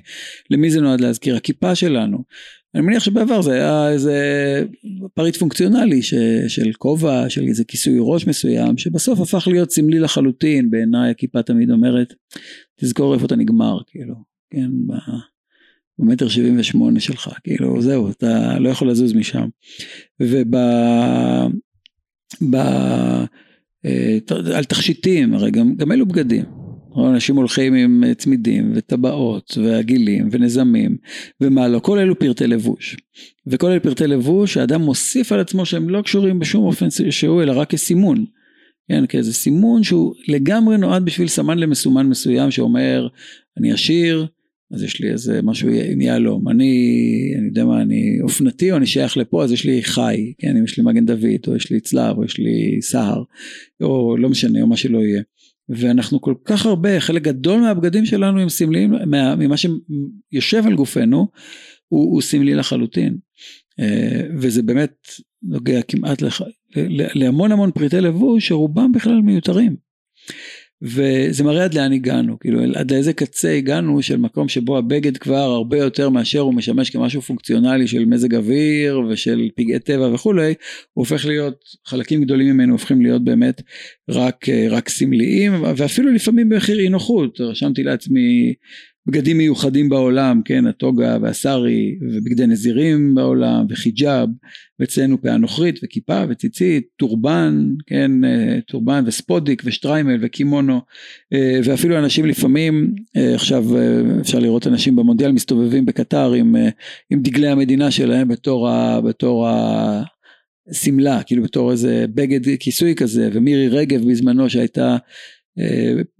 למי 0.51 0.71
זה 0.71 0.81
נועד 0.81 1.01
להזכיר? 1.01 1.35
הכיפה 1.35 1.75
שלנו. 1.75 2.17
אני 2.75 2.85
מניח 2.85 3.03
שבעבר 3.03 3.41
זה 3.41 3.53
היה 3.53 3.89
איזה 3.89 4.15
פריט 5.13 5.35
פונקציונלי 5.35 6.01
ש, 6.01 6.13
של 6.47 6.71
כובע, 6.77 7.29
של 7.29 7.43
איזה 7.47 7.63
כיסוי 7.63 7.95
ראש 7.99 8.27
מסוים, 8.27 8.77
שבסוף 8.77 9.19
הפך 9.19 9.47
להיות 9.47 9.71
סמלי 9.71 9.99
לחלוטין, 9.99 10.69
בעיניי 10.69 11.11
הכיפה 11.11 11.41
תמיד 11.41 11.71
אומרת, 11.71 12.13
תזכור 12.81 13.13
איפה 13.13 13.25
אתה 13.25 13.35
נגמר, 13.35 13.77
כאילו, 13.87 14.15
כן, 14.49 14.69
הוא 14.87 14.95
מטר 15.99 16.27
שבעים 16.27 16.59
ושמונה 16.59 16.99
שלך, 16.99 17.29
כאילו 17.43 17.81
זהו, 17.81 18.09
אתה 18.09 18.59
לא 18.59 18.69
יכול 18.69 18.89
לזוז 18.89 19.13
משם. 19.13 19.47
וב... 20.19 20.55
ב... 22.51 22.55
אה, 23.85 24.17
על 24.55 24.63
תכשיטים, 24.63 25.33
הרי 25.33 25.51
גם, 25.51 25.75
גם 25.75 25.91
אלו 25.91 26.05
בגדים. 26.05 26.43
אנשים 27.05 27.35
הולכים 27.35 27.73
עם 27.73 28.03
צמידים 28.17 28.71
וטבעות 28.75 29.57
ועגילים 29.63 30.29
ונזמים 30.31 30.97
ומה 31.41 31.67
לא, 31.67 31.79
כל 31.79 31.99
אלו 31.99 32.19
פרטי 32.19 32.47
לבוש. 32.47 32.97
וכל 33.47 33.71
אלו 33.71 33.81
פרטי 33.81 34.07
לבוש 34.07 34.57
האדם 34.57 34.81
מוסיף 34.81 35.31
על 35.31 35.39
עצמו 35.39 35.65
שהם 35.65 35.89
לא 35.89 36.01
קשורים 36.01 36.39
בשום 36.39 36.63
אופן 36.63 36.87
שהוא 37.09 37.43
אלא 37.43 37.59
רק 37.59 37.69
כסימון. 37.69 38.25
כן, 38.89 39.05
כאיזה 39.05 39.33
סימון 39.33 39.83
שהוא 39.83 40.13
לגמרי 40.27 40.77
נועד 40.77 41.05
בשביל 41.05 41.27
סמן 41.27 41.57
למסומן 41.57 42.07
מסוים 42.07 42.51
שאומר 42.51 43.07
אני 43.57 43.71
עשיר, 43.71 44.27
אז 44.71 44.83
יש 44.83 45.01
לי 45.01 45.11
איזה 45.11 45.41
משהו 45.41 45.69
עם 45.91 46.01
יהלום, 46.01 46.49
אני, 46.49 47.33
אני 47.37 47.47
יודע 47.47 47.65
מה, 47.65 47.81
אני 47.81 48.21
אופנתי 48.21 48.71
או 48.71 48.77
אני 48.77 48.85
שייך 48.85 49.17
לפה, 49.17 49.43
אז 49.43 49.51
יש 49.51 49.65
לי 49.65 49.83
חי, 49.83 50.33
כן, 50.37 50.57
אם 50.57 50.63
יש 50.63 50.77
לי 50.77 50.83
מגן 50.83 51.05
דוד, 51.05 51.47
או 51.47 51.55
יש 51.55 51.71
לי 51.71 51.79
צלב, 51.79 52.17
או 52.17 52.23
יש 52.23 52.39
לי 52.39 52.81
סהר, 52.81 53.23
או 53.81 54.17
לא 54.17 54.29
משנה, 54.29 54.61
או 54.61 54.67
מה 54.67 54.77
שלא 54.77 54.99
יהיה. 54.99 55.21
ואנחנו 55.69 56.21
כל 56.21 56.33
כך 56.45 56.65
הרבה, 56.65 56.99
חלק 56.99 57.21
גדול 57.21 57.61
מהבגדים 57.61 58.05
שלנו 58.05 58.39
הם 58.41 58.49
סמליים, 58.49 58.93
ממה 59.37 59.55
שיושב 59.57 60.63
על 60.65 60.75
גופנו, 60.75 61.27
הוא, 61.87 62.13
הוא 62.13 62.21
סמלי 62.21 62.55
לחלוטין. 62.55 63.17
אה, 63.79 64.21
וזה 64.37 64.63
באמת 64.63 65.07
נוגע 65.43 65.81
כמעט 65.81 66.21
לח... 66.21 66.41
להמון 67.15 67.51
המון 67.51 67.71
פריטי 67.71 68.01
לבוש 68.01 68.47
שרובם 68.47 68.91
בכלל 68.91 69.21
מיותרים. 69.21 69.75
וזה 70.81 71.43
מראה 71.43 71.63
עד 71.63 71.73
לאן 71.73 71.93
הגענו, 71.93 72.39
כאילו 72.39 72.59
עד 72.75 72.91
לאיזה 72.91 73.13
קצה 73.13 73.51
הגענו 73.51 74.01
של 74.01 74.17
מקום 74.17 74.49
שבו 74.49 74.77
הבגד 74.77 75.17
כבר 75.17 75.35
הרבה 75.35 75.77
יותר 75.77 76.09
מאשר 76.09 76.39
הוא 76.39 76.53
משמש 76.53 76.89
כמשהו 76.89 77.21
פונקציונלי 77.21 77.87
של 77.87 78.05
מזג 78.05 78.35
אוויר 78.35 78.99
ושל 79.09 79.49
פגעי 79.55 79.79
טבע 79.79 80.13
וכולי, 80.13 80.53
הוא 80.93 81.01
הופך 81.01 81.25
להיות, 81.25 81.55
חלקים 81.85 82.23
גדולים 82.23 82.47
ממנו 82.47 82.73
הופכים 82.73 83.01
להיות 83.01 83.23
באמת 83.23 83.61
רק, 84.09 84.45
רק 84.69 84.89
סמליים 84.89 85.53
ואפילו 85.75 86.11
לפעמים 86.13 86.49
במחיר 86.49 86.79
אי 86.79 86.89
נוחות, 86.89 87.41
רשמתי 87.41 87.83
לעצמי 87.83 88.53
בגדים 89.07 89.37
מיוחדים 89.37 89.89
בעולם, 89.89 90.41
כן, 90.45 90.67
הטוגה 90.67 91.17
והסארי 91.21 91.95
ובגדי 92.01 92.47
נזירים 92.47 93.15
בעולם 93.15 93.65
וחיג'אב, 93.69 94.29
ואצלנו 94.79 95.21
פאה 95.21 95.37
נוכרית 95.37 95.79
וכיפה 95.83 96.23
וציצית, 96.29 96.87
טורבן, 96.95 97.67
כן, 97.85 98.25
אה, 98.25 98.59
טורבן 98.67 99.03
וספודיק 99.07 99.61
ושטריימל 99.65 100.17
וקימונו, 100.21 100.81
אה, 101.33 101.59
ואפילו 101.63 101.97
אנשים 101.97 102.25
לפעמים, 102.25 102.95
אה, 103.17 103.35
עכשיו 103.35 103.65
אפשר 104.21 104.39
לראות 104.39 104.67
אנשים 104.67 104.95
במונדיאל 104.95 105.31
מסתובבים 105.31 105.85
בקטר 105.85 106.33
עם, 106.33 106.55
עם 107.09 107.21
דגלי 107.21 107.47
המדינה 107.47 107.91
שלהם 107.91 108.27
בתור, 108.27 108.69
ה, 108.69 109.01
בתור 109.01 109.47
ה... 109.47 110.03
שמלה, 110.71 111.23
כאילו 111.23 111.43
בתור 111.43 111.71
איזה 111.71 112.05
בגד 112.09 112.57
כיסוי 112.59 112.95
כזה, 112.95 113.29
ומירי 113.33 113.67
רגב 113.67 114.09
בזמנו 114.09 114.49
שהייתה 114.49 114.97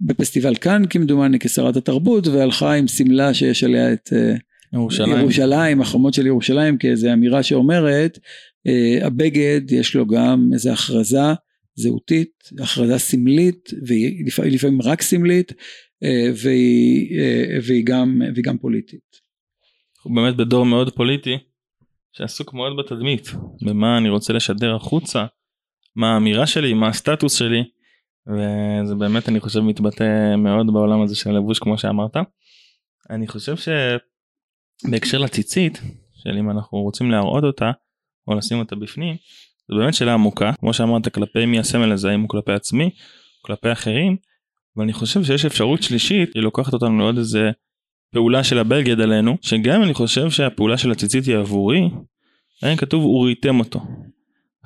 בפסטיבל 0.00 0.54
כאן 0.54 0.82
כמדומני 0.90 1.38
כשרת 1.38 1.76
התרבות 1.76 2.26
והלכה 2.26 2.72
עם 2.72 2.88
שמלה 2.88 3.34
שיש 3.34 3.64
עליה 3.64 3.92
את 3.92 4.08
אה, 4.12 4.34
ירושלים, 4.72 5.18
ירושלים 5.18 5.80
החומות 5.80 6.14
של 6.14 6.26
ירושלים 6.26 6.78
כאיזה 6.78 7.12
אמירה 7.12 7.42
שאומרת 7.42 8.18
אה, 8.66 9.06
הבגד 9.06 9.72
יש 9.72 9.94
לו 9.94 10.06
גם 10.06 10.50
איזה 10.52 10.72
הכרזה 10.72 11.18
זהותית, 11.74 12.32
הכרזה 12.62 12.98
סמלית 12.98 13.70
ולפעמים 14.38 14.82
רק 14.82 15.02
סמלית 15.02 15.52
והיא, 16.34 17.20
והיא, 17.66 17.84
גם, 17.86 18.22
והיא 18.34 18.44
גם 18.44 18.58
פוליטית. 18.58 19.28
אנחנו 19.96 20.14
באמת 20.14 20.36
בדור 20.36 20.66
מאוד 20.66 20.94
פוליטי 20.94 21.36
שעסוק 22.12 22.54
מאוד 22.54 22.72
בתדמית 22.78 23.28
במה 23.62 23.98
אני 23.98 24.08
רוצה 24.08 24.32
לשדר 24.32 24.74
החוצה 24.74 25.24
מה 25.96 26.14
האמירה 26.14 26.46
שלי 26.46 26.74
מה 26.74 26.88
הסטטוס 26.88 27.34
שלי 27.34 27.64
וזה 28.28 28.94
באמת 28.94 29.28
אני 29.28 29.40
חושב 29.40 29.60
מתבטא 29.60 30.36
מאוד 30.36 30.66
בעולם 30.72 31.02
הזה 31.02 31.16
של 31.16 31.30
הלבוש 31.30 31.58
כמו 31.58 31.78
שאמרת. 31.78 32.16
אני 33.10 33.26
חושב 33.26 33.54
שבהקשר 33.56 35.18
לציצית 35.18 35.80
של 36.14 36.36
אם 36.38 36.50
אנחנו 36.50 36.78
רוצים 36.78 37.10
להראות 37.10 37.44
אותה 37.44 37.70
או 38.28 38.34
לשים 38.34 38.58
אותה 38.58 38.76
בפנים 38.76 39.16
זו 39.70 39.76
באמת 39.76 39.94
שאלה 39.94 40.14
עמוקה 40.14 40.52
כמו 40.60 40.74
שאמרת 40.74 41.14
כלפי 41.14 41.46
מי 41.46 41.58
הסמל 41.58 41.92
הזה 41.92 42.10
האם 42.10 42.20
הוא 42.20 42.28
כלפי 42.28 42.52
עצמי 42.52 42.90
כלפי 43.42 43.72
אחרים 43.72 44.16
ואני 44.76 44.92
חושב 44.92 45.24
שיש 45.24 45.44
אפשרות 45.44 45.82
שלישית 45.82 46.34
היא 46.34 46.42
לוקחת 46.42 46.72
אותנו 46.72 46.98
לעוד 46.98 47.18
איזה 47.18 47.50
פעולה 48.12 48.44
של 48.44 48.58
הבגד 48.58 49.00
עלינו 49.00 49.36
שגם 49.40 49.82
אני 49.82 49.94
חושב 49.94 50.30
שהפעולה 50.30 50.78
של 50.78 50.90
הציצית 50.90 51.24
היא 51.24 51.36
עבורי. 51.36 51.90
היה 52.62 52.76
כתוב 52.76 53.04
וראיתם 53.04 53.60
אותו. 53.60 53.80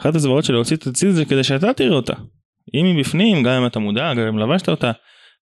אחת 0.00 0.14
הזוועות 0.14 0.44
של 0.44 0.52
להוציא 0.52 0.76
את 0.76 0.86
הציצית 0.86 1.14
זה 1.14 1.24
כדי 1.24 1.44
שאתה 1.44 1.72
תראה 1.72 1.96
אותה 1.96 2.14
אם 2.14 2.41
היא 2.72 3.00
בפנים, 3.00 3.42
גם 3.42 3.52
אם 3.52 3.66
אתה 3.66 3.78
מודע, 3.78 4.14
גם 4.14 4.26
אם 4.26 4.38
לבשת 4.38 4.68
אותה, 4.68 4.92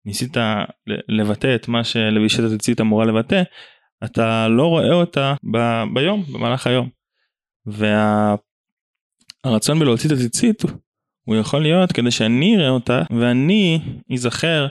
ניסית 0.05 0.37
לבטא 1.09 1.55
את 1.55 1.69
מה 1.69 1.85
שלבישת 1.85 2.45
הציצית 2.45 2.81
אמורה 2.81 3.05
לבטא, 3.05 3.43
אתה 4.05 4.49
לא 4.49 4.67
רואה 4.67 4.93
אותה 4.93 5.35
ב- 5.53 5.85
ביום, 5.95 6.23
במהלך 6.33 6.67
היום. 6.67 6.89
והרצון 7.67 8.39
וה... 9.77 9.81
בלהוציא 9.81 10.11
את 10.11 10.15
הציצית 10.15 10.63
הוא 11.25 11.37
יכול 11.37 11.63
להיות 11.63 11.93
כדי 11.93 12.11
שאני 12.11 12.57
אראה 12.57 12.69
אותה 12.69 13.03
ואני 13.11 13.81
אזכר 14.13 14.67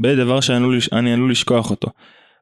בדבר 0.00 0.40
שאני 0.40 1.12
עלול 1.12 1.30
לשכוח 1.30 1.70
אותו. 1.70 1.88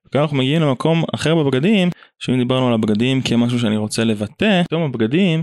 וכאן 0.07 0.21
אנחנו 0.21 0.37
מגיעים 0.37 0.63
למקום 0.63 1.05
אחר 1.15 1.35
בבגדים, 1.35 1.91
שאם 2.19 2.39
דיברנו 2.39 2.69
על 2.69 2.75
הבגדים 2.75 3.23
כמשהו 3.23 3.59
שאני 3.59 3.77
רוצה 3.77 4.05
לבטא, 4.05 4.63
פתאום 4.65 4.83
הבגדים 4.83 5.43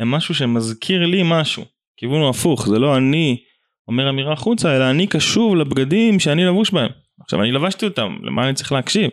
הם 0.00 0.10
משהו 0.10 0.34
שמזכיר 0.34 1.06
לי 1.06 1.22
משהו. 1.24 1.64
הכיוון 1.96 2.20
הוא 2.20 2.30
הפוך, 2.30 2.68
זה 2.68 2.78
לא 2.78 2.96
אני 2.96 3.42
אומר 3.88 4.10
אמירה 4.10 4.32
החוצה, 4.32 4.76
אלא 4.76 4.90
אני 4.90 5.06
קשוב 5.06 5.56
לבגדים 5.56 6.20
שאני 6.20 6.44
לבוש 6.44 6.70
בהם. 6.70 6.90
עכשיו 7.20 7.42
אני 7.42 7.52
לבשתי 7.52 7.86
אותם, 7.86 8.16
למה 8.22 8.44
אני 8.44 8.54
צריך 8.54 8.72
להקשיב? 8.72 9.10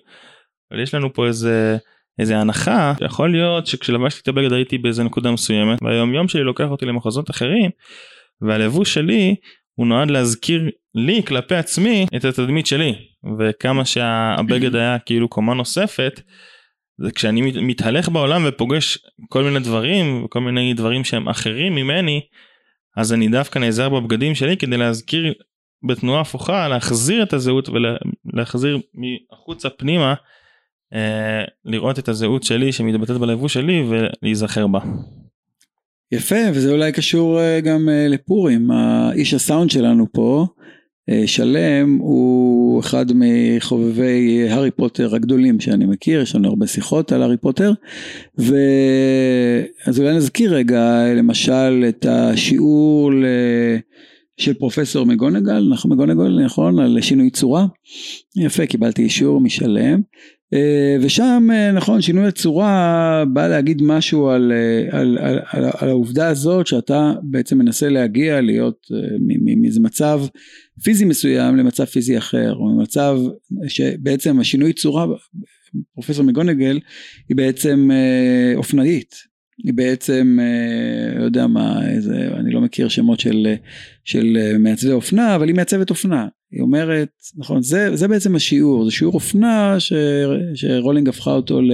אבל 0.71 0.79
יש 0.79 0.93
לנו 0.93 1.13
פה 1.13 1.27
איזה, 1.27 1.77
איזה 2.19 2.37
הנחה, 2.37 2.93
יכול 3.01 3.31
להיות 3.31 3.67
שכשלבשתי 3.67 4.19
את 4.23 4.27
הבגד 4.27 4.53
הייתי 4.53 4.77
באיזה 4.77 5.03
נקודה 5.03 5.31
מסוימת, 5.31 5.79
והיום 5.81 6.13
יום 6.13 6.27
שלי 6.27 6.43
לוקח 6.43 6.67
אותי 6.69 6.85
למחוזות 6.85 7.29
אחרים, 7.29 7.69
והלבוש 8.41 8.93
שלי 8.93 9.35
הוא 9.75 9.87
נועד 9.87 10.11
להזכיר 10.11 10.69
לי 10.95 11.23
כלפי 11.23 11.55
עצמי 11.55 12.05
את 12.15 12.25
התדמית 12.25 12.67
שלי, 12.67 12.95
וכמה 13.39 13.85
שהבגד 13.85 14.75
היה 14.75 14.99
כאילו 14.99 15.27
קומה 15.27 15.53
נוספת, 15.53 16.21
זה 16.97 17.11
כשאני 17.11 17.41
מתהלך 17.41 18.09
בעולם 18.09 18.43
ופוגש 18.47 18.97
כל 19.29 19.43
מיני 19.43 19.59
דברים, 19.59 20.23
וכל 20.25 20.39
מיני 20.39 20.73
דברים 20.73 21.03
שהם 21.03 21.29
אחרים 21.29 21.75
ממני, 21.75 22.21
אז 22.99 23.13
אני 23.13 23.27
דווקא 23.27 23.59
נעזר 23.59 23.89
בבגדים 23.89 24.35
שלי 24.35 24.57
כדי 24.57 24.77
להזכיר 24.77 25.33
בתנועה 25.87 26.21
הפוכה 26.21 26.67
להחזיר 26.67 27.23
את 27.23 27.33
הזהות 27.33 27.69
ולהחזיר 27.69 28.79
מחוצה 29.31 29.69
פנימה 29.69 30.13
אה, 30.93 31.43
לראות 31.65 31.99
את 31.99 32.07
הזהות 32.07 32.43
שלי 32.43 32.71
שמתבטאת 32.71 33.17
בלבוש 33.17 33.53
שלי 33.53 33.83
ולהיזכר 33.89 34.67
בה. 34.67 34.79
יפה 36.11 36.35
וזה 36.53 36.71
אולי 36.71 36.91
קשור 36.91 37.39
אה, 37.39 37.61
גם 37.61 37.89
אה, 37.89 38.07
לפורים 38.07 38.71
האיש 38.71 39.33
הסאונד 39.33 39.69
שלנו 39.69 40.05
פה 40.11 40.45
שלם 41.25 41.97
הוא 41.99 42.58
אחד 42.79 43.05
מחובבי 43.15 44.49
הארי 44.49 44.71
פוטר 44.71 45.15
הגדולים 45.15 45.59
שאני 45.59 45.85
מכיר, 45.85 46.21
יש 46.21 46.35
לנו 46.35 46.47
הרבה 46.47 46.67
שיחות 46.67 47.11
על 47.11 47.21
הארי 47.21 47.37
פוטר. 47.37 47.73
אז 49.85 49.99
אולי 49.99 50.15
נזכיר 50.15 50.55
רגע 50.55 51.13
למשל 51.15 51.85
את 51.89 52.05
השיעור 52.09 53.13
ל... 53.13 53.25
של 54.39 54.53
פרופסור 54.53 55.05
מגונגל, 55.05 55.67
נכון 55.71 55.91
מגונגל 55.91 56.45
נכון, 56.45 56.79
על 56.79 57.01
שינוי 57.01 57.29
צורה. 57.29 57.65
יפה, 58.35 58.65
קיבלתי 58.65 59.01
אישור 59.01 59.41
משלם. 59.41 60.01
אה, 60.53 60.97
ושם 61.01 61.47
אה, 61.53 61.71
נכון 61.71 62.01
שינוי 62.01 62.27
הצורה 62.27 63.23
בא 63.33 63.47
להגיד 63.47 63.81
משהו 63.81 64.29
על, 64.29 64.51
אה, 64.51 64.99
על, 64.99 65.17
על, 65.17 65.39
על, 65.51 65.65
על 65.77 65.89
העובדה 65.89 66.27
הזאת 66.27 66.67
שאתה 66.67 67.13
בעצם 67.23 67.57
מנסה 67.57 67.89
להגיע 67.89 68.41
להיות 68.41 68.87
מאיזה 69.61 69.79
מצב 69.79 70.21
פיזי 70.83 71.05
מסוים 71.05 71.55
למצב 71.55 71.85
פיזי 71.85 72.17
אחר 72.17 72.53
או 72.53 72.81
מצב 72.81 73.19
שבעצם 73.67 74.39
השינוי 74.39 74.73
צורה 74.73 75.05
פרופסור 75.93 76.25
מגונגל 76.25 76.79
היא 77.29 77.37
בעצם 77.37 77.89
אופנאית 78.55 79.28
בעצם 79.65 80.39
לא 81.19 81.23
יודע 81.23 81.47
מה 81.47 81.89
איזה 81.89 82.29
אני 82.39 82.51
לא 82.51 82.61
מכיר 82.61 82.87
שמות 82.87 83.19
של, 83.19 83.55
של 84.03 84.55
מעצבי 84.59 84.91
אופנה 84.91 85.35
אבל 85.35 85.47
היא 85.47 85.55
מעצבת 85.55 85.89
אופנה. 85.89 86.27
היא 86.51 86.61
אומרת, 86.61 87.09
נכון, 87.37 87.61
זה, 87.61 87.95
זה 87.95 88.07
בעצם 88.07 88.35
השיעור, 88.35 88.85
זה 88.85 88.91
שיעור 88.91 89.13
אופנה 89.13 89.79
ש, 89.79 89.93
שרולינג 90.55 91.09
הפכה 91.09 91.31
אותו 91.31 91.61
ל, 91.61 91.71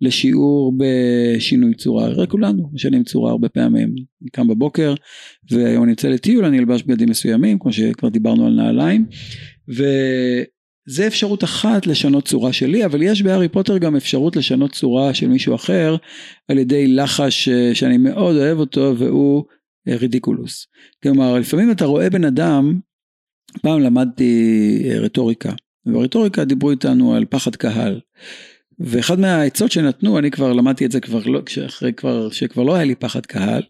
לשיעור 0.00 0.72
בשינוי 0.78 1.74
צורה, 1.74 2.04
הרי 2.04 2.26
כולנו 2.26 2.70
משנים 2.72 3.04
צורה 3.04 3.30
הרבה 3.30 3.48
פעמים, 3.48 3.94
אני 4.22 4.30
קם 4.30 4.48
בבוקר 4.48 4.94
והיום 5.50 5.82
אני 5.84 5.92
יוצא 5.92 6.08
לטיול, 6.08 6.44
אני 6.44 6.58
אלבש 6.58 6.82
בגדים 6.82 7.08
מסוימים, 7.08 7.58
כמו 7.58 7.72
שכבר 7.72 8.08
דיברנו 8.08 8.46
על 8.46 8.52
נעליים, 8.52 9.06
וזה 10.88 11.06
אפשרות 11.06 11.44
אחת 11.44 11.86
לשנות 11.86 12.28
צורה 12.28 12.52
שלי, 12.52 12.84
אבל 12.84 13.02
יש 13.02 13.22
בהארי 13.22 13.48
פוטר 13.48 13.78
גם 13.78 13.96
אפשרות 13.96 14.36
לשנות 14.36 14.72
צורה 14.72 15.14
של 15.14 15.28
מישהו 15.28 15.54
אחר, 15.54 15.96
על 16.48 16.58
ידי 16.58 16.86
לחש 16.86 17.48
שאני 17.74 17.96
מאוד 17.96 18.36
אוהב 18.36 18.58
אותו 18.58 18.94
והוא 18.98 19.44
רידיקולוס. 19.88 20.66
כלומר, 21.02 21.38
לפעמים 21.38 21.70
אתה 21.70 21.84
רואה 21.84 22.10
בן 22.10 22.24
אדם 22.24 22.80
פעם 23.62 23.80
למדתי 23.80 24.82
אה, 24.84 24.98
רטוריקה, 24.98 25.52
וברטוריקה 25.86 26.44
דיברו 26.44 26.70
איתנו 26.70 27.14
על 27.14 27.24
פחד 27.24 27.56
קהל. 27.56 28.00
ואחד 28.80 29.20
מהעצות 29.20 29.72
שנתנו, 29.72 30.18
אני 30.18 30.30
כבר 30.30 30.52
למדתי 30.52 30.86
את 30.86 30.92
זה 30.92 31.00
כבר 31.00 31.20
לא, 31.26 31.40
אחרי 31.66 31.92
כבר, 31.92 32.30
שכבר 32.30 32.62
לא 32.62 32.74
היה 32.74 32.84
לי 32.84 32.94
פחד 32.94 33.26
קהל, 33.26 33.62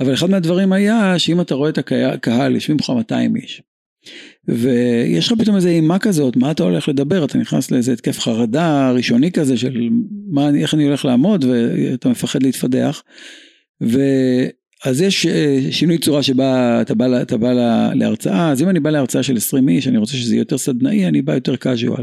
אבל 0.00 0.14
אחד 0.14 0.30
מהדברים 0.30 0.72
היה 0.72 1.18
שאם 1.18 1.40
אתה 1.40 1.54
רואה 1.54 1.70
את 1.70 1.78
הקהל, 1.78 2.54
יושבים 2.54 2.76
לך 2.80 2.90
200 2.90 3.36
איש, 3.36 3.62
ויש 4.50 5.26
לך 5.26 5.38
פתאום 5.38 5.56
איזה 5.56 5.68
אימה 5.68 5.98
כזאת, 5.98 6.36
מה 6.36 6.50
אתה 6.50 6.62
הולך 6.62 6.88
לדבר, 6.88 7.24
אתה 7.24 7.38
נכנס 7.38 7.70
לאיזה 7.70 7.92
התקף 7.92 8.18
חרדה 8.18 8.90
ראשוני 8.90 9.32
כזה 9.32 9.56
של 9.56 9.88
מה, 10.28 10.50
איך 10.58 10.74
אני 10.74 10.84
הולך 10.84 11.04
לעמוד, 11.04 11.44
ואתה 11.44 12.08
מפחד 12.08 12.42
להתפדח. 12.42 13.02
אז 14.84 15.00
יש 15.00 15.26
אה, 15.26 15.58
שינוי 15.70 15.98
צורה 15.98 16.22
שבה 16.22 16.80
אתה 16.80 16.94
בא, 16.94 17.22
אתה 17.22 17.36
בא 17.36 17.52
להרצאה, 17.94 18.50
אז 18.50 18.62
אם 18.62 18.68
אני 18.68 18.80
בא 18.80 18.90
להרצאה 18.90 19.22
של 19.22 19.36
20 19.36 19.68
איש, 19.68 19.88
אני 19.88 19.98
רוצה 19.98 20.16
שזה 20.16 20.34
יהיה 20.34 20.40
יותר 20.40 20.58
סדנאי, 20.58 21.06
אני 21.06 21.22
בא 21.22 21.34
יותר 21.34 21.54
casual. 21.54 22.02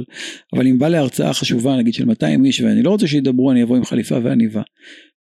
אבל 0.53 0.67
אם 0.67 0.79
בא 0.79 0.87
להרצאה 0.87 1.33
חשובה, 1.33 1.75
נגיד 1.75 1.93
של 1.93 2.05
200 2.05 2.45
איש, 2.45 2.61
ואני 2.61 2.83
לא 2.83 2.89
רוצה 2.89 3.07
שידברו, 3.07 3.51
אני 3.51 3.63
אבוא 3.63 3.77
עם 3.77 3.85
חליפה 3.85 4.17
ועניבה. 4.23 4.61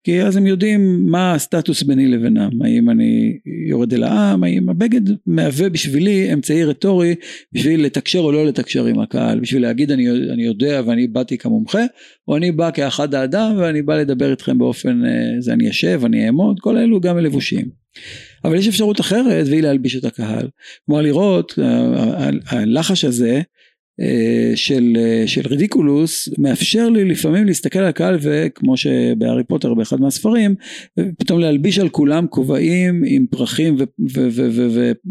כי 0.06 0.22
אז 0.22 0.36
הם 0.36 0.46
יודעים 0.46 1.10
מה 1.10 1.34
הסטטוס 1.34 1.82
ביני 1.82 2.06
לבינם, 2.06 2.62
האם 2.62 2.90
אני 2.90 3.38
יורד 3.68 3.94
אל 3.94 4.02
העם, 4.02 4.44
האם 4.44 4.68
הבגד 4.68 5.00
מהווה 5.26 5.68
בשבילי 5.68 6.32
אמצעי 6.32 6.64
רטורי 6.64 7.14
בשביל 7.52 7.84
לתקשר 7.84 8.18
או 8.18 8.32
לא 8.32 8.46
לתקשר 8.46 8.84
עם 8.84 9.00
הקהל, 9.00 9.40
בשביל 9.40 9.62
להגיד 9.62 9.90
אני, 9.90 10.10
אני 10.32 10.42
יודע 10.44 10.82
ואני 10.86 11.06
באתי 11.06 11.38
כמומחה, 11.38 11.84
או 12.28 12.36
אני 12.36 12.52
בא 12.52 12.70
כאחד 12.70 13.14
האדם 13.14 13.56
ואני 13.58 13.82
בא 13.82 13.96
לדבר 13.96 14.30
איתכם 14.30 14.58
באופן, 14.58 15.04
אה, 15.04 15.40
זה 15.40 15.52
אני 15.52 15.70
אשב, 15.70 16.00
אני 16.04 16.26
אעמוד, 16.26 16.56
כל 16.60 16.76
אלו 16.76 17.00
גם 17.00 17.18
לבושים. 17.18 17.68
אבל 18.44 18.56
יש 18.56 18.68
אפשרות 18.68 19.00
אחרת 19.00 19.46
והיא 19.46 19.62
להלביש 19.62 19.96
את 19.96 20.04
הקהל, 20.04 20.48
כלומר 20.86 21.02
לראות 21.02 21.58
אה, 21.58 22.30
הלחש 22.46 23.04
הזה 23.04 23.40
של, 24.54 24.96
אה, 24.98 25.26
של 25.26 25.40
רידיקולוס 25.46 26.28
מאפשר 26.38 26.88
לי 26.88 27.04
לפעמים 27.04 27.46
להסתכל 27.46 27.78
על 27.78 27.84
הקהל 27.84 28.18
וכמו 28.20 28.76
שבהארי 28.76 29.44
פוטר 29.44 29.74
באחד 29.74 30.00
מהספרים 30.00 30.54
פתאום 31.18 31.40
להלביש 31.40 31.78
על 31.78 31.88
כולם 31.88 32.26
כובעים 32.26 33.02
עם 33.06 33.26
פרחים 33.30 33.76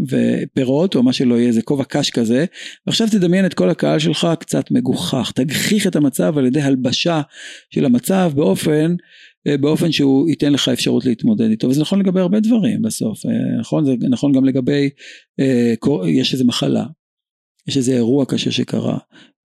ופירות 0.07 0.95
או 0.95 1.03
מה 1.03 1.13
שלא 1.13 1.35
יהיה 1.35 1.47
איזה 1.47 1.61
כובע 1.61 1.83
קש 1.83 2.09
כזה. 2.09 2.45
ועכשיו 2.87 3.07
תדמיין 3.11 3.45
את 3.45 3.53
כל 3.53 3.69
הקהל 3.69 3.99
שלך 3.99 4.27
קצת 4.39 4.71
מגוחך. 4.71 5.31
תגחיך 5.35 5.87
את 5.87 5.95
המצב 5.95 6.37
על 6.37 6.45
ידי 6.45 6.61
הלבשה 6.61 7.21
של 7.69 7.85
המצב 7.85 8.31
באופן 8.35 8.95
אה, 9.47 9.57
באופן 9.57 9.91
שהוא 9.91 10.29
ייתן 10.29 10.53
לך 10.53 10.69
אפשרות 10.69 11.05
להתמודד 11.05 11.49
איתו. 11.49 11.67
וזה 11.67 11.81
נכון 11.81 11.99
לגבי 11.99 12.19
הרבה 12.19 12.39
דברים 12.39 12.81
בסוף 12.81 13.19
נכון? 13.59 13.85
זה 13.85 13.93
נכון 14.09 14.31
גם 14.31 14.45
לגבי 14.45 14.89
יש 16.07 16.33
איזה 16.33 16.43
מחלה 16.45 16.85
יש 17.67 17.77
איזה 17.77 17.93
אירוע 17.93 18.25
קשה 18.25 18.51
שקרה, 18.51 18.97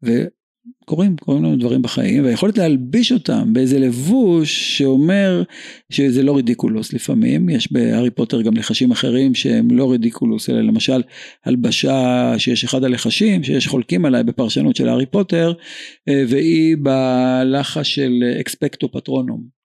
וקורים, 0.03 1.17
קורים 1.17 1.45
לנו 1.45 1.57
דברים 1.57 1.83
בחיים, 1.83 2.25
והיכולת 2.25 2.59
להלביש 2.59 3.13
אותם 3.13 3.53
באיזה 3.53 3.79
לבוש 3.79 4.79
שאומר 4.79 5.43
שזה 5.91 6.23
לא 6.23 6.37
רידיקולוס 6.37 6.93
לפעמים, 6.93 7.49
יש 7.49 7.73
בהארי 7.73 8.11
פוטר 8.11 8.43
גם 8.43 8.57
לחשים 8.57 8.91
אחרים 8.91 9.35
שהם 9.35 9.71
לא 9.71 9.91
רידיקולוס, 9.93 10.51
אלא 10.51 10.61
למשל 10.61 11.03
הלבשה 11.45 12.35
שיש 12.39 12.65
אחד 12.65 12.85
הלחשים, 12.85 13.43
שיש 13.43 13.69
חולקים 13.69 14.05
עליי 14.05 14.25
בפרשנות 14.25 14.77
של 14.77 14.89
הארי 14.89 15.07
פוטר, 15.07 15.53
אה, 16.09 16.25
והיא 16.29 16.77
בלחש 16.83 17.95
של 17.95 18.13
אקספקטו 18.41 18.93
פטרונום. 18.93 19.60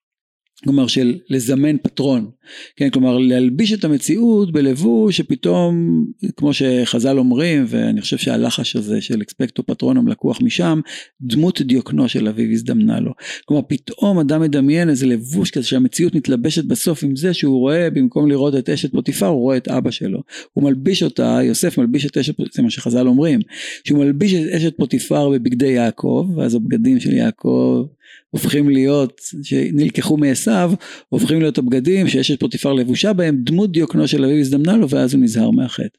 כלומר 0.66 0.86
של 0.86 1.18
לזמן 1.30 1.76
פטרון, 1.82 2.30
כן, 2.76 2.90
כלומר 2.90 3.18
להלביש 3.18 3.72
את 3.72 3.84
המציאות 3.84 4.52
בלבוש 4.52 5.16
שפתאום, 5.16 6.04
כמו 6.36 6.52
שחז"ל 6.52 7.18
אומרים, 7.18 7.64
ואני 7.68 8.00
חושב 8.00 8.16
שהלחש 8.16 8.76
הזה 8.76 9.00
של 9.00 9.22
אקספקטו 9.22 9.66
פטרונום 9.66 10.08
לקוח 10.08 10.42
משם, 10.42 10.80
דמות 11.20 11.62
דיוקנו 11.62 12.08
של 12.08 12.28
אביו 12.28 12.50
הזדמנה 12.50 13.00
לו. 13.00 13.12
כלומר 13.44 13.62
פתאום 13.68 14.18
אדם 14.18 14.40
מדמיין 14.40 14.88
איזה 14.88 15.06
לבוש 15.06 15.50
כזה 15.50 15.66
שהמציאות 15.66 16.14
מתלבשת 16.14 16.64
בסוף 16.64 17.04
עם 17.04 17.16
זה 17.16 17.34
שהוא 17.34 17.58
רואה, 17.58 17.90
במקום 17.90 18.28
לראות 18.28 18.54
את 18.56 18.68
אשת 18.68 18.92
פוטיפר, 18.92 19.26
הוא 19.26 19.40
רואה 19.40 19.56
את 19.56 19.68
אבא 19.68 19.90
שלו. 19.90 20.22
הוא 20.52 20.64
מלביש 20.64 21.02
אותה, 21.02 21.38
יוסף 21.42 21.78
מלביש 21.78 22.06
את 22.06 22.16
אשת, 22.16 22.34
זה 22.54 22.62
מה 22.62 22.70
שחז"ל 22.70 23.06
אומרים, 23.06 23.40
שהוא 23.84 23.98
מלביש 23.98 24.34
את 24.34 24.54
אשת 24.54 24.76
פוטיפר 24.76 25.28
בבגדי 25.28 25.66
יעקב, 25.66 26.30
ואז 26.36 26.54
הבגדים 26.54 27.00
של 27.00 27.12
יעקב 27.12 27.84
הופכים 28.30 28.70
להיות, 28.70 29.20
שנלקחו 29.42 30.16
מעשיו, 30.16 30.72
הופכים 31.08 31.40
להיות 31.40 31.58
הבגדים 31.58 32.08
שאשת 32.08 32.40
פוטיפר 32.40 32.72
לבושה 32.72 33.12
בהם, 33.12 33.36
דמות 33.44 33.72
דיוקנו 33.72 34.08
של 34.08 34.24
אביו 34.24 34.38
הזדמנה 34.38 34.76
לו 34.76 34.88
ואז 34.88 35.14
הוא 35.14 35.22
נזהר 35.22 35.50
מהחטא. 35.50 35.98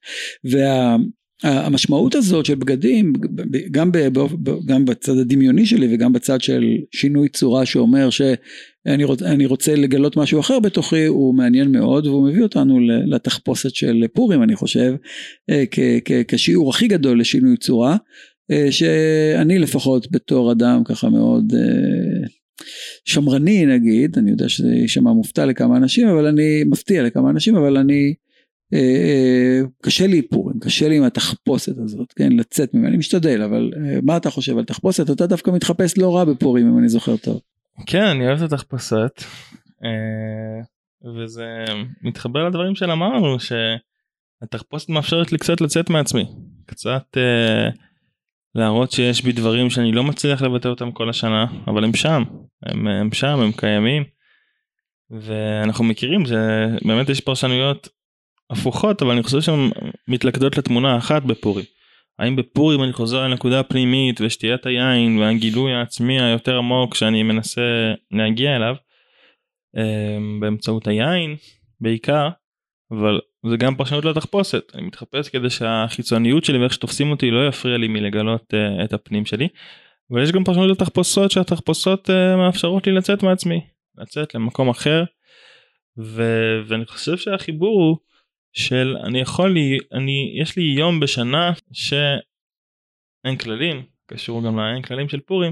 וה, 0.52 0.98
הזאת 2.16 2.46
של 2.46 2.56
בגדים, 2.56 3.14
גם, 3.72 3.92
ב, 3.92 3.98
גם 4.66 4.86
בצד 4.86 5.18
הדמיוני 5.18 5.66
שלי 5.66 5.94
וגם 5.94 6.14
בצד 6.14 6.42
של 6.42 6.64
שינוי 6.92 7.30
צורה 7.30 7.66
שאומר 7.66 8.10
שאני 8.10 9.04
רוצ, 9.04 9.22
רוצה 9.46 9.76
לגלות 9.76 10.18
משהו 10.18 10.40
אחר 10.40 10.60
בתוכי, 10.60 11.06
הוא 11.06 11.36
מעניין 11.36 11.72
מאוד 11.72 12.08
והוא 12.08 12.28
מביא 12.28 12.44
אותנו 12.44 12.80
לתחפושת 12.80 13.76
של 13.76 14.06
פורים 14.14 14.44
אני 14.44 14.56
חושב, 14.56 14.96
אה, 15.50 15.64
כ, 15.72 15.80
כ, 16.06 16.12
כשיעור 16.28 16.70
הכי 16.70 16.88
גדול 16.88 17.20
לשינוי 17.20 17.58
צורה. 17.58 17.98
אה, 18.52 18.72
שאני 18.72 19.60
לפחות 19.60 20.12
בתור 20.12 20.52
אדם 20.52 20.84
ככה 20.84 21.10
מאוד 21.10 21.54
אה, 21.56 22.28
שמרני 23.06 23.66
נגיד, 23.66 24.18
אני 24.18 24.32
יודע 24.32 24.50
שזה 24.50 24.70
יישמע 24.70 25.12
מופתע 25.12 25.46
לכמה 25.46 25.78
אנשים, 25.78 26.08
אבל 26.08 26.26
אני 26.26 26.64
מפתיע 26.64 27.04
לכמה 27.04 27.30
אנשים, 27.30 27.56
אבל 27.56 27.78
אני, 27.78 28.14
אה, 28.74 29.62
קשה 29.84 30.08
לי 30.08 30.22
פורים, 30.22 30.60
קשה 30.60 30.88
לי 30.88 30.98
עם 30.98 31.04
התחפושת 31.04 31.78
הזאת, 31.78 32.14
כן, 32.14 32.32
לצאת 32.32 32.74
ממני, 32.74 32.88
אני 32.88 32.98
משתדל, 32.98 33.42
אבל 33.42 33.72
מה 34.04 34.18
אתה 34.18 34.30
חושב 34.30 34.58
על 34.58 34.66
תחפושת? 34.66 35.10
אתה 35.12 35.28
דווקא 35.28 35.52
מתחפש 35.52 35.98
לא 35.98 36.16
רע 36.16 36.26
בפורים 36.26 36.70
אם 36.70 36.78
אני 36.78 36.90
זוכר 36.90 37.18
טוב. 37.18 37.42
כן, 37.86 38.04
אני 38.04 38.28
אוהב 38.28 38.44
את 38.44 38.54
התחפושת, 38.54 39.24
וזה 41.18 41.46
מתחבר 42.02 42.48
לדברים 42.48 42.76
שאמרנו, 42.76 43.38
שהתחפושת 43.40 44.90
מאפשרת 44.90 45.32
לי 45.32 45.38
קצת 45.38 45.62
לצאת 45.62 45.90
מעצמי, 45.90 46.26
קצת... 46.66 47.18
להראות 48.58 48.92
שיש 48.92 49.24
בי 49.24 49.32
דברים 49.32 49.70
שאני 49.70 49.92
לא 49.92 50.04
מצליח 50.04 50.42
לבטא 50.42 50.68
אותם 50.68 50.92
כל 50.92 51.10
השנה 51.10 51.46
אבל 51.68 51.84
הם 51.84 51.94
שם 51.94 52.24
הם, 52.66 52.88
הם 52.88 53.14
שם 53.14 53.40
הם 53.40 53.52
קיימים 53.52 54.04
ואנחנו 55.12 55.84
מכירים 55.84 56.26
זה 56.26 56.68
באמת 56.86 57.10
יש 57.10 57.22
פרשנויות 57.22 57.90
הפוכות 58.50 59.02
אבל 59.02 59.12
אני 59.12 59.24
חושב 59.24 59.42
שהן 59.42 59.70
מתלכדות 60.08 60.58
לתמונה 60.58 60.98
אחת 60.98 61.24
בפורים. 61.24 61.66
האם 62.20 62.36
בפורים 62.36 62.84
אני 62.84 62.94
חוזר 62.94 63.24
לנקודה 63.24 63.60
הפנימית 63.60 64.22
ושתיית 64.22 64.66
היין 64.66 65.18
והגילוי 65.18 65.74
העצמי 65.74 66.22
היותר 66.22 66.58
עמוק 66.58 66.96
שאני 66.96 67.24
מנסה 67.24 67.62
להגיע 68.12 68.56
אליו 68.56 68.76
אמ, 69.78 70.40
באמצעות 70.40 70.88
היין 70.88 71.36
בעיקר 71.82 72.30
אבל 72.92 73.20
זה 73.50 73.58
גם 73.58 73.76
פרשנות 73.76 74.06
לתחפושת 74.06 74.72
אני 74.76 74.82
מתחפש 74.82 75.30
כדי 75.30 75.50
שהחיצוניות 75.50 76.46
שלי 76.46 76.58
ואיך 76.58 76.74
שתופסים 76.74 77.12
אותי 77.12 77.32
לא 77.32 77.48
יפריע 77.48 77.78
לי 77.78 77.88
מלגלות 77.88 78.54
uh, 78.54 78.84
את 78.84 78.94
הפנים 78.94 79.26
שלי. 79.26 79.48
אבל 80.12 80.24
יש 80.24 80.32
גם 80.32 80.44
פרשנות 80.44 80.70
לתחפושות 80.70 81.32
שהתחפושות 81.32 82.10
uh, 82.10 82.38
מאפשרות 82.38 82.88
לי 82.88 82.94
לצאת 82.94 83.24
מעצמי 83.24 83.62
לצאת 83.98 84.36
למקום 84.36 84.70
אחר 84.70 85.04
ו- 85.98 86.62
ואני 86.68 86.86
חושב 86.86 87.18
שהחיבור 87.18 87.80
הוא 87.82 87.98
של 88.54 88.96
אני 89.04 89.20
יכול 89.20 89.54
לי 89.54 89.78
אני 89.94 90.36
יש 90.42 90.58
לי 90.58 90.64
יום 90.64 91.00
בשנה 91.00 91.52
שאין 91.72 93.38
כללים 93.40 93.84
קשור 94.08 94.44
גם 94.44 94.60
לאין 94.60 94.82
כללים 94.82 95.10
של 95.10 95.20
פורים 95.20 95.52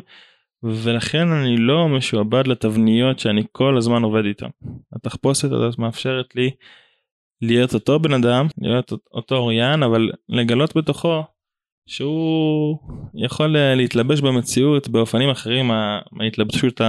ולכן 0.64 1.28
אני 1.32 1.58
לא 1.58 1.90
משועבד 1.90 2.48
לתבניות 2.48 3.20
שאני 3.20 3.44
כל 3.52 3.78
הזמן 3.78 4.04
עובד 4.04 4.26
איתן. 4.26 4.50
התחפושת 4.94 5.52
הזאת 5.52 5.80
מאפשרת 5.80 6.36
לי 6.36 6.52
להיות 7.42 7.74
אותו 7.74 8.00
בן 8.00 8.14
אדם, 8.14 8.48
להיות 8.62 8.92
אותו 9.14 9.36
אוריין, 9.36 9.84
אבל 9.84 10.10
לגלות 10.30 10.78
בתוכו 10.78 11.24
שהוא 11.90 12.78
יכול 13.16 13.58
אה, 13.58 13.76
להתלבש 13.76 14.22
במציאות 14.22 14.88
באופנים 14.88 15.30
אחרים 15.30 15.72
מההתלבשות 16.12 16.82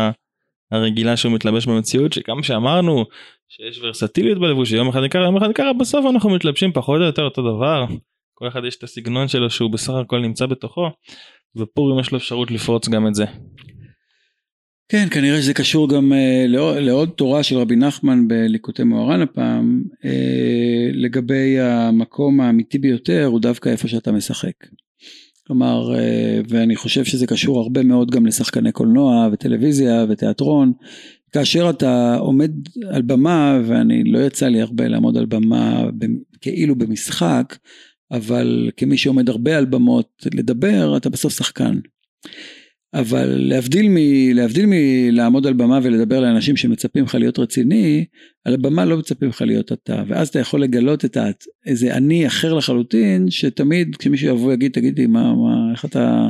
הרגילה 0.71 1.17
שהוא 1.17 1.33
מתלבש 1.33 1.67
במציאות, 1.67 2.13
שכמה 2.13 2.43
שאמרנו 2.43 3.05
שיש 3.49 3.81
ורסטיליות 3.83 4.39
בלבוש, 4.39 4.71
שיום 4.71 4.89
אחד 4.89 5.01
יקרה, 5.05 5.25
יום 5.25 5.37
אחד 5.37 5.51
יקרה, 5.51 5.73
בסוף 5.73 6.07
אנחנו 6.11 6.31
מתלבשים 6.31 6.73
פחות 6.73 7.01
או 7.01 7.07
יותר 7.07 7.23
אותו 7.23 7.43
דבר. 7.43 7.85
כל 8.35 8.49
אחד 8.49 8.65
יש 8.65 8.77
את 8.77 8.83
הסגנון 8.83 9.29
שלו 9.29 9.51
שהוא 9.51 9.71
בסך 9.71 9.93
הכל 9.93 10.19
נמצא 10.19 10.47
בתוכו, 10.47 10.91
ופורים 11.57 11.99
יש 11.99 12.13
לו 12.13 12.19
אפשרות 12.19 12.51
לפרוץ 12.51 12.89
גם 12.89 13.07
את 13.07 13.15
זה. 13.15 13.25
כן, 14.89 15.07
כנראה 15.11 15.43
שזה 15.43 15.55
קשור 15.55 15.89
גם 15.89 16.12
uh, 16.12 16.49
לעוד, 16.49 16.76
לעוד 16.76 17.09
תורה 17.09 17.43
של 17.43 17.57
רבי 17.57 17.76
נחמן 17.76 18.28
בליקוטי 18.28 18.82
מוהר"ן 18.82 19.22
הפעם, 19.22 19.82
uh, 19.93 20.07
לגבי 20.93 21.61
המקום 21.61 22.41
האמיתי 22.41 22.78
ביותר 22.78 23.24
הוא 23.24 23.41
דווקא 23.41 23.68
איפה 23.68 23.89
שאתה 23.89 24.12
משחק. 24.12 24.53
כלומר, 25.47 25.95
uh, 25.95 25.99
ואני 26.49 26.76
חושב 26.76 27.05
שזה 27.05 27.26
קשור 27.26 27.61
הרבה 27.61 27.82
מאוד 27.82 28.11
גם 28.11 28.26
לשחקני 28.26 28.72
קולנוע 28.72 29.28
וטלוויזיה 29.32 30.07
ותיאטרון. 30.09 30.72
כאשר 31.32 31.70
אתה 31.70 32.16
עומד 32.16 32.51
על 32.91 33.03
במה, 33.03 33.61
ואני 33.64 34.05
לא 34.05 34.18
יצא 34.18 34.49
לי 34.49 34.61
הרבה 34.61 34.89
לעמוד 34.89 35.16
על 35.16 35.26
במה 35.26 35.84
כאילו 36.41 36.74
במשחק, 36.74 37.57
אבל 38.11 38.70
כמי 38.76 38.97
שעומד 38.97 39.28
הרבה 39.28 39.59
על 39.59 39.64
במות 39.64 40.26
לדבר, 40.34 40.97
אתה 40.97 41.11
בסוף 41.11 41.37
שחקן. 41.37 41.78
אבל 42.95 43.26
להבדיל, 43.26 43.89
מ, 43.89 43.97
להבדיל 44.34 44.66
מלעמוד 44.68 45.47
על 45.47 45.53
במה 45.53 45.78
ולדבר 45.82 46.20
לאנשים 46.20 46.57
שמצפים 46.57 47.05
לך 47.05 47.14
להיות 47.14 47.39
רציני, 47.39 48.05
על 48.45 48.55
הבמה 48.55 48.84
לא 48.84 48.97
מצפים 48.97 49.28
לך 49.28 49.43
להיות 49.43 49.72
אתה, 49.72 50.03
ואז 50.09 50.28
אתה 50.28 50.39
יכול 50.39 50.62
לגלות 50.62 51.05
את 51.05 51.16
ה, 51.16 51.26
איזה 51.66 51.95
אני 51.95 52.26
אחר 52.26 52.55
לחלוטין, 52.55 53.30
שתמיד 53.30 53.97
כשמישהו 53.97 54.28
יבוא 54.28 54.49
ויגיד, 54.49 54.72
תגידי, 54.72 55.07
מה, 55.07 55.34
מה, 55.34 55.72
איך 55.72 55.84
אתה, 55.84 56.28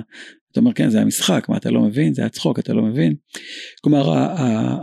אתה 0.57 0.61
אומר, 0.61 0.73
כן, 0.73 0.91
זה 0.91 0.97
היה 0.97 1.07
משחק, 1.07 1.47
מה, 1.49 1.57
אתה 1.57 1.71
לא 1.71 1.81
מבין? 1.81 2.15
זה 2.15 2.23
היה 2.23 2.29
צחוק, 2.29 2.59
אתה 2.59 2.73
לא 2.73 2.83
מבין? 2.83 3.15
כלומר, 3.81 4.13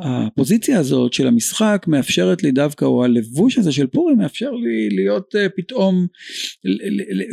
הפוזיציה 0.03 0.80
הזאת 0.80 1.13
של 1.13 1.28
המשחק 1.28 1.86
מאפשרת 1.88 2.43
לי 2.43 2.51
דווקא, 2.51 2.86
או 2.86 3.03
הלבוש 3.03 3.57
הזה 3.57 3.71
של 3.71 3.88
פורים 3.88 4.17
מאפשר 4.17 4.51
לי 4.51 4.89
להיות 4.89 5.36
uh, 5.36 5.49
פתאום, 5.57 6.07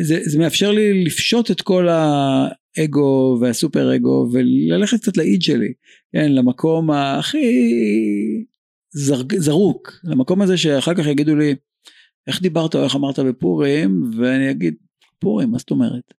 זה, 0.02 0.18
זה 0.22 0.38
מאפשר 0.38 0.70
לי 0.70 1.04
לפשוט 1.04 1.50
את 1.50 1.62
כל 1.62 1.88
האגו 1.88 3.38
והסופר 3.40 3.96
אגו 3.96 4.28
וללכת 4.32 5.00
קצת 5.00 5.16
לאיד 5.16 5.42
שלי, 5.42 5.72
כן, 6.12 6.32
למקום 6.32 6.90
הכי 6.90 7.46
זר, 8.92 9.22
זרוק, 9.36 9.92
למקום 10.04 10.42
הזה 10.42 10.56
שאחר 10.56 10.94
כך 10.94 11.06
יגידו 11.06 11.36
לי, 11.36 11.54
איך 12.26 12.42
דיברת 12.42 12.74
או 12.74 12.84
איך 12.84 12.96
אמרת 12.96 13.18
בפורים, 13.18 14.10
ואני 14.18 14.50
אגיד, 14.50 14.74
פורים, 15.20 15.50
מה 15.50 15.58
זאת 15.58 15.70
אומרת? 15.70 16.14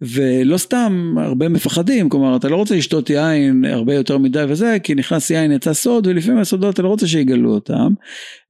ולא 0.00 0.56
סתם 0.56 1.14
הרבה 1.18 1.48
מפחדים, 1.48 2.08
כלומר 2.08 2.36
אתה 2.36 2.48
לא 2.48 2.56
רוצה 2.56 2.76
לשתות 2.76 3.10
יין 3.10 3.64
הרבה 3.64 3.94
יותר 3.94 4.18
מדי 4.18 4.44
וזה, 4.48 4.76
כי 4.82 4.94
נכנס 4.94 5.30
יין 5.30 5.52
יצא 5.52 5.72
סוד 5.72 6.06
ולפעמים 6.06 6.38
הסודות 6.38 6.74
אתה 6.74 6.82
לא 6.82 6.88
רוצה 6.88 7.06
שיגלו 7.06 7.54
אותם. 7.54 7.92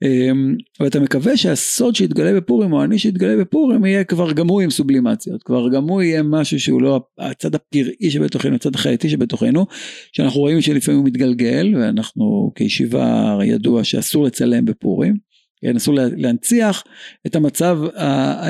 אמ, 0.04 0.56
ואתה 0.80 1.00
מקווה 1.00 1.36
שהסוד 1.36 1.96
שיתגלה 1.96 2.40
בפורים 2.40 2.72
או 2.72 2.84
אני 2.84 2.98
שיתגלה 2.98 3.36
בפורים 3.36 3.84
יהיה 3.84 4.04
כבר 4.04 4.32
גם 4.32 4.48
הוא 4.48 4.60
עם 4.60 4.70
סובלימציות, 4.70 5.42
כבר 5.42 5.68
גם 5.68 5.88
הוא 5.88 6.02
יהיה 6.02 6.22
משהו 6.22 6.60
שהוא 6.60 6.82
לא 6.82 7.00
הצד 7.18 7.54
הפראי 7.54 8.10
שבתוכנו, 8.10 8.54
הצד 8.54 8.74
החייתי 8.74 9.08
שבתוכנו, 9.08 9.66
שאנחנו 10.12 10.40
רואים 10.40 10.60
שלפעמים 10.60 11.00
הוא 11.00 11.06
מתגלגל 11.06 11.74
ואנחנו 11.76 12.52
כישיבה 12.54 13.38
ידוע 13.44 13.84
שאסור 13.84 14.24
לצלם 14.24 14.64
בפורים. 14.64 15.29
אסור 15.76 15.94
להנציח 15.94 16.84
את 17.26 17.36
המצב, 17.36 17.78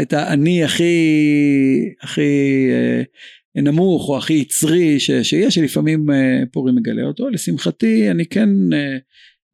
את 0.03 0.13
האני 0.13 0.65
הכי, 0.65 0.95
הכי 2.03 2.69
אה, 3.57 3.63
נמוך 3.63 4.09
או 4.09 4.19
הכי 4.19 4.33
יצרי 4.33 5.01
שיש, 5.01 5.35
שלפעמים 5.55 6.11
אה, 6.11 6.43
פורים 6.53 6.75
מגלה 6.75 7.03
אותו. 7.03 7.31
לשמחתי 7.31 8.11
אני 8.11 8.27
כן 8.27 8.49
אה, 8.73 8.97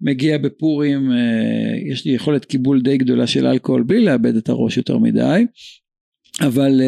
מגיע 0.01 0.39
בפורים, 0.39 1.11
יש 1.93 2.05
לי 2.05 2.13
יכולת 2.13 2.45
קיבול 2.45 2.83
די 2.83 2.97
גדולה 2.97 3.27
של 3.27 3.47
אלכוהול 3.47 3.83
בלי 3.83 4.05
לאבד 4.05 4.37
את 4.37 4.49
הראש 4.49 4.77
יותר 4.77 4.99
מדי, 4.99 5.47
אבל 6.41 6.81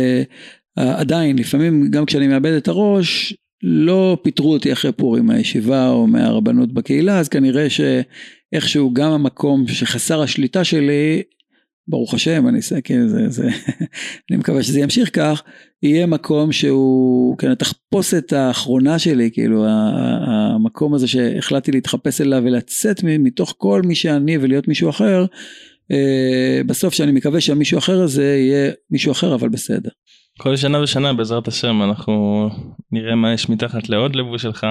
עדיין 0.77 1.39
לפעמים 1.39 1.91
גם 1.91 2.07
כשאני 2.07 2.29
מאבד 2.29 2.53
את 2.53 2.69
הראש 2.69 3.35
לא 3.63 4.19
פיטרו 4.23 4.53
אותי 4.53 4.73
אחרי 4.73 4.93
פורים 4.93 5.27
מהישיבה 5.27 5.89
או 5.89 6.07
מהרבנות 6.07 6.73
בקהילה 6.73 7.19
אז 7.19 7.29
כנראה 7.29 7.67
שאיכשהו 8.53 8.95
גם 8.95 9.13
המקום 9.13 9.69
שחסר 9.69 10.23
השליטה 10.23 10.65
שלי 10.65 11.23
ברוך 11.89 12.15
השם 12.15 12.49
אני 12.49 12.57
אעשה 12.57 12.81
כן 12.81 13.09
זה 13.09 13.29
זה 13.29 13.49
אני 14.31 14.39
מקווה 14.39 14.63
שזה 14.63 14.81
ימשיך 14.81 15.11
כך 15.13 15.43
יהיה 15.83 16.07
מקום 16.07 16.53
שהוא 16.53 17.39
כן 17.39 17.51
התחפושת 17.51 18.33
האחרונה 18.33 18.99
שלי 18.99 19.31
כאילו 19.33 19.67
המקום 20.27 20.95
הזה 20.95 21.09
שהחלטתי 21.09 21.73
להתחפש 21.73 22.21
אליו 22.21 22.43
ולצאת 22.45 23.01
מתוך 23.05 23.55
כל 23.59 23.83
מי 23.85 23.95
שאני 23.95 24.39
ולהיות 24.39 24.69
מישהו 24.69 24.91
אחר 24.91 25.27
אה, 25.93 26.61
בסוף 26.67 26.95
שאני 26.95 27.13
מקווה 27.13 27.41
שהמישהו 27.41 27.79
אחר 27.79 28.03
הזה 28.03 28.25
יהיה 28.25 28.73
מישהו 28.91 29.13
אחר 29.13 29.35
אבל 29.35 29.49
בסדר. 29.49 29.91
כל 30.39 30.57
שנה 30.57 30.83
ושנה 30.83 31.13
בעזרת 31.13 31.49
השם 31.49 31.83
אנחנו 31.83 32.49
נראה 32.93 33.15
מה 33.15 33.33
יש 33.33 33.49
מתחת 33.49 33.89
לעוד 33.89 34.17
לבוש 34.17 34.43
שלך. 34.43 34.67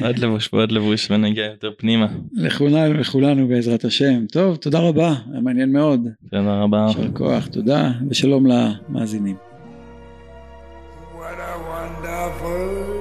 עד 0.00 0.18
לבוש 0.18 0.50
ועד 0.52 0.72
לבוש 0.72 1.10
ונגיע 1.10 1.44
יותר 1.44 1.70
פנימה. 1.78 2.06
לכולנו 2.32 3.00
וכולנו 3.00 3.48
בעזרת 3.48 3.84
השם. 3.84 4.26
טוב, 4.26 4.56
תודה 4.56 4.78
רבה, 4.80 5.14
היה 5.32 5.40
מעניין 5.40 5.72
מאוד. 5.72 6.08
תודה 6.30 6.62
רבה. 6.62 6.86
יישר 6.88 7.12
כוח, 7.12 7.46
תודה, 7.46 7.92
ושלום 8.10 8.46
למאזינים. 8.46 9.36
What 11.14 11.38
a 11.38 11.54
wonderful 11.70 12.95